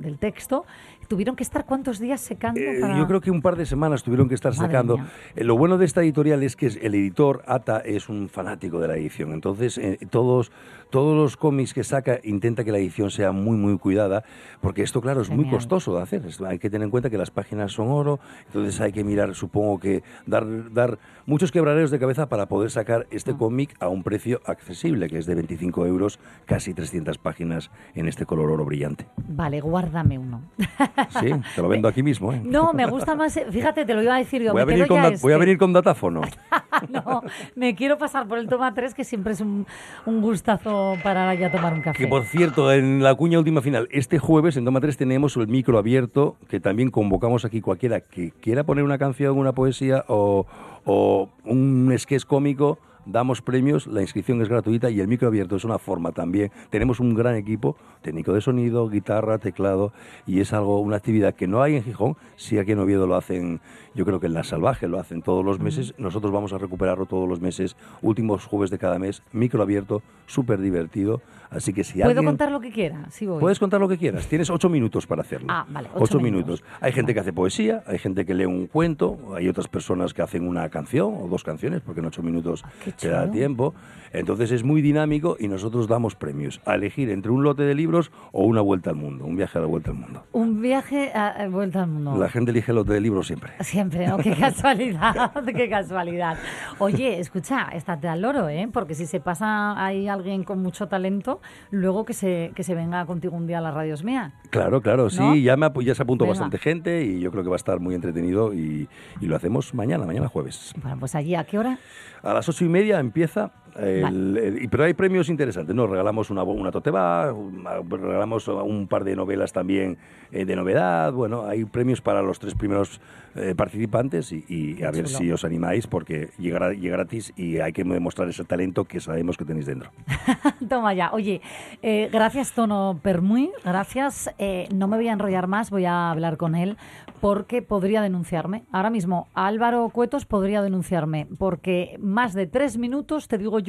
del 0.00 0.18
texto, 0.18 0.64
tuvieron 1.08 1.36
que 1.36 1.42
estar 1.42 1.64
cuántos 1.66 1.98
días 1.98 2.20
secando 2.20 2.60
Eh, 2.60 2.78
para... 2.80 2.98
Yo 2.98 3.06
creo 3.06 3.20
que 3.20 3.30
un 3.30 3.42
par 3.42 3.56
de 3.56 3.66
semanas 3.66 4.02
tuvieron 4.02 4.28
que 4.28 4.34
estar 4.34 4.52
Madre 4.56 4.66
sacando. 4.66 4.98
mía. 4.98 5.06
Eh, 5.34 5.44
lo 5.44 5.56
bueno 5.56 5.78
de 5.78 5.84
esta 5.84 6.02
editorial 6.02 6.42
es 6.42 6.56
que 6.56 6.66
el 6.66 6.94
editor, 6.94 7.42
Ata, 7.46 7.78
es 7.80 8.08
un 8.08 8.28
fanático 8.28 8.78
de 8.80 8.88
la 8.88 8.96
edición. 8.96 9.32
Entonces, 9.32 9.78
eh, 9.78 9.98
todos, 10.10 10.50
todos 10.90 11.16
los 11.16 11.36
cómics 11.36 11.74
que 11.74 11.84
saca 11.84 12.18
intenta 12.24 12.64
que 12.64 12.72
la 12.72 12.78
edición 12.78 13.10
sea 13.10 13.32
muy, 13.32 13.56
muy 13.56 13.78
cuidada, 13.78 14.24
porque 14.60 14.82
esto, 14.82 15.00
claro, 15.00 15.20
es 15.22 15.28
muy 15.30 15.44
Genial. 15.44 15.56
costoso 15.56 15.96
de 15.96 16.02
hacer. 16.02 16.22
Hay 16.46 16.58
que 16.58 16.70
tener 16.70 16.84
en 16.84 16.90
cuenta 16.90 17.10
que 17.10 17.18
las 17.18 17.30
páginas 17.30 17.72
son 17.72 17.88
oro, 17.88 18.18
entonces 18.46 18.80
hay 18.80 18.92
que 18.92 19.04
mirar, 19.04 19.34
supongo 19.34 19.78
que 19.78 20.02
dar, 20.26 20.72
dar 20.72 20.98
muchos 21.26 21.52
quebraderos 21.52 21.90
de 21.90 21.98
cabeza 21.98 22.28
para 22.28 22.46
poder 22.46 22.70
sacar 22.70 23.06
este 23.10 23.32
Ah. 23.32 23.36
cómic 23.38 23.74
a 23.80 23.88
un 23.88 24.02
precio 24.02 24.40
accesible, 24.46 25.08
que 25.08 25.18
es 25.18 25.26
de 25.26 25.34
25 25.34 25.86
euros, 25.86 26.18
casi 26.46 26.72
300 26.74 27.18
páginas 27.18 27.70
en 27.94 28.08
este 28.08 28.24
color 28.26 28.50
oro 28.50 28.64
brillante. 28.64 29.06
Vale, 29.28 29.60
guárdame 29.60 30.18
uno. 30.18 30.42
Sí, 31.20 31.30
te 31.54 31.62
lo 31.62 31.68
vendo 31.68 31.88
aquí 31.88 32.02
mismo. 32.02 32.32
¿eh? 32.32 32.40
No, 32.44 32.72
me 32.72 32.86
gusta 32.86 33.14
más... 33.14 33.36
eh, 33.36 33.46
Fíjate, 33.50 33.84
te 33.84 33.94
lo 33.94 34.02
iba 34.02 34.14
a 34.14 34.18
decir 34.18 34.42
yo. 34.42 34.52
Voy 34.52 34.62
a, 34.62 34.66
me 34.66 34.72
venir 34.72 34.88
con 34.88 35.00
voy 35.20 35.32
a 35.32 35.36
venir 35.38 35.58
con 35.58 35.72
datáfono. 35.72 36.22
no, 36.90 37.22
me 37.54 37.74
quiero 37.74 37.98
pasar 37.98 38.26
por 38.26 38.38
el 38.38 38.48
toma 38.48 38.72
3, 38.74 38.94
que 38.94 39.04
siempre 39.04 39.32
es 39.32 39.40
un, 39.40 39.66
un 40.06 40.20
gustazo 40.20 40.96
para 41.02 41.34
ya 41.34 41.50
tomar 41.50 41.72
un 41.74 41.82
café. 41.82 41.98
Que 41.98 42.06
por 42.08 42.24
cierto, 42.24 42.72
en 42.72 43.02
la 43.02 43.14
cuña 43.14 43.38
última 43.38 43.60
final, 43.62 43.88
este 43.90 44.18
jueves 44.18 44.56
en 44.56 44.64
Toma 44.64 44.80
3 44.80 44.96
tenemos 44.96 45.36
el 45.36 45.48
micro 45.48 45.78
abierto, 45.78 46.36
que 46.48 46.60
también 46.60 46.90
convocamos 46.90 47.44
aquí 47.44 47.60
cualquiera 47.60 48.00
que 48.00 48.32
quiera 48.40 48.64
poner 48.64 48.84
una 48.84 48.98
canción, 48.98 49.36
una 49.38 49.52
poesía 49.52 50.04
o, 50.08 50.46
o 50.84 51.28
un 51.44 51.94
sketch 51.98 52.24
cómico. 52.24 52.78
Damos 53.06 53.40
premios, 53.40 53.86
la 53.86 54.02
inscripción 54.02 54.42
es 54.42 54.48
gratuita 54.48 54.90
y 54.90 54.98
el 54.98 55.06
micro 55.06 55.28
abierto 55.28 55.54
es 55.54 55.64
una 55.64 55.78
forma 55.78 56.10
también. 56.10 56.50
Tenemos 56.70 56.98
un 56.98 57.14
gran 57.14 57.36
equipo, 57.36 57.76
técnico 58.02 58.32
de 58.32 58.40
sonido, 58.40 58.88
guitarra, 58.88 59.38
teclado, 59.38 59.92
y 60.26 60.40
es 60.40 60.52
algo, 60.52 60.80
una 60.80 60.96
actividad 60.96 61.32
que 61.36 61.46
no 61.46 61.62
hay 61.62 61.76
en 61.76 61.84
Gijón, 61.84 62.16
sí 62.34 62.58
aquí 62.58 62.72
en 62.72 62.80
Oviedo 62.80 63.06
lo 63.06 63.14
hacen, 63.14 63.60
yo 63.96 64.04
creo 64.04 64.20
que 64.20 64.26
en 64.26 64.34
La 64.34 64.44
Salvaje 64.44 64.86
lo 64.86 65.00
hacen 65.00 65.22
todos 65.22 65.44
los 65.44 65.58
meses, 65.58 65.94
nosotros 65.98 66.30
vamos 66.32 66.52
a 66.52 66.58
recuperarlo 66.58 67.06
todos 67.06 67.28
los 67.28 67.40
meses, 67.40 67.76
últimos 68.02 68.44
jueves 68.44 68.70
de 68.70 68.78
cada 68.78 68.98
mes, 68.98 69.22
micro 69.32 69.62
abierto, 69.62 70.02
súper 70.26 70.60
divertido, 70.60 71.20
así 71.50 71.72
que 71.72 71.82
si 71.82 71.94
¿Puedo 71.94 72.08
alguien... 72.10 72.26
contar 72.26 72.52
lo 72.52 72.60
que 72.60 72.70
quiera? 72.70 73.06
Sí 73.10 73.26
voy. 73.26 73.40
Puedes 73.40 73.58
contar 73.58 73.80
lo 73.80 73.88
que 73.88 73.96
quieras. 73.98 74.26
Tienes 74.28 74.50
ocho 74.50 74.68
minutos 74.68 75.06
para 75.06 75.22
hacerlo. 75.22 75.48
Ah, 75.50 75.66
vale, 75.68 75.88
ocho 75.94 76.20
minutos. 76.20 76.60
minutos. 76.60 76.64
Hay 76.80 76.92
gente 76.92 77.14
que 77.14 77.20
hace 77.20 77.32
poesía, 77.32 77.82
hay 77.86 77.98
gente 77.98 78.24
que 78.26 78.34
lee 78.34 78.44
un 78.46 78.66
cuento, 78.66 79.18
hay 79.34 79.48
otras 79.48 79.66
personas 79.68 80.12
que 80.14 80.22
hacen 80.22 80.46
una 80.46 80.68
canción 80.68 81.14
o 81.18 81.26
dos 81.28 81.42
canciones, 81.42 81.80
porque 81.80 82.00
en 82.00 82.06
ocho 82.06 82.22
minutos 82.22 82.62
Ah, 82.66 82.90
te 82.98 83.08
da 83.08 83.30
tiempo. 83.30 83.74
Entonces 84.12 84.50
es 84.50 84.62
muy 84.64 84.82
dinámico 84.82 85.36
y 85.38 85.48
nosotros 85.48 85.88
damos 85.88 86.14
premios 86.14 86.60
a 86.66 86.74
elegir 86.74 87.10
entre 87.10 87.30
un 87.32 87.42
lote 87.42 87.62
de 87.62 87.74
libros 87.74 88.10
o 88.32 88.44
una 88.44 88.60
vuelta 88.60 88.90
al 88.90 88.96
mundo, 88.96 89.24
un 89.24 89.36
viaje 89.36 89.58
a 89.58 89.60
la 89.62 89.66
vuelta 89.66 89.90
al 89.90 89.96
mundo. 89.96 90.24
Un 90.32 90.60
viaje 90.60 91.12
a, 91.14 91.28
a 91.28 91.48
vuelta 91.48 91.82
al 91.82 91.88
mundo. 91.90 92.16
La 92.16 92.28
gente 92.28 92.50
elige 92.50 92.72
el 92.72 92.76
lote 92.76 92.92
de 92.92 93.00
libros 93.00 93.26
siempre. 93.26 93.52
Siempre, 93.60 93.85
¿no? 94.06 94.18
Qué 94.18 94.34
casualidad, 94.38 95.32
qué 95.44 95.68
casualidad. 95.68 96.36
Oye, 96.78 97.18
escucha, 97.18 97.68
estate 97.72 98.08
al 98.08 98.22
loro, 98.22 98.48
¿eh? 98.48 98.68
Porque 98.72 98.94
si 98.94 99.06
se 99.06 99.20
pasa 99.20 99.82
ahí 99.82 100.08
alguien 100.08 100.44
con 100.44 100.62
mucho 100.62 100.86
talento, 100.88 101.40
luego 101.70 102.04
que 102.04 102.12
se, 102.12 102.52
que 102.54 102.62
se 102.62 102.74
venga 102.74 103.04
contigo 103.06 103.36
un 103.36 103.46
día 103.46 103.58
a 103.58 103.60
la 103.62 103.70
radio 103.70 103.96
mía. 104.04 104.32
Claro, 104.50 104.80
claro, 104.80 105.10
sí, 105.10 105.42
ya, 105.42 105.56
me, 105.56 105.70
ya 105.82 105.94
se 105.94 106.02
apuntó 106.02 106.24
Venga. 106.24 106.32
bastante 106.32 106.58
gente 106.58 107.02
y 107.04 107.20
yo 107.20 107.30
creo 107.30 107.42
que 107.42 107.48
va 107.48 107.54
a 107.54 107.56
estar 107.56 107.80
muy 107.80 107.94
entretenido 107.94 108.52
y, 108.52 108.88
y 109.20 109.26
lo 109.26 109.36
hacemos 109.36 109.74
mañana, 109.74 110.04
mañana 110.06 110.28
jueves. 110.28 110.72
Bueno, 110.82 110.98
pues 110.98 111.14
allí, 111.14 111.34
¿a 111.34 111.44
qué 111.44 111.58
hora? 111.58 111.78
A 112.22 112.34
las 112.34 112.48
ocho 112.48 112.64
y 112.64 112.68
media 112.68 112.98
empieza, 112.98 113.52
el- 113.78 114.36
el- 114.36 114.68
pero 114.70 114.84
hay 114.84 114.94
premios 114.94 115.28
interesantes. 115.28 115.74
Nos 115.74 115.88
regalamos 115.90 116.30
una, 116.30 116.42
una 116.42 116.70
tote 116.70 116.90
bag, 116.90 117.36
un- 117.36 117.64
regalamos 117.90 118.46
un 118.48 118.86
par 118.88 119.04
de 119.04 119.16
novelas 119.16 119.52
también 119.52 119.98
eh, 120.32 120.44
de 120.44 120.56
novedad. 120.56 121.12
Bueno, 121.12 121.44
hay 121.46 121.64
premios 121.64 122.00
para 122.00 122.22
los 122.22 122.38
tres 122.38 122.54
primeros 122.54 123.00
eh, 123.34 123.54
participantes 123.54 124.32
y, 124.32 124.44
y 124.48 124.82
a 124.82 124.90
ver 124.90 125.04
chulo. 125.04 125.18
si 125.18 125.30
os 125.32 125.44
animáis 125.44 125.86
porque 125.86 126.30
llegará, 126.38 126.72
llega 126.72 126.96
gratis 126.96 127.32
y 127.36 127.58
hay 127.58 127.72
que 127.72 127.84
demostrar 127.84 128.28
ese 128.28 128.44
talento 128.44 128.84
que 128.86 128.98
sabemos 129.00 129.36
que 129.36 129.44
tenéis 129.44 129.66
dentro. 129.66 129.90
Toma 130.68 130.94
ya. 130.94 131.10
Oye, 131.12 131.40
eh, 131.82 132.08
gracias 132.10 132.52
Tono 132.52 132.98
Permuy, 133.02 133.50
gracias. 133.64 134.30
Eh, 134.38 134.68
no 134.74 134.88
me 134.88 134.96
voy 134.96 135.08
a 135.08 135.12
enrollar 135.12 135.46
más, 135.48 135.70
voy 135.70 135.84
a 135.84 136.10
hablar 136.10 136.36
con 136.38 136.54
él 136.54 136.76
porque 137.20 137.60
podría 137.62 138.00
denunciarme. 138.02 138.64
Ahora 138.72 138.90
mismo 138.90 139.28
Álvaro 139.34 139.88
Cuetos 139.90 140.24
podría 140.26 140.62
denunciarme 140.62 141.26
porque 141.38 141.96
más 142.00 142.32
de 142.34 142.46
tres 142.46 142.78
minutos, 142.78 143.28
te 143.28 143.36
digo 143.38 143.58
yo, 143.58 143.65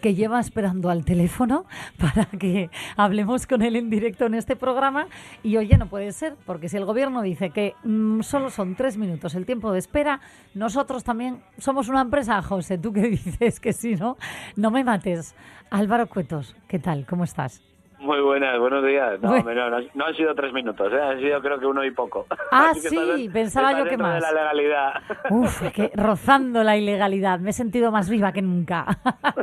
que 0.00 0.14
lleva 0.14 0.40
esperando 0.40 0.90
al 0.90 1.04
teléfono 1.04 1.66
para 1.98 2.26
que 2.26 2.70
hablemos 2.96 3.46
con 3.46 3.62
él 3.62 3.76
en 3.76 3.90
directo 3.90 4.26
en 4.26 4.34
este 4.34 4.56
programa. 4.56 5.06
Y 5.42 5.56
oye, 5.56 5.76
no 5.76 5.88
puede 5.88 6.12
ser, 6.12 6.36
porque 6.46 6.68
si 6.68 6.76
el 6.76 6.84
gobierno 6.84 7.22
dice 7.22 7.50
que 7.50 7.74
mm, 7.84 8.20
solo 8.22 8.50
son 8.50 8.74
tres 8.74 8.96
minutos 8.96 9.34
el 9.34 9.46
tiempo 9.46 9.72
de 9.72 9.78
espera, 9.78 10.20
nosotros 10.54 11.04
también 11.04 11.42
somos 11.58 11.88
una 11.88 12.00
empresa, 12.00 12.40
José. 12.42 12.78
¿Tú 12.78 12.92
qué 12.92 13.02
dices? 13.08 13.60
Que 13.60 13.72
sí, 13.72 13.94
¿no? 13.96 14.16
No 14.56 14.70
me 14.70 14.84
mates. 14.84 15.34
Álvaro 15.70 16.06
Cuetos, 16.06 16.54
¿qué 16.68 16.78
tal? 16.78 17.06
¿Cómo 17.06 17.24
estás? 17.24 17.71
Muy 18.02 18.20
buenas, 18.20 18.58
buenos 18.58 18.84
días. 18.84 19.20
No, 19.20 19.40
Bueno. 19.42 19.70
no, 19.70 19.80
no, 19.80 19.86
no 19.94 20.04
han 20.06 20.14
sido 20.16 20.34
tres 20.34 20.52
minutos, 20.52 20.92
¿eh? 20.92 21.00
han 21.00 21.18
sido 21.20 21.40
creo 21.40 21.58
que 21.60 21.66
uno 21.66 21.84
y 21.84 21.92
poco. 21.92 22.26
Ah, 22.50 22.72
sí, 22.74 22.96
estás 22.96 23.32
pensaba 23.32 23.70
estás 23.70 23.78
yo 23.78 23.84
que 23.84 23.90
dentro 23.90 24.08
de 24.08 24.12
más. 24.14 24.22
la 24.22 24.32
legalidad. 24.32 24.92
Uf, 25.30 25.62
es 25.62 25.72
que 25.72 25.90
rozando 25.94 26.64
la 26.64 26.76
ilegalidad. 26.76 27.38
Me 27.38 27.50
he 27.50 27.52
sentido 27.52 27.92
más 27.92 28.10
viva 28.10 28.32
que 28.32 28.42
nunca. 28.42 28.86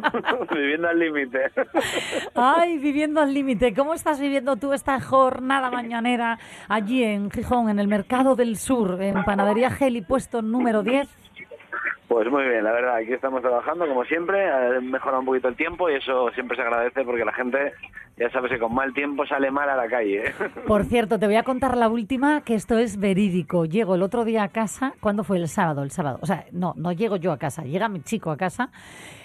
Viviendo 0.53 0.89
al 0.89 0.99
límite. 0.99 1.51
Ay, 2.35 2.77
viviendo 2.79 3.21
al 3.21 3.33
límite. 3.33 3.73
¿Cómo 3.73 3.93
estás 3.93 4.19
viviendo 4.19 4.57
tú 4.57 4.73
esta 4.73 4.99
jornada 4.99 5.71
mañanera 5.71 6.37
allí 6.67 7.03
en 7.03 7.31
Gijón, 7.31 7.69
en 7.69 7.79
el 7.79 7.87
Mercado 7.87 8.35
del 8.35 8.57
Sur, 8.57 9.01
en 9.01 9.23
Panadería 9.23 9.69
Geli, 9.71 10.01
puesto 10.01 10.41
número 10.41 10.83
10? 10.83 11.07
Pues 12.09 12.27
muy 12.27 12.43
bien, 12.43 12.63
la 12.63 12.71
verdad, 12.71 12.95
aquí 12.95 13.13
estamos 13.13 13.39
trabajando 13.41 13.87
como 13.87 14.03
siempre, 14.05 14.49
ha 14.49 14.81
mejorado 14.81 15.19
un 15.19 15.27
poquito 15.27 15.47
el 15.47 15.55
tiempo 15.55 15.91
y 15.91 15.95
eso 15.95 16.31
siempre 16.31 16.57
se 16.57 16.63
agradece 16.63 17.03
porque 17.03 17.23
la 17.23 17.31
gente, 17.33 17.71
ya 18.19 18.29
sabes 18.32 18.51
que 18.51 18.60
con 18.60 18.73
mal 18.73 18.93
tiempo 18.93 19.25
sale 19.25 19.49
mal 19.49 19.69
a 19.69 19.77
la 19.77 19.88
calle. 19.88 20.27
¿eh? 20.27 20.34
Por 20.67 20.84
cierto, 20.86 21.17
te 21.17 21.25
voy 21.25 21.38
a 21.38 21.43
contar 21.43 21.77
la 21.77 21.88
última, 21.88 22.41
que 22.41 22.53
esto 22.53 22.77
es 22.77 22.97
verídico. 22.97 23.65
Llego 23.65 23.95
el 23.95 24.03
otro 24.03 24.25
día 24.25 24.43
a 24.43 24.49
casa, 24.49 24.93
¿cuándo 24.99 25.23
fue? 25.23 25.38
El 25.38 25.47
sábado, 25.47 25.84
el 25.84 25.91
sábado. 25.91 26.19
O 26.21 26.25
sea, 26.25 26.45
no, 26.51 26.73
no 26.75 26.91
llego 26.91 27.15
yo 27.15 27.32
a 27.32 27.38
casa, 27.38 27.63
llega 27.63 27.88
mi 27.88 28.01
chico 28.01 28.29
a 28.29 28.38
casa, 28.38 28.71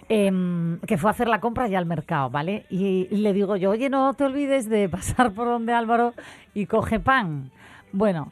em, 0.08 0.78
que 0.80 0.96
fue 0.96 1.10
a 1.10 1.12
hacer 1.12 1.26
la 1.26 1.40
compra 1.40 1.66
ya 1.66 1.78
al 1.78 1.86
mercado, 1.86 2.30
¿vale? 2.30 2.66
Y, 2.70 3.08
y 3.10 3.16
le 3.16 3.32
digo 3.32 3.56
yo, 3.56 3.70
oye, 3.70 3.90
no 3.90 4.14
te 4.14 4.24
olvides 4.24 4.68
de 4.68 4.88
pasar 4.88 5.32
por 5.32 5.48
donde 5.48 5.72
Álvaro 5.72 6.14
y 6.54 6.66
coge 6.66 7.00
pan. 7.00 7.50
Bueno, 7.92 8.30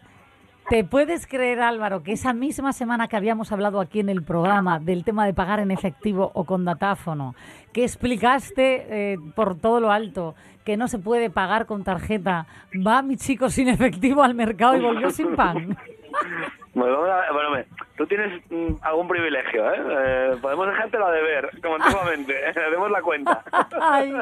¿te 0.68 0.84
puedes 0.84 1.26
creer, 1.26 1.60
Álvaro, 1.60 2.02
que 2.02 2.12
esa 2.12 2.32
misma 2.32 2.72
semana 2.72 3.08
que 3.08 3.16
habíamos 3.16 3.52
hablado 3.52 3.80
aquí 3.80 4.00
en 4.00 4.08
el 4.08 4.22
programa 4.22 4.78
del 4.78 5.04
tema 5.04 5.26
de 5.26 5.34
pagar 5.34 5.60
en 5.60 5.70
efectivo 5.70 6.30
o 6.34 6.44
con 6.44 6.64
datáfono, 6.64 7.34
que 7.72 7.84
explicaste 7.84 8.86
eh, 8.88 9.18
por 9.34 9.56
todo 9.56 9.80
lo 9.80 9.90
alto 9.90 10.34
que 10.64 10.76
no 10.76 10.88
se 10.88 10.98
puede 10.98 11.28
pagar 11.30 11.66
con 11.66 11.82
tarjeta, 11.82 12.46
va 12.86 13.02
mi 13.02 13.16
chico 13.16 13.50
sin 13.50 13.68
efectivo 13.68 14.22
al 14.22 14.34
mercado 14.34 14.76
y 14.76 14.80
volvió 14.80 15.10
sin 15.10 15.34
pan? 15.34 15.76
Bueno, 16.74 17.00
bueno, 17.00 17.50
me- 17.50 17.66
tú 17.98 18.06
tienes 18.06 18.40
mm, 18.50 18.76
algún 18.80 19.06
privilegio, 19.06 19.70
¿eh? 19.74 19.76
Eh, 19.78 20.36
Podemos 20.40 20.66
dejártelo 20.68 21.06
a 21.06 21.12
deber, 21.12 21.50
como 21.62 21.74
antiguamente, 21.76 22.34
hacemos 22.48 22.90
la 22.90 23.02
cuenta. 23.02 23.42
Ay, 23.80 24.14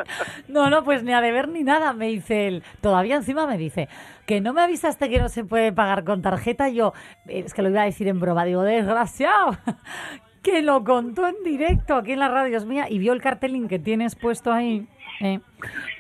no, 0.48 0.68
no, 0.68 0.82
pues 0.82 1.04
ni 1.04 1.12
a 1.12 1.20
deber 1.20 1.46
ni 1.48 1.62
nada, 1.62 1.92
me 1.92 2.06
dice 2.08 2.48
él. 2.48 2.62
Todavía 2.80 3.14
encima 3.16 3.46
me 3.46 3.56
dice 3.56 3.88
que 4.26 4.40
no 4.40 4.52
me 4.52 4.62
avisaste 4.62 5.08
que 5.08 5.20
no 5.20 5.28
se 5.28 5.44
puede 5.44 5.72
pagar 5.72 6.02
con 6.04 6.22
tarjeta. 6.22 6.68
Yo, 6.68 6.92
eh, 7.28 7.42
es 7.46 7.54
que 7.54 7.62
lo 7.62 7.68
iba 7.68 7.82
a 7.82 7.84
decir 7.84 8.08
en 8.08 8.18
broma, 8.18 8.44
digo, 8.44 8.62
desgraciado, 8.62 9.56
que 10.42 10.60
lo 10.62 10.82
contó 10.82 11.28
en 11.28 11.36
directo 11.44 11.94
aquí 11.94 12.12
en 12.12 12.18
la 12.18 12.28
radio 12.30 12.56
es 12.56 12.64
mía 12.64 12.86
y 12.88 12.98
vio 12.98 13.12
el 13.12 13.20
cartelín 13.22 13.68
que 13.68 13.78
tienes 13.78 14.16
puesto 14.16 14.52
ahí. 14.52 14.88
eh, 15.20 15.38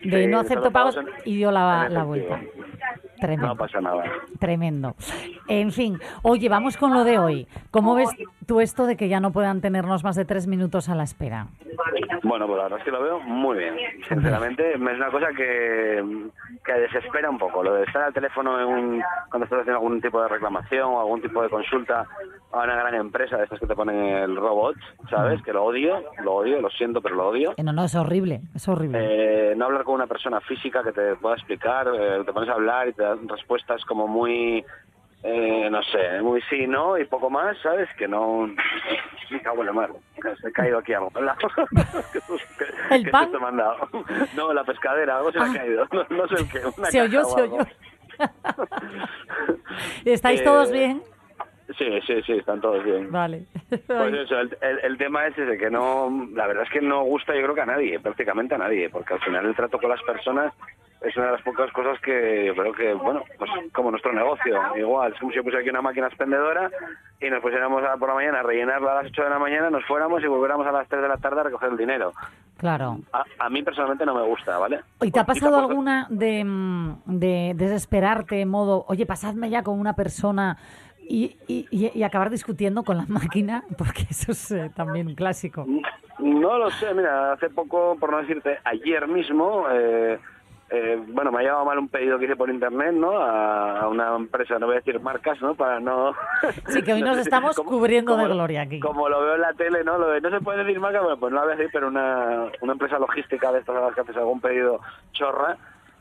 de 0.02 0.22
Sí, 0.22 0.26
no 0.26 0.40
acepto 0.40 0.70
pagos 0.72 0.96
en- 0.96 1.06
y 1.26 1.36
dio 1.36 1.52
la, 1.52 1.86
vuelta. 2.04 2.40
Tremendo. 3.20 3.46
No 3.48 3.56
pasa 3.56 3.80
nada. 3.80 4.04
Tremendo. 4.38 4.94
En 5.48 5.72
fin, 5.72 5.98
oye, 6.22 6.48
vamos 6.48 6.76
con 6.76 6.92
lo 6.94 7.04
de 7.04 7.18
hoy. 7.18 7.46
¿Cómo 7.70 7.94
ves 7.94 8.08
tú 8.46 8.60
esto 8.60 8.86
de 8.86 8.96
que 8.96 9.08
ya 9.08 9.20
no 9.20 9.32
puedan 9.32 9.60
tenernos 9.60 10.04
más 10.04 10.16
de 10.16 10.24
tres 10.24 10.46
minutos 10.46 10.88
a 10.88 10.94
la 10.94 11.02
espera? 11.04 11.46
Bueno, 12.22 12.46
pues 12.46 12.56
la 12.58 12.62
verdad 12.64 12.78
es 12.78 12.84
que 12.84 12.90
lo 12.90 13.02
veo 13.02 13.20
muy 13.20 13.58
bien. 13.58 13.74
Sinceramente, 14.08 14.74
es 14.74 14.80
una 14.80 15.10
cosa 15.10 15.28
que, 15.36 16.28
que 16.64 16.72
desespera 16.72 17.30
un 17.30 17.38
poco. 17.38 17.62
Lo 17.62 17.74
de 17.74 17.84
estar 17.84 18.02
al 18.02 18.12
teléfono 18.12 18.58
en 18.60 18.66
un- 18.66 19.02
cuando 19.30 19.44
estás 19.44 19.60
haciendo 19.60 19.78
algún 19.80 20.00
tipo 20.00 20.20
de 20.22 20.28
reclamación 20.28 20.84
o 20.92 21.00
algún 21.00 21.20
tipo 21.22 21.42
de 21.42 21.48
consulta 21.48 22.06
a 22.52 22.58
una 22.64 22.74
gran 22.74 22.94
empresa 22.96 23.36
de 23.36 23.44
estas 23.44 23.60
que 23.60 23.66
te 23.66 23.74
ponen 23.74 23.96
el 23.96 24.36
robot, 24.36 24.76
¿sabes? 25.08 25.40
Que 25.42 25.52
lo 25.52 25.64
odio, 25.64 26.02
lo 26.24 26.34
odio, 26.34 26.60
lo 26.60 26.68
siento, 26.70 27.00
pero 27.00 27.14
lo 27.14 27.28
odio. 27.28 27.54
Eh, 27.56 27.62
No, 27.62 27.72
no, 27.72 27.84
es 27.84 27.94
horrible, 27.94 28.40
es 28.54 28.66
horrible. 28.68 28.98
Eh, 29.00 29.54
no 29.56 29.66
hablar 29.66 29.84
con 29.84 29.94
una 29.94 30.06
persona 30.08 30.40
física 30.40 30.82
que 30.82 30.92
te 30.92 31.14
pueda 31.16 31.36
explicar, 31.36 31.86
eh, 31.94 32.22
te 32.26 32.32
pones 32.32 32.48
a 32.50 32.54
hablar 32.54 32.88
y 32.88 32.92
te 32.92 33.04
respuestas 33.28 33.84
como 33.84 34.06
muy, 34.08 34.64
eh, 35.22 35.68
no 35.70 35.82
sé, 35.84 36.20
muy 36.22 36.40
sí, 36.50 36.66
¿no? 36.66 36.98
Y 36.98 37.04
poco 37.04 37.30
más, 37.30 37.56
¿sabes? 37.62 37.88
Que 37.98 38.06
no... 38.08 38.50
Me 39.30 39.40
cago 39.42 39.60
en 39.60 39.66
la 39.66 39.72
mar. 39.72 39.90
Se 40.40 40.48
ha 40.48 40.50
caído 40.50 40.78
aquí 40.78 40.92
algo. 40.92 41.10
¿Qué- 42.12 42.94
¿El 42.94 43.04
qué 43.04 43.10
pan? 43.10 43.24
susto 43.24 43.40
me 43.40 43.46
han 43.46 43.56
dado? 43.58 43.88
No, 44.36 44.52
la 44.52 44.64
pescadera, 44.64 45.18
algo 45.18 45.30
se 45.30 45.38
le 45.38 45.44
Ah. 45.44 45.50
ha 45.50 45.54
caído. 45.56 45.86
No, 45.92 46.04
no 46.16 46.28
sé 46.28 46.34
el 46.42 46.48
qué. 46.50 46.58
una 46.76 46.90
Se 46.90 47.00
oyó, 47.02 47.24
se 47.24 47.42
oyó. 47.42 47.58
¿Estáis 50.04 50.40
Eh, 50.40 50.44
todos 50.44 50.70
bien? 50.72 51.02
Sí, 51.78 51.86
sí, 52.06 52.20
sí, 52.26 52.32
están 52.32 52.60
todos 52.60 52.82
bien. 52.84 53.10
Vale. 53.12 53.44
Pues 53.86 54.14
eso, 54.14 54.40
el, 54.40 54.56
el- 54.60 54.78
el 54.82 54.98
tema 54.98 55.26
es 55.28 55.38
ese, 55.38 55.56
que 55.56 55.70
no, 55.70 56.10
la 56.34 56.48
verdad 56.48 56.64
es 56.64 56.70
que 56.70 56.80
no 56.80 57.02
gusta 57.04 57.32
yo 57.36 57.42
creo 57.42 57.54
que 57.54 57.60
a 57.60 57.66
nadie, 57.66 58.00
prácticamente 58.00 58.56
a 58.56 58.58
nadie, 58.58 58.90
porque 58.90 59.14
al 59.14 59.20
final 59.20 59.46
el 59.46 59.54
trato 59.54 59.78
con 59.78 59.90
las 59.90 60.02
personas 60.02 60.52
es 61.02 61.16
una 61.16 61.26
de 61.26 61.32
las 61.32 61.42
pocas 61.42 61.70
cosas 61.72 61.98
que 62.00 62.44
yo 62.46 62.54
creo 62.54 62.72
que, 62.72 62.92
bueno, 62.94 63.22
pues 63.38 63.50
como 63.72 63.90
nuestro 63.90 64.12
negocio, 64.12 64.60
igual, 64.76 65.12
es 65.12 65.18
como 65.18 65.30
si 65.32 65.36
yo 65.36 65.42
pusiera 65.42 65.60
aquí 65.60 65.70
una 65.70 65.80
máquina 65.82 66.06
expendedora 66.08 66.70
y 67.20 67.30
nos 67.30 67.40
pusiéramos 67.40 67.82
a- 67.84 67.96
por 67.96 68.08
la 68.08 68.14
mañana 68.16 68.40
a 68.40 68.42
rellenarla 68.42 68.92
a 68.92 69.02
las 69.02 69.06
8 69.12 69.22
de 69.24 69.30
la 69.30 69.38
mañana, 69.38 69.70
nos 69.70 69.84
fuéramos 69.86 70.22
y 70.22 70.26
volviéramos 70.26 70.66
a 70.66 70.72
las 70.72 70.86
3 70.88 71.00
de 71.02 71.08
la 71.08 71.16
tarde 71.16 71.40
a 71.40 71.44
recoger 71.44 71.70
el 71.70 71.76
dinero. 71.78 72.12
Claro. 72.58 72.98
A, 73.12 73.24
a 73.38 73.48
mí 73.48 73.62
personalmente 73.62 74.04
no 74.04 74.14
me 74.14 74.22
gusta, 74.26 74.58
¿vale? 74.58 74.80
¿Y 75.00 75.10
te 75.10 75.18
ha 75.20 75.24
pasado 75.24 75.56
alguna 75.58 76.06
de, 76.10 76.44
mm, 76.44 76.96
de 77.06 77.52
desesperarte, 77.56 78.44
modo, 78.44 78.84
oye, 78.88 79.06
pasadme 79.06 79.48
ya 79.48 79.62
con 79.62 79.80
una 79.80 79.94
persona 79.94 80.58
y, 81.08 81.36
y- 81.48 81.66
y- 81.70 81.98
y 81.98 82.02
acabar 82.02 82.28
discutiendo 82.28 82.82
con 82.84 82.98
la 82.98 83.06
máquina? 83.08 83.64
Porque 83.78 84.02
eso 84.10 84.32
es 84.32 84.50
eh, 84.50 84.70
también 84.76 85.06
un 85.06 85.14
clásico. 85.14 85.64
No 86.18 86.58
lo 86.58 86.68
sé, 86.72 86.92
mira, 86.92 87.32
hace 87.32 87.48
poco, 87.48 87.96
por 87.98 88.10
no 88.10 88.18
decirte, 88.18 88.58
ayer 88.64 89.08
mismo, 89.08 89.64
eh, 89.72 90.18
eh, 90.72 91.02
bueno, 91.08 91.32
me 91.32 91.38
ha 91.38 91.42
llegado 91.42 91.64
mal 91.64 91.78
un 91.78 91.88
pedido 91.88 92.16
que 92.16 92.26
hice 92.26 92.36
por 92.36 92.48
internet, 92.48 92.92
¿no? 92.92 93.20
A, 93.20 93.88
una 93.88 94.14
empresa, 94.14 94.58
no 94.58 94.66
voy 94.66 94.76
a 94.76 94.78
decir 94.78 95.00
marcas, 95.00 95.40
¿no? 95.42 95.56
Para 95.56 95.80
no... 95.80 96.14
Sí, 96.68 96.82
que 96.82 96.92
hoy 96.92 97.02
nos 97.02 97.18
estamos 97.18 97.56
cubriendo 97.56 98.16
de 98.16 98.28
gloria 98.28 98.62
aquí. 98.62 98.78
Como 98.78 99.08
lo 99.08 99.20
veo 99.20 99.34
en 99.34 99.40
la 99.40 99.52
tele, 99.54 99.82
¿no? 99.82 99.98
Lo 99.98 100.10
de, 100.10 100.20
no 100.20 100.30
se 100.30 100.40
puede 100.40 100.62
decir 100.62 100.78
marca, 100.78 101.00
bueno, 101.00 101.18
pues 101.18 101.32
no 101.32 101.38
la 101.38 101.44
voy 101.44 101.52
a 101.54 101.56
decir, 101.56 101.70
pero 101.72 101.88
una, 101.88 102.44
una 102.60 102.72
empresa 102.72 103.00
logística 103.00 103.50
de 103.50 103.58
estas 103.58 103.76
a 103.76 103.80
las 103.80 103.94
que 103.94 104.00
haces 104.02 104.16
algún 104.16 104.40
pedido 104.40 104.80
chorra, 105.12 105.56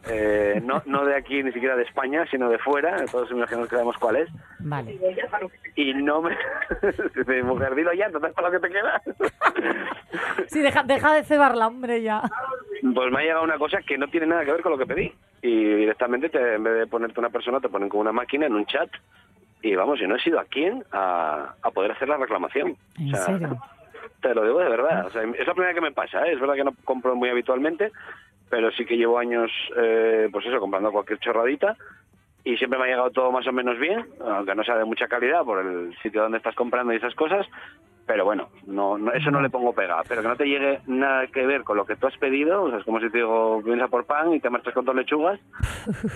eh, 0.08 0.62
no, 0.64 0.82
no 0.86 1.06
de 1.06 1.16
aquí 1.16 1.43
ni 1.43 1.52
siquiera 1.52 1.76
de 1.76 1.84
España, 1.84 2.26
sino 2.32 2.50
de 2.50 2.58
fuera, 2.60 2.95
todos 3.12 3.30
imaginamos 3.32 3.68
que 3.68 3.76
sabemos 3.76 3.97
cuál 3.97 4.16
es, 4.18 4.30
Vale. 4.60 4.97
y 5.76 5.93
no 5.93 6.22
me... 6.22 6.38
Dice, 7.16 7.43
mujer, 7.43 7.76
dilo 7.76 7.91
ya, 7.93 8.06
entonces 8.06 8.34
para 8.34 8.50
lo 8.50 8.60
que 8.60 8.68
te 8.68 8.74
queda. 8.74 9.02
Sí, 10.47 10.62
deja, 10.62 10.84
deja 10.84 11.14
de 11.14 11.24
cebarla, 11.24 11.68
hombre, 11.68 12.02
ya. 12.02 12.22
Pues 12.93 13.12
me 13.12 13.20
ha 13.20 13.24
llegado 13.24 13.43
una 13.43 13.58
cosa 13.58 13.80
que 13.86 13.97
no 13.97 14.08
tiene 14.08 14.28
nada 14.28 14.45
que 14.45 14.52
ver 14.52 14.62
con 14.62 14.72
lo 14.72 14.78
que 14.78 14.86
pedí. 14.86 15.14
Y 15.41 15.64
directamente, 15.76 16.30
te- 16.30 16.56
en 16.56 16.64
vez 16.64 16.74
de 16.80 16.88
ponerte 16.88 17.20
una 17.20 17.30
persona, 17.30 17.60
te 17.60 17.70
ponen 17.70 17.89
con 17.89 18.00
una 18.02 18.12
máquina 18.12 18.45
en 18.45 18.54
un 18.56 18.66
chat. 18.66 18.89
Y 19.62 19.76
vamos, 19.76 20.00
yo 20.00 20.08
no 20.08 20.16
he 20.16 20.22
sido 20.22 20.39
a 20.39 20.45
quién 20.45 20.84
a, 20.91 21.54
a 21.62 21.72
poder 21.72 21.91
hacer 21.91 22.08
la 22.08 22.18
reclamación. 22.18 22.76
¿En 22.97 23.14
O 23.14 23.18
sea, 23.18 23.26
serio? 23.26 23.58
Te 24.22 24.34
lo 24.34 24.43
digo 24.43 24.60
de 24.60 24.70
verdad. 24.70 25.06
O 25.08 25.10
sea, 25.12 25.24
es 25.24 25.45
la 25.47 25.54
primera 25.54 25.74
que 25.74 25.82
me 25.82 25.91
pasa. 25.91 26.26
¿eh? 26.26 26.34
Es 26.34 26.39
verdad 26.39 26.56
que 26.56 26.64
no 26.64 26.74
compro 26.86 27.16
muy 27.16 27.30
habitualmente, 27.30 27.91
pero 28.50 28.72
sí 28.72 28.86
que 28.86 28.97
llevo 28.97 29.18
años, 29.20 29.52
eh, 29.78 30.28
pues 30.32 30.45
eso, 30.45 30.60
comprando 30.60 30.91
cualquier 30.91 31.20
chorradita. 31.20 31.76
Y 32.43 32.56
siempre 32.58 32.80
me 32.80 32.86
ha 32.86 32.88
llegado 32.88 33.12
todo 33.12 33.32
más 33.32 33.45
o 33.47 33.52
menos 33.52 33.78
bien, 33.78 34.06
aunque 34.26 34.56
no 34.56 34.64
sea 34.64 34.78
de 34.78 34.86
mucha 34.86 35.08
calidad 35.08 35.43
por 35.43 35.60
el 35.66 35.95
sitio 36.02 36.22
donde 36.24 36.38
estás 36.38 36.56
comprando 36.56 36.93
y 36.93 36.95
esas 36.95 37.14
cosas. 37.14 37.45
Pero 38.08 38.26
bueno, 38.26 38.47
no, 38.66 38.97
no- 38.97 39.12
eso 39.12 39.30
no 39.30 39.39
le 39.41 39.52
pongo 39.52 39.72
pega. 39.74 40.02
Pero 40.08 40.22
que 40.24 40.28
no 40.30 40.36
te 40.36 40.45
llegue 40.45 40.80
nada 40.88 41.28
que 41.28 41.45
ver 41.45 41.64
con 41.64 41.78
lo 41.78 41.86
que 41.86 41.95
tú 41.95 42.08
has 42.08 42.18
pedido, 42.18 42.64
o 42.64 42.70
sea, 42.70 42.80
es 42.80 42.86
como 42.86 43.00
si 43.02 43.10
te 43.12 43.18
digo, 43.20 43.62
vienes 43.62 43.84
a 43.84 43.88
por 43.88 44.06
pan 44.06 44.34
y 44.34 44.39
te 44.39 44.50
marchas 44.50 44.74
con 44.74 44.84
dos 44.86 44.95
lechugas, 44.95 45.39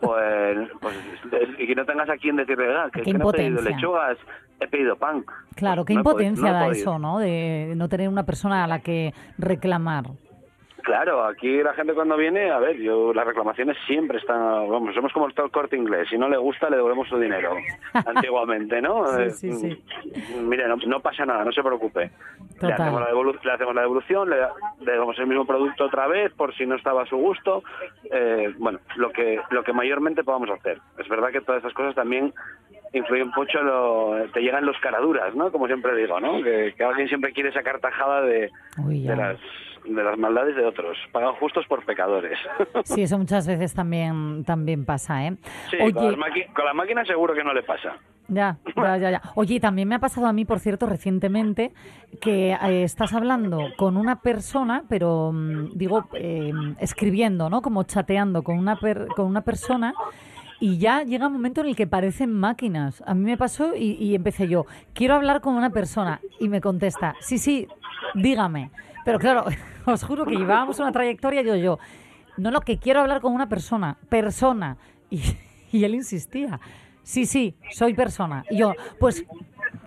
pues, 0.00 0.58
pues 0.80 0.96
es- 1.32 1.60
y 1.60 1.66
que 1.66 1.74
no 1.74 1.84
tengas 1.84 2.08
a 2.08 2.16
quien 2.16 2.36
decirle, 2.36 2.66
ah, 2.76 2.88
que, 2.92 3.02
Qué 3.02 3.12
que 3.12 3.18
no 3.18 3.30
he 3.30 3.32
pedido 3.32 3.62
lechugas, 3.62 4.18
he 4.60 4.68
pedido 4.68 4.96
pan. 4.96 5.24
Claro, 5.56 5.84
qué 5.84 5.94
No 5.94 6.00
he 6.00 6.02
podi- 6.04 6.08
impotencia 6.26 6.48
no 6.52 6.54
da 6.54 6.68
eso, 6.68 6.98
¿no? 6.98 7.18
De 7.18 7.72
no 7.76 7.88
tener 7.88 8.08
una 8.08 8.24
persona 8.24 8.64
a 8.64 8.66
la 8.68 8.80
que 8.80 9.12
reclamar. 9.38 10.04
Claro, 10.84 11.24
aquí 11.24 11.62
la 11.62 11.72
gente 11.72 11.94
cuando 11.94 12.16
viene, 12.16 12.50
a 12.50 12.58
ver, 12.58 12.76
yo 12.76 13.12
las 13.14 13.26
reclamaciones 13.26 13.76
siempre 13.86 14.18
están, 14.18 14.38
vamos, 14.68 14.94
somos 14.94 15.12
como 15.14 15.26
el 15.26 15.32
todo 15.34 15.50
corte 15.50 15.76
inglés, 15.76 16.08
si 16.10 16.18
no 16.18 16.28
le 16.28 16.36
gusta 16.36 16.68
le 16.68 16.76
devolvemos 16.76 17.08
su 17.08 17.18
dinero, 17.18 17.56
antiguamente, 18.06 18.82
¿no? 18.82 19.06
Sí, 19.06 19.22
Eh, 19.22 19.30
sí, 19.30 19.52
sí. 19.52 19.84
mm, 20.36 20.46
Mire, 20.48 20.68
no, 20.68 20.76
no 20.86 21.00
pasa 21.00 21.24
nada, 21.24 21.42
no 21.44 21.52
se 21.52 21.62
preocupe. 21.62 22.10
Le 22.10 22.58
Total. 22.60 22.72
hacemos, 22.72 23.00
la 23.00 23.08
le 23.42 23.52
hacemos 23.52 23.74
la 23.74 23.80
devolución, 23.80 24.28
le, 24.30 24.36
le 24.80 24.96
damos 24.96 25.18
el 25.18 25.26
mismo 25.26 25.46
producto 25.46 25.84
otra 25.86 26.06
vez 26.06 26.32
por 26.34 26.54
si 26.54 26.66
no 26.66 26.76
estaba 26.76 27.02
a 27.02 27.06
su 27.06 27.16
gusto. 27.16 27.62
Eh, 28.12 28.52
bueno, 28.58 28.78
lo 28.96 29.10
que 29.10 29.40
lo 29.50 29.62
que 29.64 29.72
mayormente 29.72 30.22
podamos 30.22 30.50
hacer. 30.50 30.78
Es 30.98 31.08
verdad 31.08 31.30
que 31.30 31.40
todas 31.40 31.60
esas 31.62 31.72
cosas 31.72 31.94
también 31.94 32.32
influyen 32.92 33.30
mucho, 33.34 33.60
lo, 33.62 34.16
te 34.32 34.40
llegan 34.40 34.66
los 34.66 34.78
caraduras, 34.80 35.34
¿no? 35.34 35.50
Como 35.50 35.66
siempre 35.66 35.96
digo, 35.96 36.20
¿no? 36.20 36.42
Que, 36.42 36.74
que 36.76 36.84
alguien 36.84 37.08
siempre 37.08 37.32
quiere 37.32 37.52
sacar 37.52 37.80
tajada 37.80 38.20
de, 38.22 38.50
Uy, 38.86 39.02
ya. 39.02 39.10
de 39.12 39.16
las 39.16 39.36
de 39.84 40.02
las 40.02 40.18
maldades 40.18 40.56
de 40.56 40.64
otros. 40.64 40.96
Pagan 41.12 41.34
justos 41.34 41.64
por 41.66 41.84
pecadores. 41.84 42.38
Sí, 42.84 43.02
eso 43.02 43.18
muchas 43.18 43.46
veces 43.46 43.74
también, 43.74 44.44
también 44.44 44.84
pasa, 44.84 45.26
¿eh? 45.26 45.36
Sí, 45.70 45.76
con, 45.92 46.04
las 46.18 46.30
con 46.54 46.64
las 46.64 46.74
máquinas 46.74 47.06
seguro 47.06 47.34
que 47.34 47.42
no 47.44 47.52
le 47.54 47.62
pasa. 47.62 47.96
ya, 48.28 48.58
ya, 48.76 48.96
ya, 48.98 49.10
ya. 49.12 49.22
Oye, 49.34 49.58
también 49.60 49.88
me 49.88 49.94
ha 49.94 49.98
pasado 49.98 50.26
a 50.26 50.32
mí, 50.32 50.44
por 50.44 50.58
cierto, 50.60 50.86
recientemente, 50.86 51.72
que 52.20 52.52
eh, 52.52 52.82
estás 52.82 53.12
hablando 53.14 53.58
con 53.76 53.96
una 53.96 54.20
persona, 54.20 54.84
pero 54.88 55.32
mm, 55.32 55.70
digo, 55.74 56.06
eh, 56.14 56.52
escribiendo, 56.78 57.48
¿no? 57.50 57.62
Como 57.62 57.82
chateando 57.84 58.42
con 58.42 58.58
una, 58.58 58.76
per- 58.76 59.08
con 59.16 59.26
una 59.26 59.40
persona. 59.42 59.94
Y 60.60 60.78
ya 60.78 61.02
llega 61.02 61.26
un 61.26 61.32
momento 61.32 61.60
en 61.60 61.66
el 61.68 61.76
que 61.76 61.86
parecen 61.86 62.32
máquinas. 62.32 63.02
A 63.06 63.14
mí 63.14 63.22
me 63.24 63.36
pasó 63.36 63.74
y, 63.74 63.92
y 63.94 64.14
empecé 64.14 64.46
yo, 64.48 64.66
quiero 64.94 65.14
hablar 65.14 65.40
con 65.40 65.54
una 65.56 65.70
persona. 65.70 66.20
Y 66.38 66.48
me 66.48 66.60
contesta, 66.60 67.16
sí, 67.20 67.38
sí, 67.38 67.66
dígame. 68.14 68.70
Pero 69.04 69.18
claro, 69.18 69.44
os 69.86 70.02
juro 70.02 70.24
que 70.24 70.36
llevábamos 70.36 70.78
una 70.78 70.92
trayectoria 70.92 71.42
yo, 71.42 71.56
yo. 71.56 71.78
No, 72.36 72.50
lo 72.50 72.60
que 72.60 72.78
quiero 72.78 73.00
hablar 73.00 73.20
con 73.20 73.32
una 73.32 73.48
persona, 73.48 73.96
persona. 74.08 74.76
Y, 75.10 75.22
y 75.72 75.84
él 75.84 75.94
insistía, 75.94 76.60
sí, 77.02 77.26
sí, 77.26 77.54
soy 77.72 77.94
persona. 77.94 78.44
Y 78.50 78.58
yo, 78.58 78.74
pues, 78.98 79.24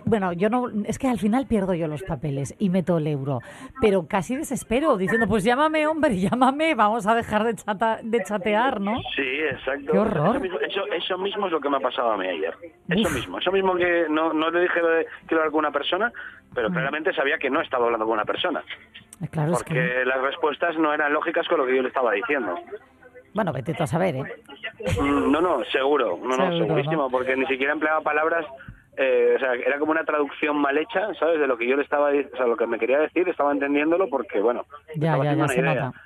bueno, 0.04 0.32
yo 0.32 0.48
no, 0.48 0.68
es 0.86 0.98
que 0.98 1.08
al 1.08 1.18
final 1.18 1.46
pierdo 1.46 1.74
yo 1.74 1.86
los 1.88 2.02
papeles 2.02 2.54
y 2.58 2.70
meto 2.70 2.98
el 2.98 3.06
euro. 3.06 3.40
Pero 3.80 4.06
casi 4.06 4.36
desespero, 4.36 4.96
diciendo, 4.96 5.26
pues 5.28 5.44
llámame, 5.44 5.86
hombre, 5.86 6.16
llámame, 6.20 6.74
vamos 6.74 7.06
a 7.06 7.14
dejar 7.14 7.44
de, 7.44 7.54
chata- 7.54 8.00
de 8.02 8.22
chatear, 8.24 8.80
¿no? 8.80 8.96
Sí, 9.16 9.22
exacto. 9.50 9.92
Qué 9.92 9.98
horror. 9.98 10.30
Eso 10.36 10.40
mismo, 10.40 10.60
eso, 10.60 10.86
eso 10.92 11.18
mismo 11.18 11.46
es 11.46 11.52
lo 11.52 11.60
que 11.60 11.68
me 11.68 11.76
ha 11.76 11.80
pasado 11.80 12.12
a 12.12 12.16
mí 12.16 12.26
ayer. 12.26 12.54
Eso 12.88 13.10
mismo. 13.10 13.38
Eso 13.38 13.52
mismo 13.52 13.74
que 13.76 14.06
no, 14.08 14.32
no 14.32 14.50
le 14.50 14.60
dije 14.62 14.80
quiero 15.26 15.42
hablar 15.42 15.50
con 15.50 15.58
una 15.60 15.70
persona, 15.72 16.12
pero 16.54 16.70
claramente 16.70 17.12
sabía 17.12 17.38
que 17.38 17.50
no 17.50 17.60
estaba 17.60 17.84
hablando 17.86 18.06
con 18.06 18.14
una 18.14 18.24
persona. 18.24 18.60
Eh, 19.20 19.28
Claro, 19.30 19.52
es 19.52 19.58
Porque 19.58 19.74
que, 19.74 20.04
las 20.04 20.20
respuestas 20.22 20.76
no 20.78 20.94
eran 20.94 21.12
lógicas 21.12 21.46
con 21.48 21.58
lo 21.58 21.66
que 21.66 21.74
yo 21.76 21.82
le 21.82 21.88
estaba 21.88 22.12
diciendo. 22.12 22.54
bueno, 23.34 23.52
vete 23.52 23.74
tú 23.74 23.82
a 23.82 23.86
saber, 23.86 24.14
¿eh? 24.16 24.22
Mm, 25.00 25.30
No, 25.32 25.40
no, 25.40 25.64
seguro, 25.72 26.18
no, 26.22 26.36
no, 26.36 26.56
segurísimo, 26.56 27.02
¿no? 27.02 27.10
porque 27.10 27.36
ni 27.36 27.44
siquiera 27.46 27.72
empleaba 27.72 28.00
palabras, 28.00 28.46
eh, 28.98 29.34
o 29.36 29.38
sea, 29.38 29.54
era 29.54 29.78
como 29.78 29.92
una 29.92 30.04
traducción 30.04 30.56
mal 30.56 30.76
hecha, 30.76 31.14
¿sabes? 31.14 31.38
De 31.40 31.46
lo 31.46 31.56
que 31.56 31.66
yo 31.68 31.76
le 31.76 31.82
estaba, 31.84 32.08
o 32.10 32.36
sea, 32.36 32.46
lo 32.46 32.56
que 32.56 32.66
me 32.66 32.78
quería 32.78 32.98
decir, 32.98 33.28
estaba 33.28 33.52
entendiéndolo 33.52 34.08
porque, 34.08 34.40
bueno, 34.40 34.64
Ya, 34.96 35.12
estaba 35.12 35.24
ya, 35.24 35.30
ya, 35.32 35.36
una 35.36 35.48
se 35.48 35.60
idea. 35.60 35.74
nota. 35.74 35.98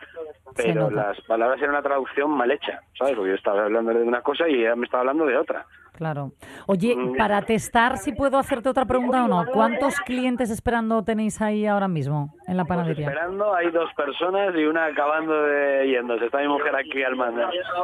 Se 0.57 0.63
Pero 0.65 0.81
nota. 0.91 0.95
las 1.09 1.21
palabras 1.23 1.59
eran 1.59 1.71
una 1.71 1.83
traducción 1.83 2.31
mal 2.31 2.51
hecha, 2.51 2.81
¿sabes? 2.99 3.15
Porque 3.15 3.31
yo 3.31 3.37
estaba 3.37 3.65
hablando 3.65 3.93
de 3.95 4.03
una 4.03 4.21
cosa 4.21 4.49
y 4.49 4.57
ella 4.61 4.77
me 4.77 4.85
estaba 4.85 5.01
hablando 5.01 5.25
de 5.27 5.37
otra. 5.39 5.65
Claro. 6.03 6.33
Oye, 6.67 6.97
Mm. 6.97 7.17
para 7.17 7.43
testar 7.43 7.97
si 7.97 8.13
puedo 8.13 8.37
hacerte 8.37 8.69
otra 8.69 8.85
pregunta 8.87 9.25
o 9.25 9.29
no, 9.29 9.45
¿cuántos 9.53 10.01
clientes 10.01 10.51
esperando 10.51 11.05
tenéis 11.05 11.41
ahí 11.41 11.65
ahora 11.65 11.87
mismo 11.87 12.35
en 12.49 12.57
la 12.57 12.65
panadería? 12.65 13.07
Esperando, 13.07 13.55
hay 13.55 13.71
dos 13.71 13.89
personas 13.95 14.53
y 14.57 14.65
una 14.65 14.87
acabando 14.87 15.33
de 15.45 15.87
yéndose. 15.89 16.25
Está 16.25 16.39
mi 16.41 16.49
mujer 16.49 16.75
aquí 16.75 17.05
al 17.05 17.15
mando. 17.15 17.43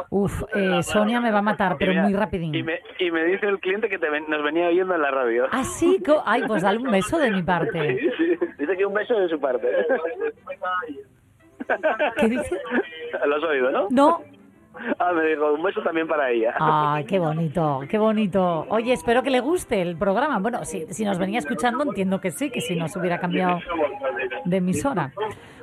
Uf, 0.09 0.43
eh, 0.53 0.83
Sonia 0.83 1.21
me 1.21 1.31
va 1.31 1.39
a 1.39 1.41
matar, 1.41 1.77
pero 1.79 1.91
mira, 1.91 2.03
muy 2.03 2.13
rapidín. 2.13 2.53
Y 2.53 2.61
me, 2.61 2.81
y 2.99 3.09
me 3.09 3.23
dice 3.23 3.45
el 3.45 3.57
cliente 3.61 3.87
que 3.87 3.97
te 3.97 4.09
ven- 4.09 4.25
nos 4.27 4.43
venía 4.43 4.67
viendo 4.67 4.93
en 4.95 5.01
la 5.01 5.11
radio. 5.11 5.45
Ah, 5.53 5.63
sí, 5.63 5.97
ay, 6.25 6.43
pues 6.45 6.63
dale 6.63 6.79
un 6.79 6.91
beso 6.91 7.17
de 7.19 7.31
mi 7.31 7.41
parte. 7.41 7.99
Sí, 7.99 8.09
sí. 8.17 8.37
Dice 8.59 8.75
que 8.75 8.85
un 8.85 8.93
beso 8.95 9.13
de 9.17 9.29
su 9.29 9.39
parte. 9.39 9.65
¿Qué 12.17 12.27
dice? 12.27 12.57
Lo 13.25 13.35
has 13.37 13.43
oído, 13.43 13.71
¿no? 13.71 13.87
No, 13.91 14.21
Ah, 14.97 15.11
me 15.13 15.25
dijo, 15.25 15.53
un 15.53 15.63
beso 15.63 15.81
también 15.81 16.07
para 16.07 16.29
ella. 16.31 16.53
Ay, 16.59 17.03
qué 17.05 17.19
bonito, 17.19 17.81
qué 17.89 17.97
bonito. 17.97 18.65
Oye, 18.69 18.93
espero 18.93 19.23
que 19.23 19.29
le 19.29 19.39
guste 19.39 19.81
el 19.81 19.95
programa. 19.97 20.39
Bueno, 20.39 20.63
si, 20.65 20.85
si 20.89 21.05
nos 21.05 21.17
venía 21.17 21.39
escuchando, 21.39 21.83
entiendo 21.83 22.19
que 22.21 22.31
sí, 22.31 22.49
que 22.49 22.61
si 22.61 22.75
no 22.75 22.87
se 22.87 22.99
hubiera 22.99 23.19
cambiado 23.19 23.59
de 24.45 24.57
emisora. 24.57 25.11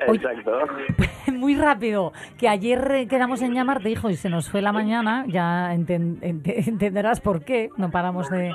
Oye, 0.08 0.20
Exacto. 0.22 0.52
muy 1.32 1.56
rápido, 1.56 2.12
que 2.38 2.48
ayer 2.48 3.06
quedamos 3.08 3.40
en 3.42 3.54
llamarte, 3.54 3.90
hijo, 3.90 4.10
y 4.10 4.16
se 4.16 4.28
nos 4.28 4.48
fue 4.50 4.60
la 4.62 4.72
mañana, 4.72 5.24
ya 5.26 5.74
enten- 5.74 6.18
ente- 6.20 6.68
entenderás 6.68 7.20
por 7.20 7.44
qué, 7.44 7.70
no 7.76 7.90
paramos 7.90 8.28
de, 8.30 8.54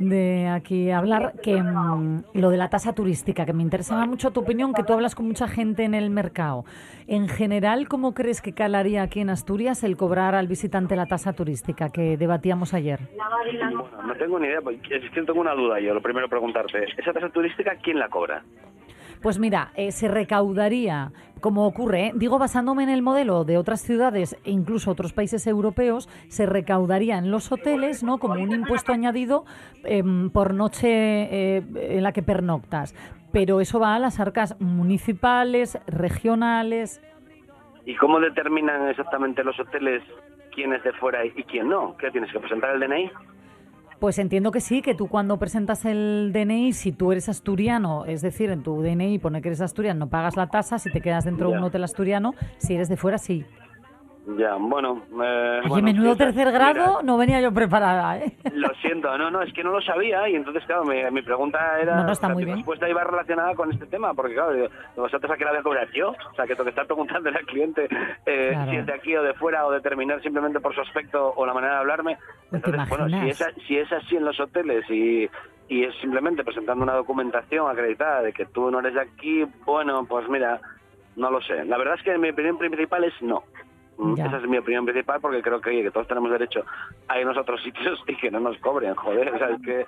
de 0.00 0.48
aquí 0.48 0.90
hablar, 0.90 1.34
que 1.42 1.60
mm, 1.60 2.22
lo 2.34 2.50
de 2.50 2.56
la 2.56 2.68
tasa 2.70 2.94
turística, 2.94 3.44
que 3.44 3.52
me 3.52 3.62
interesaba 3.62 4.06
mucho 4.06 4.30
tu 4.30 4.40
opinión, 4.40 4.72
que 4.72 4.84
tú 4.84 4.92
hablas 4.92 5.14
con 5.14 5.26
mucha 5.26 5.48
gente 5.48 5.84
en 5.84 5.94
el 5.94 6.08
mercado. 6.10 6.64
En 7.08 7.28
general, 7.28 7.88
¿cómo 7.88 8.14
crees 8.14 8.40
que 8.40 8.52
calaría 8.52 9.02
aquí 9.02 9.20
en 9.20 9.30
Asturias 9.30 9.82
el 9.84 9.95
cobrar 9.96 10.34
al 10.34 10.46
visitante 10.46 10.96
la 10.96 11.06
tasa 11.06 11.32
turística 11.32 11.88
que 11.90 12.16
debatíamos 12.16 12.74
ayer? 12.74 13.00
Bueno, 13.16 13.88
no 14.06 14.14
tengo 14.14 14.38
ni 14.38 14.46
idea, 14.46 14.60
porque 14.60 14.96
es 14.96 15.10
que 15.10 15.22
tengo 15.22 15.40
una 15.40 15.54
duda 15.54 15.80
yo. 15.80 15.94
Lo 15.94 16.02
primero 16.02 16.28
preguntarte, 16.28 16.84
¿esa 16.96 17.12
tasa 17.12 17.28
turística 17.28 17.76
quién 17.76 17.98
la 17.98 18.08
cobra? 18.08 18.42
Pues 19.22 19.38
mira, 19.38 19.72
eh, 19.74 19.92
se 19.92 20.08
recaudaría, 20.08 21.12
como 21.40 21.66
ocurre, 21.66 22.06
¿eh? 22.06 22.12
digo 22.14 22.38
basándome 22.38 22.82
en 22.82 22.90
el 22.90 23.02
modelo 23.02 23.44
de 23.44 23.58
otras 23.58 23.80
ciudades 23.80 24.36
e 24.44 24.50
incluso 24.50 24.90
otros 24.90 25.12
países 25.12 25.46
europeos, 25.46 26.08
se 26.28 26.46
recaudaría 26.46 27.18
en 27.18 27.30
los 27.30 27.50
hoteles, 27.50 28.02
¿no? 28.02 28.18
Como 28.18 28.34
un 28.34 28.52
impuesto 28.52 28.92
añadido 28.92 29.44
em, 29.84 30.30
por 30.30 30.54
noche 30.54 30.88
eh, 30.88 31.62
en 31.74 32.02
la 32.02 32.12
que 32.12 32.22
pernoctas. 32.22 32.94
Pero 33.32 33.60
eso 33.60 33.80
va 33.80 33.94
a 33.94 33.98
las 33.98 34.20
arcas 34.20 34.56
municipales, 34.60 35.78
regionales. 35.86 37.00
¿Y 37.86 37.94
cómo 37.94 38.20
determinan 38.20 38.88
exactamente 38.88 39.44
los 39.44 39.58
hoteles 39.60 40.02
quién 40.52 40.72
es 40.72 40.82
de 40.82 40.92
fuera 40.94 41.24
y 41.24 41.30
quién 41.44 41.68
no? 41.68 41.96
¿Qué 41.96 42.10
tienes 42.10 42.32
que 42.32 42.40
presentar 42.40 42.74
el 42.74 42.80
DNI? 42.80 43.10
Pues 44.00 44.18
entiendo 44.18 44.50
que 44.50 44.60
sí, 44.60 44.82
que 44.82 44.94
tú 44.94 45.08
cuando 45.08 45.38
presentas 45.38 45.84
el 45.84 46.32
DNI, 46.32 46.72
si 46.72 46.92
tú 46.92 47.12
eres 47.12 47.28
asturiano, 47.28 48.04
es 48.04 48.20
decir, 48.20 48.50
en 48.50 48.62
tu 48.62 48.82
DNI 48.82 49.18
pone 49.20 49.40
que 49.40 49.48
eres 49.48 49.60
asturiano, 49.60 50.00
no 50.00 50.10
pagas 50.10 50.36
la 50.36 50.48
tasa, 50.48 50.78
si 50.78 50.90
te 50.90 51.00
quedas 51.00 51.24
dentro 51.24 51.48
de 51.50 51.56
un 51.56 51.64
hotel 51.64 51.84
asturiano, 51.84 52.34
si 52.58 52.74
eres 52.74 52.88
de 52.88 52.96
fuera, 52.96 53.18
sí. 53.18 53.46
Ya, 54.28 54.56
bueno. 54.58 55.02
eh, 55.22 55.60
Oye, 55.60 55.68
bueno, 55.68 55.84
menudo 55.86 56.16
tercer 56.16 56.48
mira, 56.48 56.72
grado, 56.72 57.00
no 57.04 57.16
venía 57.16 57.40
yo 57.40 57.52
preparada, 57.52 58.18
¿eh? 58.18 58.36
Lo 58.54 58.68
siento, 58.82 59.16
no, 59.16 59.30
no, 59.30 59.40
es 59.40 59.52
que 59.52 59.62
no 59.62 59.70
lo 59.70 59.80
sabía 59.80 60.28
y 60.28 60.34
entonces, 60.34 60.64
claro, 60.66 60.84
mi, 60.84 60.96
mi 61.12 61.22
pregunta 61.22 61.78
era... 61.80 61.94
No, 61.98 62.04
no, 62.06 62.12
está 62.12 62.26
o 62.26 62.30
sea, 62.30 62.34
muy 62.34 62.42
mi 62.42 62.46
bien. 62.46 62.56
respuesta 62.58 62.88
iba 62.88 63.04
relacionada 63.04 63.54
con 63.54 63.70
este 63.70 63.86
tema, 63.86 64.14
porque 64.14 64.34
claro, 64.34 64.52
digo, 64.52 64.66
vosotros 64.96 65.30
a 65.30 65.36
qué 65.36 65.44
la 65.44 65.50
voy 65.52 65.60
a 65.60 65.62
cobrar 65.62 65.88
yo, 65.92 66.08
o 66.10 66.34
sea, 66.34 66.44
que 66.44 66.54
tengo 66.54 66.64
que 66.64 66.70
estar 66.70 66.86
preguntándole 66.86 67.38
al 67.38 67.46
cliente 67.46 67.88
eh, 68.26 68.48
Claro. 68.50 68.70
si 68.72 68.76
es 68.78 68.86
de 68.86 68.94
aquí 68.94 69.14
o 69.16 69.22
de 69.22 69.34
fuera 69.34 69.64
o 69.64 69.70
determinar 69.70 70.20
simplemente 70.22 70.58
por 70.58 70.74
su 70.74 70.80
aspecto 70.80 71.32
o 71.36 71.46
la 71.46 71.54
manera 71.54 71.74
de 71.74 71.78
hablarme. 71.80 72.18
Pues 72.50 72.64
Entonces, 72.64 72.88
bueno, 72.88 73.08
si 73.08 73.28
es, 73.28 73.44
si 73.68 73.78
es 73.78 73.92
así 73.92 74.16
en 74.16 74.24
los 74.24 74.40
hoteles 74.40 74.84
y, 74.90 75.28
y 75.68 75.84
es 75.84 75.94
simplemente 76.00 76.42
presentando 76.42 76.82
una 76.82 76.94
documentación 76.94 77.70
acreditada 77.70 78.22
de 78.22 78.32
que 78.32 78.46
tú 78.46 78.72
no 78.72 78.80
eres 78.80 78.94
de 78.94 79.02
aquí, 79.02 79.44
bueno, 79.64 80.04
pues 80.04 80.28
mira, 80.28 80.60
no 81.14 81.30
lo 81.30 81.40
sé. 81.42 81.64
La 81.64 81.78
verdad 81.78 81.94
es 81.94 82.02
que 82.02 82.18
mi 82.18 82.30
opinión 82.30 82.58
principal 82.58 83.04
es 83.04 83.14
no. 83.22 83.44
Ya. 84.16 84.26
Esa 84.26 84.38
es 84.38 84.48
mi 84.48 84.58
opinión 84.58 84.84
principal 84.84 85.20
porque 85.20 85.42
creo 85.42 85.60
que, 85.60 85.70
oye, 85.70 85.82
que 85.82 85.90
todos 85.90 86.06
tenemos 86.06 86.30
derecho 86.30 86.64
a 87.08 87.18
irnos 87.18 87.36
a 87.36 87.40
otros 87.40 87.62
sitios 87.62 88.02
y 88.08 88.16
que 88.16 88.30
no 88.30 88.40
nos 88.40 88.58
cobren, 88.58 88.94
joder. 88.94 89.34
O 89.34 89.38
sea, 89.38 89.50
es 89.50 89.62
que 89.62 89.86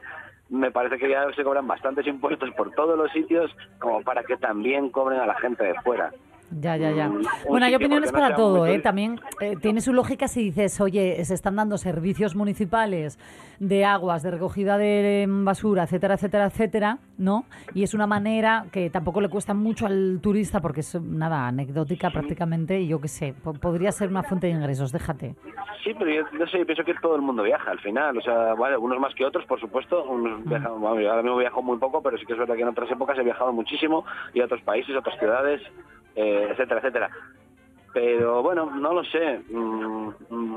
me 0.48 0.70
parece 0.70 0.98
que 0.98 1.10
ya 1.10 1.30
se 1.34 1.44
cobran 1.44 1.66
bastantes 1.66 2.06
impuestos 2.06 2.50
por 2.54 2.70
todos 2.72 2.96
los 2.96 3.12
sitios 3.12 3.54
como 3.78 4.02
para 4.02 4.22
que 4.22 4.36
también 4.36 4.90
cobren 4.90 5.20
a 5.20 5.26
la 5.26 5.34
gente 5.34 5.64
de 5.64 5.74
fuera. 5.82 6.10
Ya, 6.50 6.76
ya, 6.76 6.90
ya. 6.92 7.08
Mm, 7.08 7.16
un 7.16 7.26
Bueno, 7.48 7.66
hay 7.66 7.74
opiniones 7.74 8.10
no 8.12 8.18
para 8.18 8.34
todo, 8.34 8.66
¿eh? 8.66 8.78
También 8.78 9.20
eh, 9.40 9.56
tiene 9.60 9.80
su 9.82 9.92
lógica 9.92 10.28
si 10.28 10.44
dices, 10.44 10.80
oye, 10.80 11.22
se 11.24 11.34
están 11.34 11.56
dando 11.56 11.76
servicios 11.76 12.34
municipales 12.34 13.18
de 13.60 13.84
aguas, 13.84 14.22
de 14.22 14.30
recogida 14.30 14.78
de 14.78 15.26
basura, 15.28 15.82
etcétera, 15.82 16.14
etcétera, 16.14 16.46
etcétera, 16.46 16.98
¿no? 17.18 17.44
Y 17.74 17.82
es 17.82 17.92
una 17.92 18.06
manera 18.06 18.66
que 18.72 18.88
tampoco 18.88 19.20
le 19.20 19.28
cuesta 19.28 19.52
mucho 19.52 19.86
al 19.86 20.20
turista 20.22 20.60
porque 20.60 20.80
es, 20.80 20.94
nada, 21.00 21.46
anecdótica 21.48 22.10
prácticamente 22.10 22.80
y 22.80 22.88
yo 22.88 23.00
qué 23.00 23.08
sé, 23.08 23.34
po- 23.42 23.52
podría 23.54 23.92
ser 23.92 24.08
una 24.08 24.22
fuente 24.22 24.46
de 24.46 24.54
ingresos, 24.54 24.90
déjate. 24.92 25.34
Sí, 25.84 25.92
pero 25.98 26.10
yo 26.10 26.22
no 26.38 26.46
sé, 26.46 26.58
yo 26.58 26.66
pienso 26.66 26.84
que 26.84 26.94
todo 26.94 27.16
el 27.16 27.22
mundo 27.22 27.42
viaja 27.42 27.70
al 27.70 27.80
final. 27.80 28.16
O 28.16 28.20
sea, 28.22 28.54
vale, 28.54 28.76
unos 28.76 28.98
más 28.98 29.14
que 29.14 29.24
otros, 29.24 29.44
por 29.46 29.60
supuesto. 29.60 30.02
Unos 30.04 30.44
viajan, 30.44 30.80
bueno, 30.80 31.00
yo 31.00 31.10
ahora 31.10 31.22
mismo 31.22 31.36
viajo 31.38 31.62
muy 31.62 31.78
poco, 31.78 32.02
pero 32.02 32.16
sí 32.18 32.24
que 32.26 32.32
es 32.32 32.38
verdad 32.38 32.54
que 32.56 32.62
en 32.62 32.68
otras 32.68 32.90
épocas 32.90 33.18
he 33.18 33.22
viajado 33.22 33.52
muchísimo 33.52 34.04
y 34.34 34.40
a 34.40 34.44
otros 34.46 34.60
países, 34.62 34.94
a 34.94 34.98
otras 35.00 35.18
ciudades, 35.18 35.62
eh, 36.18 36.48
etcétera, 36.50 36.80
etcétera. 36.80 37.10
Pero 38.00 38.42
bueno, 38.44 38.70
no 38.76 38.92
lo 38.94 39.02
sé. 39.04 39.40
mm, 39.50 40.08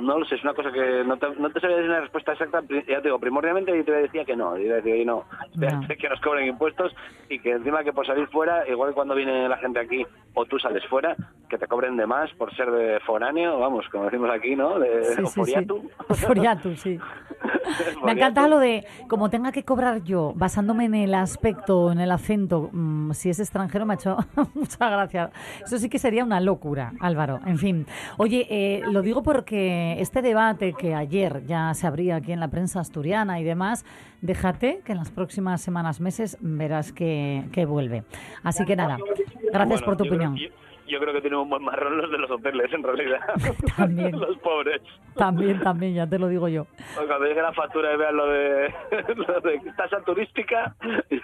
No 0.05 0.19
lo 0.19 0.25
sé, 0.25 0.35
es 0.35 0.43
una 0.43 0.53
cosa 0.53 0.71
que 0.71 1.03
no 1.05 1.17
te, 1.17 1.27
no 1.39 1.49
te 1.49 1.59
sabría 1.59 1.77
decir 1.77 1.89
una 1.91 2.01
respuesta 2.01 2.33
exacta. 2.33 2.61
Ya 2.87 2.97
te 3.01 3.07
digo, 3.07 3.19
primordialmente 3.19 3.75
yo 3.75 3.83
te 3.85 3.91
decía 3.93 4.25
que 4.25 4.35
no. 4.35 4.57
Yo 4.57 4.63
te 4.67 4.73
decía, 4.75 4.93
"Oye, 4.93 5.05
no, 5.05 5.23
espérate 5.51 5.97
que 5.97 6.09
nos 6.09 6.19
cobren 6.21 6.47
impuestos 6.47 6.93
y 7.29 7.39
que 7.39 7.51
encima 7.51 7.83
que 7.83 7.93
por 7.93 8.05
salir 8.05 8.27
fuera, 8.27 8.67
igual 8.67 8.89
que 8.89 8.95
cuando 8.95 9.15
viene 9.15 9.47
la 9.47 9.57
gente 9.57 9.79
aquí 9.79 10.05
o 10.33 10.45
tú 10.45 10.59
sales 10.59 10.83
fuera, 10.87 11.15
que 11.49 11.57
te 11.57 11.67
cobren 11.67 11.97
de 11.97 12.05
más 12.07 12.31
por 12.33 12.53
ser 12.55 12.69
de 12.71 12.99
foráneo, 13.01 13.59
vamos, 13.59 13.87
como 13.89 14.05
decimos 14.05 14.29
aquí, 14.31 14.55
¿no? 14.55 14.77
De 14.79 15.03
Sí, 15.03 15.15
sí, 15.17 15.25
sí. 15.25 15.39
foriatu. 15.39 15.89
Foriatu, 16.27 16.75
sí. 16.75 16.99
Me 18.03 18.11
encanta 18.13 18.47
lo 18.47 18.59
de, 18.59 18.85
como 19.07 19.29
tenga 19.29 19.51
que 19.51 19.63
cobrar 19.63 20.03
yo, 20.03 20.33
basándome 20.35 20.85
en 20.85 20.95
el 20.95 21.13
aspecto, 21.13 21.91
en 21.91 21.99
el 21.99 22.11
acento, 22.11 22.69
mm, 22.71 23.11
si 23.11 23.29
es 23.29 23.39
extranjero, 23.39 23.85
me 23.85 23.93
ha 23.93 23.95
hecho 23.95 24.17
mucha 24.55 24.89
gracia. 24.89 25.31
Eso 25.63 25.77
sí 25.77 25.89
que 25.89 25.99
sería 25.99 26.23
una 26.23 26.39
locura, 26.39 26.93
Álvaro. 26.99 27.30
En 27.45 27.57
fin. 27.57 27.85
Oye, 28.17 28.47
eh, 28.49 28.81
lo 28.91 29.01
digo 29.01 29.23
porque 29.23 29.95
este 29.99 30.21
debate 30.21 30.73
que 30.73 30.95
ayer 30.95 31.43
ya 31.45 31.73
se 31.73 31.87
abría 31.87 32.17
aquí 32.17 32.31
en 32.31 32.39
la 32.39 32.49
prensa 32.49 32.79
asturiana 32.79 33.39
y 33.39 33.43
demás, 33.43 33.85
déjate 34.21 34.81
que 34.83 34.91
en 34.91 34.97
las 34.97 35.11
próximas 35.11 35.61
semanas, 35.61 35.99
meses, 36.01 36.37
verás 36.41 36.91
que, 36.91 37.45
que 37.51 37.65
vuelve. 37.65 38.03
Así 38.43 38.65
que 38.65 38.75
nada, 38.75 38.97
gracias 39.51 39.81
Bueno, 39.81 39.85
por 39.85 39.97
tu 39.97 40.03
opinión. 40.05 40.37
Yo 40.91 40.99
creo 40.99 41.13
que 41.13 41.21
tienen 41.21 41.39
un 41.39 41.49
buen 41.49 41.63
marrón 41.63 41.97
los 41.97 42.11
de 42.11 42.17
los 42.17 42.29
hoteles, 42.29 42.71
en 42.73 42.83
realidad. 42.83 43.19
También. 43.77 44.19
los 44.19 44.37
pobres. 44.39 44.81
También, 45.15 45.59
también, 45.59 45.93
ya 45.93 46.07
te 46.07 46.17
lo 46.17 46.27
digo 46.27 46.47
yo. 46.47 46.65
Cuando 46.95 47.25
llegue 47.25 47.41
la 47.41 47.53
factura 47.53 47.93
y 47.93 47.97
vean 47.97 48.15
lo 48.15 48.27
de, 48.27 48.73
lo 49.15 49.41
de 49.41 49.61
tasa 49.75 50.01
turística, 50.05 50.75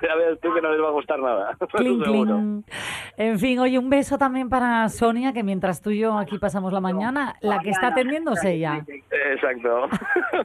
ya 0.01 0.15
veas 0.15 0.39
tú 0.41 0.53
que 0.53 0.61
no 0.61 0.71
les 0.71 0.81
va 0.81 0.87
a 0.87 0.91
gustar 0.91 1.19
nada. 1.19 1.55
Clink, 1.71 2.03
Seguro. 2.03 2.35
clink. 2.35 2.65
En 3.17 3.39
fin, 3.39 3.59
oye, 3.59 3.79
un 3.79 3.89
beso 3.89 4.17
también 4.17 4.49
para 4.49 4.87
Sonia, 4.89 5.33
que 5.33 5.43
mientras 5.43 5.81
tú 5.81 5.91
y 5.91 5.99
yo 5.99 6.17
aquí 6.17 6.37
pasamos 6.37 6.73
la 6.73 6.81
mañana, 6.81 7.35
la 7.41 7.59
que 7.59 7.69
está 7.69 7.87
atendiendo 7.87 8.33
es 8.33 8.43
ella. 8.43 8.85
Exacto. 9.31 9.87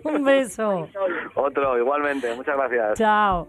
Un 0.04 0.24
beso. 0.24 0.88
Otro, 1.34 1.78
igualmente. 1.78 2.34
Muchas 2.34 2.56
gracias. 2.56 2.98
Chao. 2.98 3.48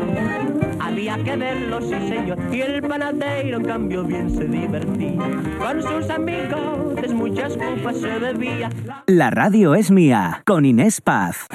Había 0.91 1.16
que 1.22 1.36
verlo, 1.36 1.80
sí 1.80 1.91
señor. 2.09 2.38
Y 2.53 2.62
el 2.62 2.82
panadeiro 2.82 3.59
en 3.59 3.64
cambio 3.64 4.03
bien 4.03 4.28
se 4.28 4.45
divertía. 4.45 5.22
Con 5.59 5.82
sus 5.82 6.11
amigos 6.11 6.80
muchas 7.12 7.57
copas 7.57 7.97
se 7.99 8.18
bebía. 8.18 8.70
La 9.07 9.30
radio 9.30 9.74
es 9.74 9.91
mía, 9.91 10.43
con 10.45 10.64
Inés 10.64 11.01
Paz. 11.01 11.47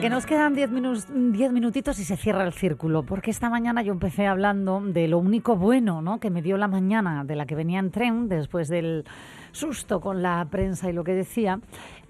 Que 0.00 0.10
nos 0.10 0.26
quedan 0.26 0.54
10 0.54 0.70
minus- 0.70 1.06
10 1.08 1.52
minutitos 1.52 1.98
y 1.98 2.04
se 2.04 2.16
cierra 2.16 2.44
el 2.44 2.52
círculo, 2.52 3.02
porque 3.04 3.30
esta 3.30 3.48
mañana 3.48 3.82
yo 3.82 3.92
empecé 3.92 4.26
hablando 4.26 4.80
de 4.80 5.08
lo 5.08 5.18
único 5.18 5.56
bueno 5.56 6.02
¿no? 6.02 6.20
que 6.20 6.28
me 6.28 6.42
dio 6.42 6.58
la 6.58 6.68
mañana 6.68 7.24
de 7.24 7.34
la 7.34 7.46
que 7.46 7.54
venía 7.54 7.78
en 7.78 7.90
tren 7.90 8.28
después 8.28 8.68
del 8.68 9.04
susto 9.52 10.00
con 10.00 10.22
la 10.22 10.46
prensa 10.50 10.90
y 10.90 10.92
lo 10.92 11.02
que 11.02 11.14
decía. 11.14 11.60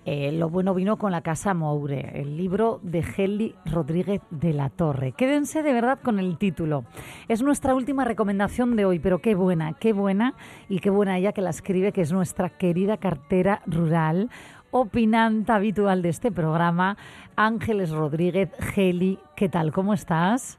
Eh, 0.09 0.31
lo 0.31 0.49
bueno 0.49 0.73
vino 0.73 0.99
con 0.99 1.11
la 1.11 1.21
Casa 1.23 1.53
Moure, 1.53 2.13
el 2.21 2.37
libro 2.37 2.79
de 2.85 3.05
Heli 3.17 3.57
Rodríguez 3.65 4.21
de 4.31 4.53
la 4.53 4.69
Torre. 4.71 5.11
Quédense 5.11 5.65
de 5.65 5.73
verdad 5.73 5.99
con 6.01 6.21
el 6.21 6.39
título. 6.39 6.85
Es 7.27 7.43
nuestra 7.43 7.75
última 7.75 8.05
recomendación 8.05 8.77
de 8.77 8.85
hoy, 8.85 9.01
pero 9.01 9.19
qué 9.21 9.35
buena, 9.35 9.73
qué 9.73 9.93
buena 9.93 10.35
y 10.69 10.79
qué 10.79 10.91
buena 10.91 11.19
ella 11.19 11.33
que 11.33 11.43
la 11.43 11.51
escribe, 11.51 11.91
que 11.91 12.03
es 12.03 12.13
nuestra 12.13 12.51
querida 12.51 12.99
cartera 12.99 13.63
rural, 13.67 14.31
opinante 14.77 15.53
habitual 15.53 16.03
de 16.03 16.11
este 16.11 16.31
programa, 16.31 16.99
Ángeles 17.35 17.91
Rodríguez 17.91 18.51
Geli. 18.75 19.19
¿Qué 19.35 19.49
tal? 19.49 19.73
¿Cómo 19.73 19.95
estás? 19.95 20.59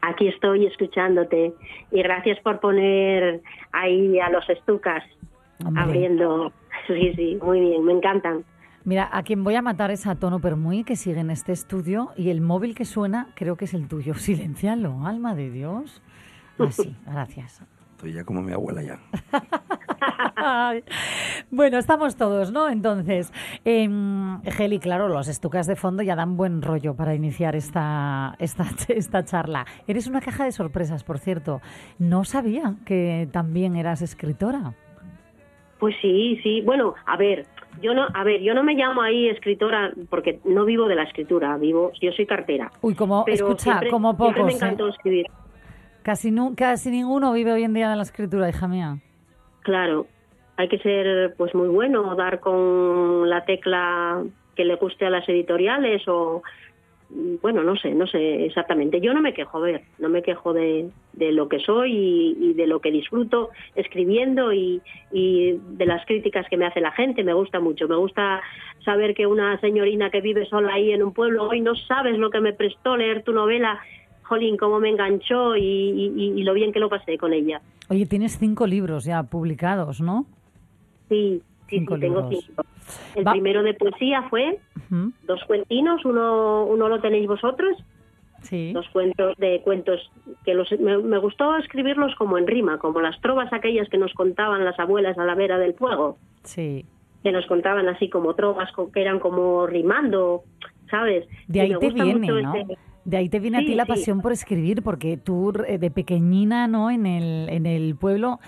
Aquí 0.00 0.26
estoy 0.26 0.64
escuchándote 0.66 1.52
y 1.90 2.02
gracias 2.02 2.40
por 2.40 2.60
poner 2.60 3.42
ahí 3.72 4.18
a 4.20 4.30
los 4.30 4.48
estucas 4.48 5.04
Hombre. 5.64 5.82
abriendo. 5.82 6.52
Sí, 6.86 7.12
sí, 7.14 7.38
muy 7.42 7.60
bien, 7.60 7.84
me 7.84 7.92
encantan. 7.92 8.44
Mira, 8.84 9.10
a 9.12 9.22
quien 9.22 9.44
voy 9.44 9.54
a 9.54 9.62
matar 9.62 9.90
es 9.90 10.06
a 10.06 10.14
Tono 10.16 10.40
Permuy, 10.40 10.82
que 10.82 10.96
sigue 10.96 11.20
en 11.20 11.30
este 11.30 11.52
estudio, 11.52 12.08
y 12.16 12.30
el 12.30 12.40
móvil 12.40 12.74
que 12.74 12.86
suena 12.86 13.28
creo 13.34 13.56
que 13.56 13.66
es 13.66 13.74
el 13.74 13.86
tuyo. 13.86 14.14
Silencialo, 14.26 15.06
alma 15.06 15.34
de 15.34 15.50
Dios. 15.50 16.02
Así, 16.58 16.96
gracias. 17.06 17.62
Estoy 18.02 18.14
ya 18.14 18.24
como 18.24 18.42
mi 18.42 18.52
abuela 18.52 18.82
ya. 18.82 18.98
Bueno, 21.52 21.78
estamos 21.78 22.16
todos, 22.16 22.50
¿no? 22.50 22.68
Entonces, 22.68 23.32
em, 23.64 24.42
Geli, 24.42 24.80
claro, 24.80 25.06
los 25.08 25.28
estucas 25.28 25.66
de 25.68 25.76
fondo 25.76 26.02
ya 26.02 26.16
dan 26.16 26.36
buen 26.36 26.62
rollo 26.62 26.96
para 26.96 27.14
iniciar 27.14 27.54
esta, 27.54 28.34
esta, 28.40 28.64
esta 28.88 29.24
charla. 29.24 29.66
Eres 29.86 30.08
una 30.08 30.20
caja 30.20 30.44
de 30.44 30.50
sorpresas, 30.50 31.04
por 31.04 31.18
cierto. 31.20 31.60
No 32.00 32.24
sabía 32.24 32.74
que 32.84 33.28
también 33.30 33.76
eras 33.76 34.02
escritora. 34.02 34.74
Pues 35.78 35.94
sí, 36.02 36.40
sí. 36.42 36.60
Bueno, 36.62 36.94
a 37.06 37.16
ver, 37.16 37.46
yo 37.80 37.94
no, 37.94 38.06
a 38.12 38.24
ver, 38.24 38.40
yo 38.40 38.54
no 38.54 38.64
me 38.64 38.74
llamo 38.74 39.02
ahí 39.02 39.28
escritora 39.28 39.92
porque 40.10 40.40
no 40.44 40.64
vivo 40.64 40.88
de 40.88 40.96
la 40.96 41.04
escritura, 41.04 41.56
vivo, 41.56 41.92
yo 42.00 42.10
soy 42.12 42.26
cartera. 42.26 42.72
Uy, 42.80 42.94
como, 42.96 43.24
Pero 43.24 43.34
escucha, 43.36 43.62
siempre- 43.64 43.90
como 43.90 44.12
siempre 44.16 44.28
pocos. 44.40 44.46
me 44.46 44.52
¿eh? 44.52 44.56
encantó 44.56 44.88
escribir. 44.88 45.26
Casi, 46.02 46.34
casi 46.56 46.90
ninguno 46.90 47.32
vive 47.32 47.52
hoy 47.52 47.62
en 47.62 47.74
día 47.74 47.90
de 47.90 47.96
la 47.96 48.02
escritura, 48.02 48.48
hija 48.48 48.66
mía. 48.66 48.98
Claro, 49.62 50.06
hay 50.56 50.68
que 50.68 50.78
ser 50.78 51.34
pues 51.36 51.54
muy 51.54 51.68
bueno, 51.68 52.14
dar 52.16 52.40
con 52.40 53.28
la 53.28 53.44
tecla 53.44 54.22
que 54.56 54.64
le 54.64 54.76
guste 54.76 55.06
a 55.06 55.10
las 55.10 55.28
editoriales 55.28 56.02
o 56.08 56.42
bueno, 57.42 57.62
no 57.62 57.76
sé, 57.76 57.92
no 57.94 58.06
sé 58.06 58.46
exactamente. 58.46 59.00
Yo 59.00 59.12
no 59.12 59.20
me 59.20 59.34
quejo, 59.34 59.58
a 59.58 59.60
ver, 59.60 59.82
no 59.98 60.08
me 60.08 60.22
quejo 60.22 60.52
de, 60.52 60.88
de 61.12 61.32
lo 61.32 61.48
que 61.48 61.58
soy 61.58 61.92
y, 61.92 62.36
y 62.40 62.54
de 62.54 62.66
lo 62.66 62.80
que 62.80 62.90
disfruto 62.90 63.50
escribiendo 63.74 64.52
y, 64.52 64.80
y 65.10 65.58
de 65.72 65.86
las 65.86 66.04
críticas 66.06 66.46
que 66.48 66.56
me 66.56 66.66
hace 66.66 66.80
la 66.80 66.92
gente. 66.92 67.22
Me 67.22 67.34
gusta 67.34 67.60
mucho, 67.60 67.86
me 67.86 67.96
gusta 67.96 68.40
saber 68.84 69.14
que 69.14 69.26
una 69.26 69.60
señorina 69.60 70.10
que 70.10 70.22
vive 70.22 70.46
sola 70.46 70.74
ahí 70.74 70.92
en 70.92 71.02
un 71.02 71.12
pueblo, 71.12 71.48
hoy 71.48 71.60
no 71.60 71.74
sabes 71.74 72.18
lo 72.18 72.30
que 72.30 72.40
me 72.40 72.54
prestó 72.54 72.96
leer 72.96 73.22
tu 73.22 73.32
novela, 73.32 73.78
jolín, 74.32 74.56
cómo 74.56 74.80
me 74.80 74.88
enganchó 74.88 75.56
y, 75.56 75.62
y- 75.62 76.32
y 76.40 76.42
lo 76.42 76.54
bien 76.54 76.72
que 76.72 76.80
lo 76.80 76.88
pasé 76.88 77.18
con 77.18 77.32
ella. 77.34 77.60
Oye, 77.90 78.06
tienes 78.06 78.38
cinco 78.38 78.66
libros 78.66 79.04
ya 79.04 79.22
publicados, 79.24 80.00
¿no? 80.00 80.24
Sí, 81.10 81.42
sí, 81.68 81.78
Cinco 81.78 81.96
sí, 81.96 82.00
tengo 82.00 82.28
cinco. 82.30 82.62
El 83.14 83.26
Va- 83.26 83.32
primero 83.32 83.62
de 83.62 83.74
poesía 83.74 84.22
fue 84.30 84.58
Ujú, 84.90 85.12
dos 85.26 85.40
cuentinos, 85.46 86.02
uno, 86.06 86.64
uno 86.64 86.88
lo 86.88 87.00
tenéis 87.00 87.26
vosotros, 87.28 87.76
Sí. 88.40 88.72
dos 88.72 88.86
cuentos 88.92 89.36
de 89.36 89.60
cuentos 89.62 90.00
que 90.44 90.54
los, 90.54 90.72
me, 90.80 90.96
me 90.98 91.18
gustó 91.18 91.56
escribirlos 91.58 92.14
como 92.16 92.38
en 92.38 92.46
rima, 92.46 92.78
como 92.78 93.00
las 93.00 93.20
trovas 93.20 93.52
aquellas 93.52 93.88
que 93.90 93.98
nos 93.98 94.12
contaban 94.14 94.64
las 94.64 94.78
abuelas 94.80 95.16
a 95.18 95.24
la 95.24 95.34
vera 95.34 95.58
del 95.58 95.74
fuego, 95.74 96.16
Sí. 96.42 96.84
que 97.22 97.30
nos 97.32 97.46
contaban 97.46 97.88
así 97.88 98.08
como 98.08 98.34
trovas 98.34 98.70
que 98.92 99.00
eran 99.02 99.20
como 99.20 99.66
rimando, 99.66 100.42
¿sabes? 100.90 101.28
De 101.46 101.58
Y 101.58 101.60
ahí 101.60 101.68
me 101.72 101.78
te 101.78 101.86
gusta 101.86 102.04
viene, 102.04 102.20
mucho 102.32 102.40
¿no? 102.40 102.54
ese- 102.56 102.78
De 103.04 103.16
ahí 103.16 103.28
te 103.28 103.40
viene 103.40 103.58
a 103.58 103.60
ti 103.60 103.74
la 103.74 103.84
sí. 103.84 103.88
pasión 103.88 104.20
por 104.20 104.32
escribir, 104.32 104.82
porque 104.82 105.16
tú 105.16 105.52
eh, 105.66 105.78
de 105.78 105.90
pequeñina, 105.90 106.68
¿no? 106.68 106.90
En 106.90 107.06
el, 107.06 107.48
en 107.48 107.66
el 107.66 107.96
pueblo, 107.96 108.38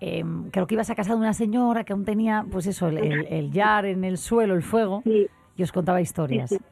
eh, 0.00 0.22
creo 0.52 0.66
que 0.66 0.74
ibas 0.74 0.90
a 0.90 0.94
casa 0.94 1.14
de 1.14 1.18
una 1.20 1.32
señora 1.32 1.84
que 1.84 1.92
aún 1.92 2.04
tenía, 2.04 2.44
pues 2.50 2.66
eso, 2.66 2.88
el, 2.88 2.98
el, 2.98 3.26
el 3.28 3.50
yar 3.50 3.86
en 3.86 4.04
el 4.04 4.18
suelo, 4.18 4.54
el 4.54 4.62
fuego, 4.62 5.02
Sí. 5.04 5.26
y 5.56 5.62
os 5.62 5.72
contaba 5.72 6.00
historias. 6.00 6.50
Sí, 6.50 6.56
sí. 6.56 6.64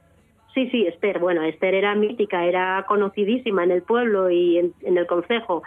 Sí, 0.54 0.68
sí, 0.70 0.86
Esther. 0.86 1.18
Bueno, 1.18 1.42
Esther 1.44 1.74
era 1.74 1.94
mítica, 1.94 2.44
era 2.44 2.84
conocidísima 2.86 3.64
en 3.64 3.70
el 3.70 3.82
pueblo 3.82 4.30
y 4.30 4.58
en, 4.58 4.74
en 4.82 4.98
el 4.98 5.06
concejo. 5.06 5.62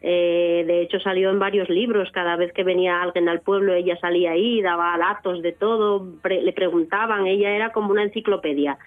Eh, 0.00 0.64
de 0.66 0.80
hecho, 0.80 0.98
salió 0.98 1.28
en 1.28 1.38
varios 1.38 1.68
libros. 1.68 2.10
Cada 2.10 2.36
vez 2.36 2.50
que 2.54 2.64
venía 2.64 3.02
alguien 3.02 3.28
al 3.28 3.42
pueblo, 3.42 3.74
ella 3.74 3.98
salía 4.00 4.30
ahí, 4.30 4.62
daba 4.62 4.96
datos 4.96 5.42
de 5.42 5.52
todo, 5.52 6.06
pre- 6.22 6.40
le 6.40 6.54
preguntaban. 6.54 7.26
Ella 7.26 7.50
era 7.50 7.70
como 7.72 7.90
una 7.90 8.02
enciclopedia. 8.02 8.78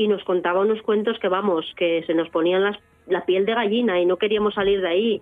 Y 0.00 0.08
nos 0.08 0.24
contaba 0.24 0.60
unos 0.60 0.80
cuentos 0.80 1.18
que, 1.18 1.28
vamos, 1.28 1.66
que 1.76 2.02
se 2.06 2.14
nos 2.14 2.30
ponían 2.30 2.62
las- 2.64 2.78
la 3.06 3.26
piel 3.26 3.44
de 3.44 3.54
gallina 3.54 4.00
y 4.00 4.06
no 4.06 4.16
queríamos 4.16 4.54
salir 4.54 4.80
de 4.80 4.88
ahí. 4.88 5.20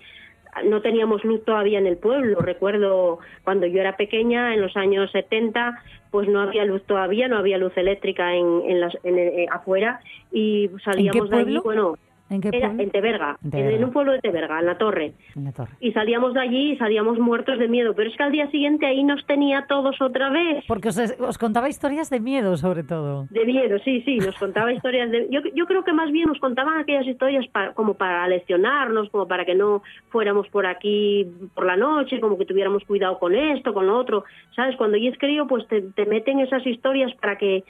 No 0.64 0.80
teníamos 0.82 1.24
luz 1.24 1.44
todavía 1.44 1.78
en 1.80 1.88
el 1.88 1.96
pueblo. 1.96 2.38
Recuerdo 2.40 3.18
cuando 3.42 3.66
yo 3.66 3.80
era 3.80 3.96
pequeña, 3.96 4.54
en 4.54 4.60
los 4.60 4.76
años 4.76 5.10
70, 5.10 5.82
pues 6.12 6.28
no 6.28 6.40
había 6.40 6.64
luz 6.64 6.82
todavía, 6.84 7.26
no 7.26 7.38
había 7.38 7.58
luz 7.58 7.76
eléctrica 7.76 8.34
en, 8.36 8.62
en 8.70 8.80
las, 8.80 8.96
en 9.02 9.18
el- 9.18 9.28
eh, 9.40 9.46
afuera 9.50 9.98
y 10.32 10.70
salíamos 10.84 11.28
de 11.30 11.36
allí, 11.36 11.60
bueno, 11.64 11.96
¿En 12.30 12.40
qué 12.40 12.50
era 12.52 12.70
en 12.70 12.90
Teberga, 12.90 13.38
En 13.42 13.58
en, 13.58 13.84
un 13.84 13.90
pueblo 13.92 14.12
de 14.12 14.20
Teberga, 14.20 14.60
en 14.60 14.66
la 14.66 14.76
torre. 14.76 15.12
En 15.34 15.44
la 15.44 15.52
torre. 15.52 15.70
Y 15.80 15.92
salíamos 15.92 16.34
de 16.34 16.40
allí 16.40 16.72
y 16.72 16.76
salíamos 16.76 17.18
muertos 17.18 17.58
de 17.58 17.68
miedo, 17.68 17.94
pero 17.94 18.10
es 18.10 18.16
que 18.16 18.22
al 18.22 18.32
día 18.32 18.50
siguiente 18.50 18.84
ahí 18.86 19.02
nos 19.02 19.24
tenía 19.26 19.64
todos 19.66 20.00
otra 20.00 20.28
vez. 20.30 20.64
Porque 20.68 20.88
os, 20.88 20.98
os 21.18 21.38
contaba 21.38 21.68
historias 21.68 22.10
de 22.10 22.20
miedo, 22.20 22.56
sobre 22.56 22.82
todo. 22.82 23.26
De 23.30 23.44
miedo, 23.46 23.78
sí, 23.84 24.02
sí, 24.02 24.18
nos 24.18 24.36
contaba 24.36 24.72
historias 24.72 25.10
de... 25.10 25.26
Yo, 25.30 25.40
yo 25.54 25.66
creo 25.66 25.84
que 25.84 25.92
más 25.92 26.10
bien 26.10 26.26
nos 26.28 26.38
contaban 26.38 26.78
aquellas 26.78 27.06
historias 27.06 27.46
pa- 27.48 27.72
como 27.72 27.94
para 27.94 28.28
leccionarnos, 28.28 29.08
como 29.10 29.26
para 29.26 29.44
que 29.44 29.54
no 29.54 29.82
fuéramos 30.10 30.48
por 30.48 30.66
aquí 30.66 31.26
por 31.54 31.64
la 31.64 31.76
noche, 31.76 32.20
como 32.20 32.36
que 32.36 32.44
tuviéramos 32.44 32.84
cuidado 32.84 33.18
con 33.18 33.34
esto, 33.34 33.72
con 33.72 33.86
lo 33.86 33.96
otro. 33.96 34.24
¿Sabes? 34.54 34.76
Cuando 34.76 34.96
yo 34.98 35.10
escribo, 35.10 35.46
pues 35.46 35.66
te, 35.68 35.80
te 35.80 36.04
meten 36.04 36.40
esas 36.40 36.66
historias 36.66 37.12
para 37.20 37.36
que 37.38 37.64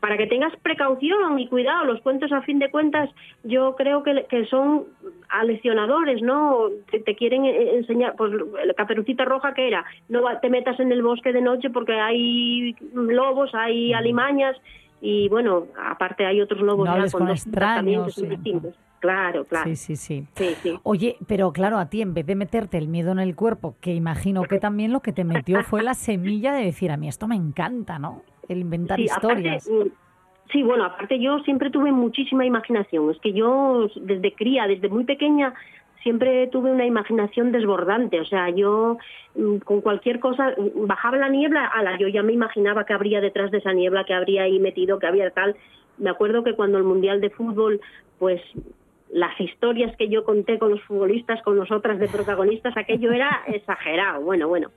para 0.00 0.16
que 0.16 0.26
tengas 0.26 0.54
precaución 0.62 1.38
y 1.38 1.48
cuidado. 1.48 1.84
Los 1.84 2.00
cuentos, 2.02 2.30
a 2.32 2.42
fin 2.42 2.58
de 2.58 2.70
cuentas, 2.70 3.10
yo 3.42 3.74
creo 3.76 4.02
que, 4.02 4.26
que 4.28 4.46
son 4.46 4.84
aleccionadores, 5.28 6.22
¿no? 6.22 6.68
Te, 6.90 7.00
te 7.00 7.16
quieren 7.16 7.44
eh, 7.44 7.76
enseñar, 7.76 8.14
pues 8.16 8.32
la 8.32 8.74
caperucita 8.74 9.24
roja 9.24 9.54
que 9.54 9.66
era, 9.66 9.84
no 10.08 10.22
te 10.40 10.50
metas 10.50 10.78
en 10.80 10.92
el 10.92 11.02
bosque 11.02 11.32
de 11.32 11.40
noche 11.40 11.70
porque 11.70 11.94
hay 11.94 12.76
lobos, 12.92 13.54
hay 13.54 13.92
alimañas 13.92 14.56
y 15.00 15.28
bueno, 15.28 15.66
aparte 15.80 16.26
hay 16.26 16.40
otros 16.40 16.60
lobos 16.60 16.86
No 16.86 16.96
ya 16.96 17.10
con 17.10 17.26
comportamientos 17.26 17.46
extraños, 17.46 18.14
sí. 18.14 18.26
distintos. 18.26 18.74
Claro, 19.00 19.44
claro. 19.44 19.68
Sí, 19.68 19.76
sí, 19.76 19.96
sí. 19.96 20.26
Sí, 20.34 20.56
sí. 20.60 20.78
Oye, 20.82 21.16
pero 21.28 21.52
claro, 21.52 21.78
a 21.78 21.88
ti 21.88 22.02
en 22.02 22.14
vez 22.14 22.26
de 22.26 22.34
meterte 22.34 22.78
el 22.78 22.88
miedo 22.88 23.12
en 23.12 23.20
el 23.20 23.36
cuerpo, 23.36 23.76
que 23.80 23.94
imagino 23.94 24.42
que 24.42 24.58
también 24.58 24.92
lo 24.92 25.00
que 25.00 25.12
te 25.12 25.22
metió 25.22 25.62
fue 25.62 25.82
la 25.82 25.94
semilla 25.94 26.52
de 26.52 26.64
decir, 26.64 26.90
a 26.90 26.96
mí 26.96 27.08
esto 27.08 27.28
me 27.28 27.36
encanta, 27.36 28.00
¿no? 28.00 28.22
El 28.48 28.58
inventar 28.60 28.96
Sí, 28.96 29.04
historias. 29.04 29.66
aparte, 29.68 29.84
mm, 29.90 30.52
sí, 30.52 30.62
bueno, 30.62 30.84
aparte 30.84 31.18
yo 31.20 31.38
siempre 31.40 31.70
tuve 31.70 31.92
muchísima 31.92 32.44
imaginación. 32.44 33.10
Es 33.10 33.18
que 33.18 33.32
yo 33.32 33.88
desde 33.96 34.32
cría, 34.34 34.66
desde 34.66 34.88
muy 34.88 35.04
pequeña, 35.04 35.54
siempre 36.02 36.46
tuve 36.48 36.70
una 36.70 36.86
imaginación 36.86 37.52
desbordante. 37.52 38.20
O 38.20 38.24
sea, 38.24 38.50
yo 38.50 38.98
mm, 39.34 39.58
con 39.58 39.80
cualquier 39.80 40.20
cosa, 40.20 40.54
mm, 40.56 40.86
bajaba 40.86 41.18
la 41.18 41.28
niebla, 41.28 41.66
ala, 41.66 41.98
yo 41.98 42.08
ya 42.08 42.22
me 42.22 42.32
imaginaba 42.32 42.84
que 42.84 42.94
habría 42.94 43.20
detrás 43.20 43.50
de 43.50 43.58
esa 43.58 43.72
niebla, 43.72 44.04
que 44.04 44.14
habría 44.14 44.42
ahí 44.44 44.58
metido, 44.58 44.98
que 44.98 45.06
había 45.06 45.30
tal. 45.30 45.56
Me 45.98 46.10
acuerdo 46.10 46.44
que 46.44 46.54
cuando 46.54 46.78
el 46.78 46.84
Mundial 46.84 47.20
de 47.20 47.30
Fútbol, 47.30 47.80
pues 48.18 48.40
las 49.12 49.38
historias 49.40 49.96
que 49.96 50.08
yo 50.08 50.24
conté 50.24 50.58
con 50.58 50.70
los 50.70 50.82
futbolistas, 50.82 51.42
con 51.42 51.56
nosotras 51.56 51.98
de 51.98 52.08
protagonistas, 52.08 52.76
aquello 52.76 53.12
era 53.12 53.42
exagerado. 53.46 54.22
Bueno, 54.22 54.48
bueno. 54.48 54.70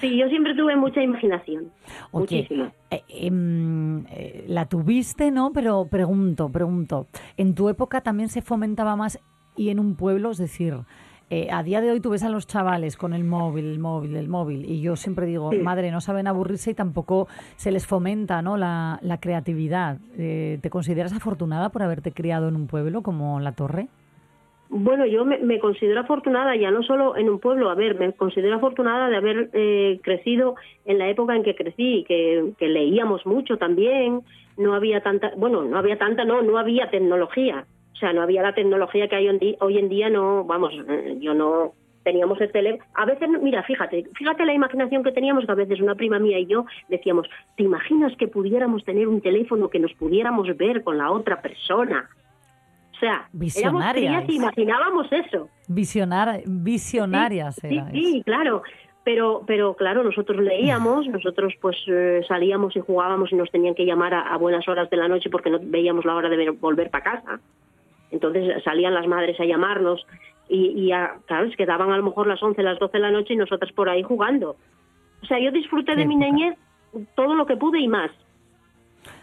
Sí, 0.00 0.16
yo 0.16 0.28
siempre 0.28 0.54
tuve 0.54 0.76
mucha 0.76 1.02
imaginación. 1.02 1.70
Oye, 2.10 2.38
Muchísima. 2.42 2.72
eh, 2.90 3.02
em, 3.08 4.06
eh, 4.06 4.44
la 4.48 4.66
tuviste, 4.66 5.30
¿no? 5.30 5.52
Pero 5.52 5.86
pregunto, 5.90 6.48
pregunto, 6.50 7.06
¿en 7.36 7.54
tu 7.54 7.68
época 7.68 8.00
también 8.00 8.28
se 8.28 8.42
fomentaba 8.42 8.96
más 8.96 9.20
y 9.56 9.68
en 9.70 9.78
un 9.78 9.96
pueblo? 9.96 10.30
Es 10.30 10.38
decir, 10.38 10.74
eh, 11.30 11.48
a 11.50 11.62
día 11.62 11.80
de 11.80 11.90
hoy 11.90 12.00
tú 12.00 12.10
ves 12.10 12.24
a 12.24 12.28
los 12.28 12.46
chavales 12.46 12.96
con 12.96 13.14
el 13.14 13.24
móvil, 13.24 13.66
el 13.66 13.78
móvil, 13.78 14.16
el 14.16 14.28
móvil, 14.28 14.64
y 14.68 14.80
yo 14.82 14.96
siempre 14.96 15.26
digo, 15.26 15.50
Sí. 15.50 15.58
madre, 15.58 15.90
no 15.90 16.00
saben 16.00 16.26
aburrirse 16.26 16.72
y 16.72 16.74
tampoco 16.74 17.28
se 17.56 17.70
les 17.70 17.86
fomenta, 17.86 18.42
¿no? 18.42 18.56
La, 18.56 18.98
la 19.02 19.18
creatividad. 19.20 19.98
Eh, 20.18 20.58
¿Te 20.60 20.70
consideras 20.70 21.12
afortunada 21.12 21.68
por 21.70 21.82
haberte 21.82 22.12
criado 22.12 22.48
en 22.48 22.56
un 22.56 22.66
pueblo 22.66 23.02
como 23.02 23.40
La 23.40 23.52
Torre? 23.52 23.88
Bueno, 24.72 25.04
yo 25.04 25.24
me, 25.24 25.38
me 25.38 25.58
considero 25.58 25.98
afortunada 26.00 26.54
ya 26.54 26.70
no 26.70 26.84
solo 26.84 27.16
en 27.16 27.28
un 27.28 27.40
pueblo, 27.40 27.70
a 27.70 27.74
ver, 27.74 27.98
me 27.98 28.12
considero 28.12 28.54
afortunada 28.54 29.08
de 29.08 29.16
haber 29.16 29.50
eh, 29.52 29.98
crecido 30.02 30.54
en 30.84 30.98
la 30.98 31.08
época 31.08 31.34
en 31.34 31.42
que 31.42 31.56
crecí, 31.56 32.04
que, 32.06 32.52
que 32.56 32.68
leíamos 32.68 33.26
mucho 33.26 33.56
también, 33.56 34.20
no 34.56 34.74
había 34.74 35.00
tanta, 35.02 35.32
bueno, 35.36 35.64
no 35.64 35.76
había 35.76 35.98
tanta, 35.98 36.24
no, 36.24 36.42
no 36.42 36.56
había 36.56 36.88
tecnología, 36.88 37.66
o 37.92 37.96
sea, 37.96 38.12
no 38.12 38.22
había 38.22 38.42
la 38.42 38.54
tecnología 38.54 39.08
que 39.08 39.16
hay 39.16 39.28
hoy 39.60 39.78
en 39.78 39.88
día, 39.88 40.08
no, 40.10 40.44
vamos, 40.44 40.72
eh, 40.88 41.16
yo 41.20 41.34
no 41.34 41.72
teníamos 42.02 42.40
el 42.40 42.50
teléfono, 42.50 42.82
a 42.94 43.04
veces, 43.04 43.28
mira, 43.42 43.62
fíjate, 43.62 44.04
fíjate 44.14 44.44
la 44.46 44.54
imaginación 44.54 45.02
que 45.04 45.12
teníamos, 45.12 45.44
que 45.44 45.52
a 45.52 45.54
veces 45.54 45.80
una 45.80 45.94
prima 45.94 46.18
mía 46.18 46.38
y 46.38 46.46
yo 46.46 46.64
decíamos, 46.88 47.28
¿te 47.56 47.62
imaginas 47.64 48.16
que 48.16 48.26
pudiéramos 48.26 48.84
tener 48.84 49.06
un 49.06 49.20
teléfono 49.20 49.68
que 49.68 49.78
nos 49.78 49.92
pudiéramos 49.94 50.48
ver 50.56 50.82
con 50.82 50.96
la 50.96 51.10
otra 51.10 51.42
persona? 51.42 52.08
O 52.94 52.98
sea, 53.00 53.28
Visionarias. 53.32 54.24
y 54.28 54.36
imaginábamos 54.36 55.12
eso. 55.12 55.48
Visionar, 55.68 56.40
visionarias 56.46 57.56
Sí, 57.56 57.76
erais. 57.76 57.92
sí, 57.92 58.22
claro. 58.24 58.62
Pero, 59.02 59.42
pero 59.46 59.74
claro, 59.74 60.04
nosotros 60.04 60.38
leíamos, 60.42 61.06
nosotros 61.08 61.54
pues 61.60 61.76
eh, 61.86 62.22
salíamos 62.28 62.76
y 62.76 62.80
jugábamos 62.80 63.32
y 63.32 63.36
nos 63.36 63.50
tenían 63.50 63.74
que 63.74 63.86
llamar 63.86 64.12
a, 64.12 64.20
a 64.22 64.36
buenas 64.36 64.68
horas 64.68 64.90
de 64.90 64.96
la 64.98 65.08
noche 65.08 65.30
porque 65.30 65.48
no 65.50 65.58
veíamos 65.62 66.04
la 66.04 66.14
hora 66.14 66.28
de 66.28 66.36
ver- 66.36 66.52
volver 66.52 66.90
para 66.90 67.04
casa. 67.04 67.40
Entonces 68.10 68.62
salían 68.64 68.94
las 68.94 69.06
madres 69.06 69.38
a 69.40 69.44
llamarnos 69.44 70.06
y, 70.48 70.68
y 70.68 70.92
a, 70.92 71.14
claro, 71.26 71.46
es 71.46 71.56
que 71.56 71.66
daban 71.66 71.92
a 71.92 71.96
lo 71.96 72.02
mejor 72.02 72.26
las 72.26 72.42
11, 72.42 72.62
las 72.62 72.78
12 72.78 72.92
de 72.92 73.02
la 73.02 73.10
noche 73.10 73.34
y 73.34 73.36
nosotras 73.36 73.72
por 73.72 73.88
ahí 73.88 74.02
jugando. 74.02 74.56
O 75.22 75.26
sea, 75.26 75.38
yo 75.38 75.50
disfruté 75.52 75.94
de 75.94 76.06
mi 76.06 76.16
niñez 76.16 76.56
todo 77.14 77.34
lo 77.34 77.46
que 77.46 77.56
pude 77.56 77.78
y 77.78 77.88
más. 77.88 78.10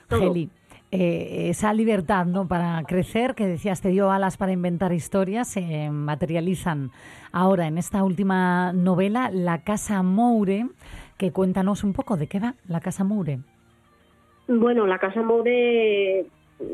Geli, 0.10 0.50
eh, 0.92 1.50
esa 1.50 1.74
libertad 1.74 2.26
¿no? 2.26 2.48
para 2.48 2.82
crecer, 2.84 3.36
que 3.36 3.46
decías 3.46 3.82
te 3.82 3.90
dio 3.90 4.10
alas 4.10 4.38
para 4.38 4.54
inventar 4.54 4.94
historias, 4.94 5.50
se 5.50 5.90
materializan 5.90 6.92
ahora 7.34 7.68
en 7.68 7.78
esta 7.78 8.04
última 8.04 8.72
novela, 8.72 9.30
La 9.34 9.64
Casa 9.64 10.02
Moure, 10.02 10.68
que 11.18 11.32
cuéntanos 11.32 11.84
un 11.84 11.92
poco 11.92 12.16
de 12.16 12.28
qué 12.28 12.40
va 12.40 12.54
La 12.68 12.80
Casa 12.80 13.04
Moure. 13.04 13.40
Bueno, 14.48 14.88
La 14.88 14.98
Casa 14.98 15.22
Moure 15.22 16.26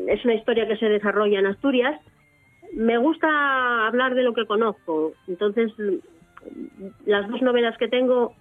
es 0.08 0.24
una 0.24 0.34
historia 0.34 0.66
que 0.66 0.76
se 0.76 0.88
desarrolla 0.88 1.38
en 1.38 1.46
Asturias. 1.46 2.00
Me 2.72 2.98
gusta 2.98 3.86
hablar 3.86 4.14
de 4.14 4.22
lo 4.22 4.34
que 4.34 4.46
conozco, 4.46 5.12
entonces 5.28 5.72
las 7.06 7.28
dos 7.28 7.42
novelas 7.42 7.76
que 7.78 7.88
tengo 7.88 8.34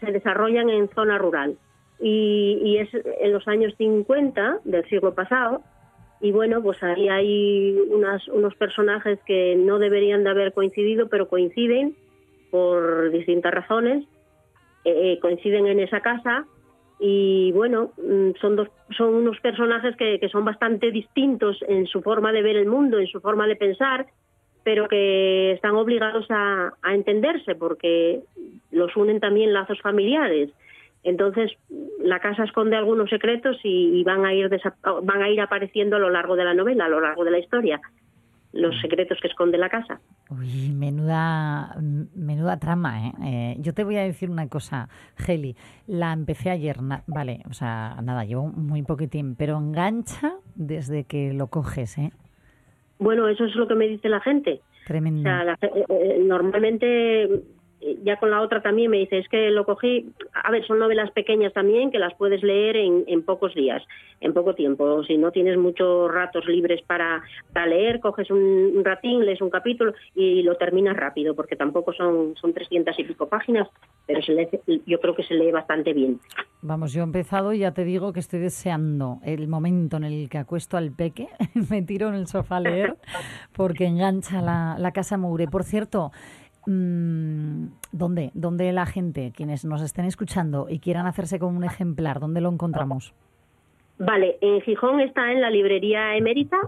se 0.00 0.12
desarrollan 0.12 0.68
en 0.68 0.88
zona 0.90 1.18
rural. 1.18 1.56
Y, 1.98 2.76
es 2.78 2.90
en 3.20 3.32
los 3.32 3.48
años 3.48 3.74
50 3.78 4.60
del 4.64 4.84
siglo 4.88 5.14
pasado. 5.14 5.62
Y 6.20 6.30
bueno, 6.32 6.62
pues 6.62 6.82
ahí 6.82 7.08
hay 7.08 7.78
unos 7.88 8.54
personajes 8.56 9.18
que 9.26 9.56
no 9.56 9.78
deberían 9.78 10.24
de 10.24 10.30
haber 10.30 10.52
coincidido, 10.52 11.08
pero 11.08 11.28
coinciden 11.28 11.94
por 12.50 13.10
distintas 13.10 13.52
razones, 13.52 14.04
eh, 14.84 15.18
coinciden 15.20 15.66
en 15.66 15.80
esa 15.80 16.00
casa 16.00 16.46
y 16.98 17.52
bueno, 17.52 17.92
mm, 17.98 18.30
son, 18.40 18.56
dos, 18.56 18.68
son 18.96 19.14
unos 19.14 19.38
personajes 19.40 19.94
que, 19.96 20.20
son 20.30 20.44
bastante 20.44 20.90
distintos 20.90 21.62
en 21.68 21.86
su 21.86 22.00
forma 22.02 22.32
de 22.32 22.42
ver 22.42 22.56
el 22.56 22.66
mundo, 22.66 22.98
en 22.98 23.06
su 23.06 23.20
forma 23.20 23.46
de 23.46 23.56
pensar, 23.56 24.06
pero 24.64 24.88
que 24.88 25.52
están 25.52 25.74
obligados 25.76 26.26
a, 26.30 26.72
a 26.82 26.94
entenderse 26.94 27.54
porque 27.54 28.20
los 28.70 28.96
unen 28.96 29.20
también 29.20 29.52
lazos 29.52 29.80
familiares. 29.80 30.50
Entonces, 31.04 31.52
la 32.00 32.18
casa 32.18 32.44
esconde 32.44 32.74
algunos 32.74 33.08
secretos 33.10 33.58
y, 33.62 34.00
y 34.00 34.02
van, 34.02 34.24
a 34.24 34.34
ir 34.34 34.50
van 35.02 35.22
a 35.22 35.30
ir 35.30 35.40
apareciendo 35.40 35.96
a 35.96 36.00
lo 36.00 36.10
largo 36.10 36.34
de 36.34 36.44
la 36.44 36.54
novela, 36.54 36.86
a 36.86 36.88
lo 36.88 37.00
largo 37.00 37.24
de 37.24 37.30
la 37.30 37.38
historia, 37.38 37.80
los 38.56 38.80
secretos 38.80 39.18
que 39.20 39.28
esconde 39.28 39.58
la 39.58 39.68
casa. 39.68 40.00
Uy, 40.30 40.70
menuda, 40.74 41.76
menuda 42.14 42.58
trama, 42.58 43.06
¿eh? 43.08 43.12
Eh, 43.24 43.56
Yo 43.60 43.74
te 43.74 43.84
voy 43.84 43.96
a 43.96 44.02
decir 44.02 44.30
una 44.30 44.48
cosa, 44.48 44.88
Geli. 45.16 45.54
La 45.86 46.12
empecé 46.12 46.50
ayer, 46.50 46.76
vale, 47.06 47.42
o 47.48 47.52
sea, 47.52 47.96
nada, 48.02 48.24
llevo 48.24 48.48
muy 48.48 48.82
poquitín, 48.82 49.36
pero 49.36 49.56
engancha 49.58 50.32
desde 50.54 51.04
que 51.04 51.32
lo 51.32 51.46
coges, 51.48 51.98
¿eh? 51.98 52.12
Bueno, 52.98 53.28
eso 53.28 53.44
es 53.44 53.54
lo 53.54 53.68
que 53.68 53.74
me 53.74 53.86
dice 53.86 54.08
la 54.08 54.20
gente. 54.20 54.60
Tremendo. 54.86 55.20
O 55.20 55.22
sea, 55.24 55.44
la- 55.44 55.58
eh, 55.62 55.84
eh, 55.88 56.22
normalmente, 56.24 57.28
ya 58.02 58.18
con 58.18 58.30
la 58.30 58.40
otra 58.40 58.62
también 58.62 58.90
me 58.90 58.98
dice, 58.98 59.18
es 59.18 59.28
que 59.28 59.50
lo 59.50 59.64
cogí, 59.64 60.10
a 60.32 60.50
ver, 60.50 60.66
son 60.66 60.78
novelas 60.78 61.10
pequeñas 61.12 61.52
también 61.52 61.90
que 61.90 61.98
las 61.98 62.14
puedes 62.14 62.42
leer 62.42 62.76
en, 62.76 63.04
en 63.06 63.22
pocos 63.22 63.54
días, 63.54 63.82
en 64.20 64.32
poco 64.32 64.54
tiempo. 64.54 65.04
Si 65.04 65.16
no 65.18 65.30
tienes 65.30 65.58
muchos 65.58 66.12
ratos 66.12 66.46
libres 66.46 66.80
para, 66.86 67.22
para 67.52 67.66
leer, 67.66 68.00
coges 68.00 68.30
un, 68.30 68.38
un 68.76 68.84
ratín, 68.84 69.24
lees 69.24 69.40
un 69.40 69.50
capítulo 69.50 69.92
y 70.14 70.42
lo 70.42 70.56
terminas 70.56 70.96
rápido, 70.96 71.34
porque 71.34 71.54
tampoco 71.56 71.92
son, 71.92 72.34
son 72.40 72.52
300 72.54 72.98
y 72.98 73.04
pico 73.04 73.28
páginas, 73.28 73.68
pero 74.06 74.22
se 74.22 74.32
lee- 74.32 74.82
yo 74.86 74.98
creo 75.00 75.14
que 75.14 75.22
se 75.24 75.34
lee 75.34 75.50
bastante 75.52 75.92
bien. 75.92 76.18
Vamos, 76.62 76.92
yo 76.92 77.02
he 77.02 77.04
empezado 77.04 77.52
y 77.52 77.58
ya 77.60 77.72
te 77.72 77.84
digo 77.84 78.12
que 78.12 78.20
estoy 78.20 78.40
deseando 78.40 79.18
el 79.22 79.46
momento 79.46 79.98
en 79.98 80.04
el 80.04 80.28
que 80.28 80.38
acuesto 80.38 80.76
al 80.76 80.90
peque, 80.92 81.28
me 81.70 81.82
tiro 81.82 82.08
en 82.08 82.14
el 82.14 82.26
sofá 82.26 82.56
a 82.56 82.60
leer, 82.60 82.96
porque 83.54 83.84
engancha 83.84 84.40
la, 84.40 84.76
la 84.78 84.92
casa 84.92 85.16
Moure. 85.16 85.46
Por 85.46 85.62
cierto, 85.62 86.10
mm, 86.66 87.66
¿dónde, 87.92 88.30
¿dónde 88.34 88.72
la 88.72 88.86
gente, 88.86 89.32
quienes 89.34 89.64
nos 89.64 89.82
estén 89.82 90.04
escuchando 90.04 90.66
y 90.68 90.78
quieran 90.78 91.06
hacerse 91.06 91.38
con 91.38 91.56
un 91.56 91.64
ejemplar, 91.64 92.20
dónde 92.20 92.40
lo 92.40 92.50
encontramos? 92.50 93.12
Vale, 93.98 94.36
en 94.40 94.60
Gijón 94.60 95.00
está 95.00 95.32
en 95.32 95.40
la 95.40 95.50
librería 95.50 96.16
Emérita. 96.16 96.58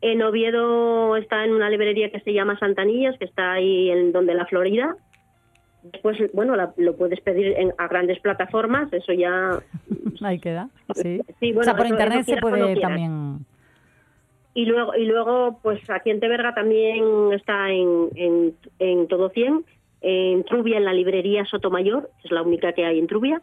En 0.00 0.20
Oviedo 0.22 1.16
está 1.16 1.44
en 1.44 1.52
una 1.52 1.70
librería 1.70 2.10
que 2.10 2.20
se 2.20 2.32
llama 2.32 2.58
Santanillas, 2.58 3.16
que 3.18 3.24
está 3.26 3.52
ahí 3.52 3.90
en 3.90 4.10
donde 4.12 4.34
la 4.34 4.46
Florida. 4.46 4.96
Después, 5.84 6.16
bueno, 6.32 6.56
la- 6.56 6.72
lo 6.76 6.96
puedes 6.96 7.20
pedir 7.20 7.54
en- 7.58 7.72
a 7.78 7.88
grandes 7.88 8.18
plataformas, 8.20 8.92
eso 8.92 9.12
ya... 9.12 9.60
Ahí 10.22 10.38
queda, 10.38 10.68
sí. 10.94 11.20
Sí, 11.40 11.52
o 11.56 11.62
sea, 11.62 11.72
bueno, 11.72 11.76
por 11.76 11.86
eso- 11.86 11.94
internet 11.94 12.20
eso 12.20 12.34
se 12.34 12.40
puede 12.40 12.76
también... 12.80 13.44
Y 14.54 14.66
luego, 14.66 14.94
y 14.94 15.06
luego 15.06 15.58
pues 15.62 15.80
aquí 15.88 16.10
en 16.10 16.20
Teberga 16.20 16.54
también 16.54 17.32
está 17.32 17.70
en, 17.70 18.10
en, 18.14 18.54
en 18.78 19.08
Todo 19.08 19.30
100, 19.30 19.64
en 20.02 20.44
Trubia, 20.44 20.76
en 20.76 20.84
la 20.84 20.92
librería 20.92 21.44
Sotomayor, 21.46 22.10
que 22.20 22.28
es 22.28 22.32
la 22.32 22.42
única 22.42 22.72
que 22.72 22.84
hay 22.84 22.98
en 22.98 23.06
Trubia. 23.06 23.40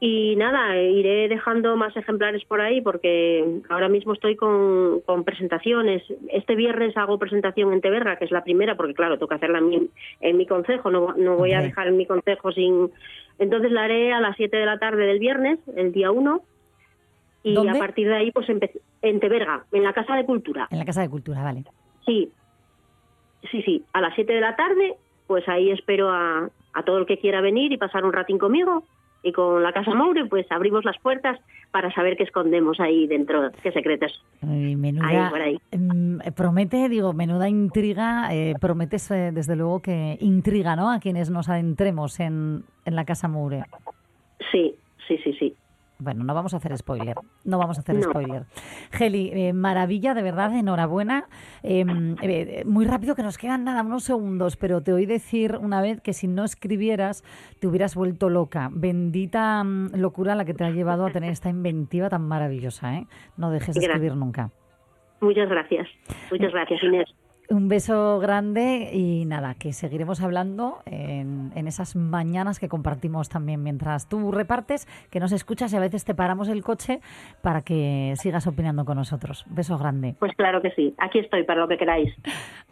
Y 0.00 0.36
nada, 0.36 0.78
iré 0.78 1.28
dejando 1.28 1.76
más 1.76 1.96
ejemplares 1.96 2.44
por 2.44 2.60
ahí 2.60 2.80
porque 2.80 3.62
ahora 3.70 3.88
mismo 3.88 4.12
estoy 4.12 4.36
con, 4.36 5.00
con 5.06 5.24
presentaciones. 5.24 6.02
Este 6.30 6.56
viernes 6.56 6.96
hago 6.96 7.18
presentación 7.18 7.72
en 7.72 7.80
Teberga, 7.80 8.16
que 8.16 8.26
es 8.26 8.30
la 8.30 8.44
primera, 8.44 8.76
porque 8.76 8.92
claro, 8.92 9.18
toca 9.18 9.36
hacerla 9.36 9.58
en 9.58 9.68
mi, 9.68 9.88
en 10.20 10.36
mi 10.36 10.46
concejo, 10.46 10.90
no, 10.90 11.14
no 11.16 11.36
voy 11.36 11.52
a 11.52 11.62
dejar 11.62 11.86
en 11.86 11.96
mi 11.96 12.06
concejo 12.06 12.52
sin... 12.52 12.90
Entonces 13.38 13.72
la 13.72 13.84
haré 13.84 14.12
a 14.12 14.20
las 14.20 14.36
7 14.36 14.54
de 14.54 14.66
la 14.66 14.78
tarde 14.78 15.06
del 15.06 15.18
viernes, 15.18 15.58
el 15.74 15.92
día 15.92 16.10
1. 16.10 16.42
Y 17.44 17.54
¿Dónde? 17.54 17.76
a 17.76 17.78
partir 17.78 18.08
de 18.08 18.16
ahí, 18.16 18.32
pues 18.32 18.48
en 18.48 19.20
Teberga, 19.20 19.64
en 19.70 19.84
la 19.84 19.92
Casa 19.92 20.16
de 20.16 20.24
Cultura. 20.24 20.66
En 20.70 20.78
la 20.78 20.84
Casa 20.84 21.02
de 21.02 21.10
Cultura, 21.10 21.42
vale. 21.42 21.64
Sí, 22.04 22.32
sí, 23.50 23.62
sí. 23.62 23.84
A 23.92 24.00
las 24.00 24.14
7 24.14 24.32
de 24.32 24.40
la 24.40 24.56
tarde, 24.56 24.96
pues 25.26 25.46
ahí 25.48 25.70
espero 25.70 26.10
a, 26.10 26.48
a 26.72 26.82
todo 26.84 26.98
el 26.98 27.06
que 27.06 27.18
quiera 27.18 27.40
venir 27.40 27.70
y 27.70 27.76
pasar 27.76 28.04
un 28.04 28.12
ratín 28.12 28.38
conmigo. 28.38 28.82
Y 29.22 29.32
con 29.32 29.62
la 29.62 29.72
Casa 29.72 29.94
Moure, 29.94 30.26
pues 30.26 30.46
abrimos 30.50 30.84
las 30.84 30.98
puertas 30.98 31.38
para 31.70 31.90
saber 31.94 32.16
qué 32.16 32.24
escondemos 32.24 32.78
ahí 32.78 33.06
dentro, 33.06 33.50
qué 33.62 33.72
secretos 33.72 34.22
menuda, 34.42 35.08
hay 35.08 35.30
por 35.30 35.40
ahí. 35.40 35.58
mm, 35.72 36.18
promete, 36.36 36.88
digo, 36.90 37.14
menuda 37.14 37.48
intriga, 37.48 38.28
eh, 38.34 38.54
prometes 38.60 39.10
eh, 39.10 39.30
desde 39.32 39.56
luego 39.56 39.80
que 39.80 40.18
intriga, 40.20 40.76
¿no? 40.76 40.90
A 40.90 41.00
quienes 41.00 41.30
nos 41.30 41.48
adentremos 41.48 42.20
en, 42.20 42.64
en 42.84 42.94
la 42.94 43.04
Casa 43.04 43.26
Moure. 43.28 43.64
Sí, 44.52 44.74
sí, 45.08 45.18
sí, 45.24 45.32
sí. 45.38 45.56
Bueno, 45.98 46.24
no 46.24 46.34
vamos 46.34 46.54
a 46.54 46.56
hacer 46.56 46.76
spoiler, 46.76 47.14
no 47.44 47.58
vamos 47.58 47.78
a 47.78 47.80
hacer 47.80 47.94
No. 47.94 48.02
spoiler. 48.02 48.46
Geli, 48.90 49.30
eh, 49.32 49.52
maravilla, 49.52 50.12
de 50.14 50.22
verdad, 50.22 50.52
enhorabuena. 50.56 51.28
Eh, 51.62 51.84
eh, 52.22 52.64
muy 52.66 52.84
rápido 52.84 53.14
que 53.14 53.22
nos 53.22 53.38
quedan 53.38 53.64
nada, 53.64 53.82
unos 53.82 54.02
segundos, 54.04 54.56
pero 54.56 54.82
te 54.82 54.92
oí 54.92 55.06
decir 55.06 55.56
una 55.56 55.80
vez 55.80 56.00
que 56.00 56.12
si 56.12 56.26
no 56.26 56.44
escribieras 56.44 57.22
te 57.60 57.68
hubieras 57.68 57.94
vuelto 57.94 58.28
loca. 58.28 58.70
Bendita 58.72 59.62
mm, 59.62 59.94
locura 59.94 60.34
la 60.34 60.44
que 60.44 60.54
te 60.54 60.64
ha 60.64 60.70
llevado 60.70 61.06
a 61.06 61.10
tener 61.10 61.30
esta 61.30 61.48
inventiva 61.48 62.08
tan 62.08 62.26
maravillosa, 62.26 62.96
¿eh? 62.96 63.06
No 63.36 63.50
dejes 63.50 63.74
de 63.74 63.86
escribir 63.86 64.16
nunca. 64.16 64.50
Muchas 65.20 65.48
gracias. 65.48 65.88
Muchas 66.30 66.52
gracias, 66.52 66.82
Inés. 66.82 67.14
Un 67.50 67.68
beso 67.68 68.18
grande 68.20 68.90
y 68.92 69.26
nada, 69.26 69.54
que 69.54 69.72
seguiremos 69.74 70.22
hablando 70.22 70.78
en, 70.86 71.52
en 71.54 71.68
esas 71.68 71.94
mañanas 71.94 72.58
que 72.58 72.68
compartimos 72.68 73.28
también 73.28 73.62
mientras 73.62 74.08
tú 74.08 74.32
repartes, 74.32 74.88
que 75.10 75.20
nos 75.20 75.30
escuchas 75.32 75.72
y 75.72 75.76
a 75.76 75.80
veces 75.80 76.04
te 76.04 76.14
paramos 76.14 76.48
el 76.48 76.62
coche 76.62 77.00
para 77.42 77.60
que 77.60 78.14
sigas 78.16 78.46
opinando 78.46 78.84
con 78.84 78.96
nosotros. 78.96 79.44
Beso 79.48 79.76
grande. 79.76 80.14
Pues 80.18 80.32
claro 80.36 80.62
que 80.62 80.70
sí. 80.70 80.94
Aquí 80.98 81.18
estoy 81.18 81.44
para 81.44 81.60
lo 81.60 81.68
que 81.68 81.76
queráis. 81.76 82.14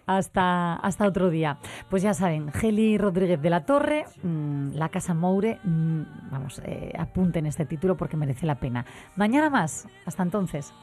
Hasta, 0.05 0.75
hasta 0.75 1.07
otro 1.07 1.31
día. 1.31 1.59
Pues 1.89 2.03
ya 2.03 2.13
saben, 2.13 2.51
Geli 2.51 2.99
Rodríguez 2.99 3.41
de 3.41 3.51
la 3.51 3.65
Torre, 3.65 4.05
mm, 4.25 4.75
La 4.75 4.89
Casa 4.89 5.15
Moure, 5.15 5.61
mm, 5.63 6.03
vamos, 6.29 6.61
eh, 6.65 6.93
apunten 6.99 7.47
este 7.47 7.67
título 7.67 7.97
porque 7.97 8.17
merece 8.17 8.45
la 8.45 8.57
pena. 8.57 8.85
Mañana 9.15 9.49
más. 9.49 9.89
Hasta 10.05 10.25
entonces. 10.25 10.75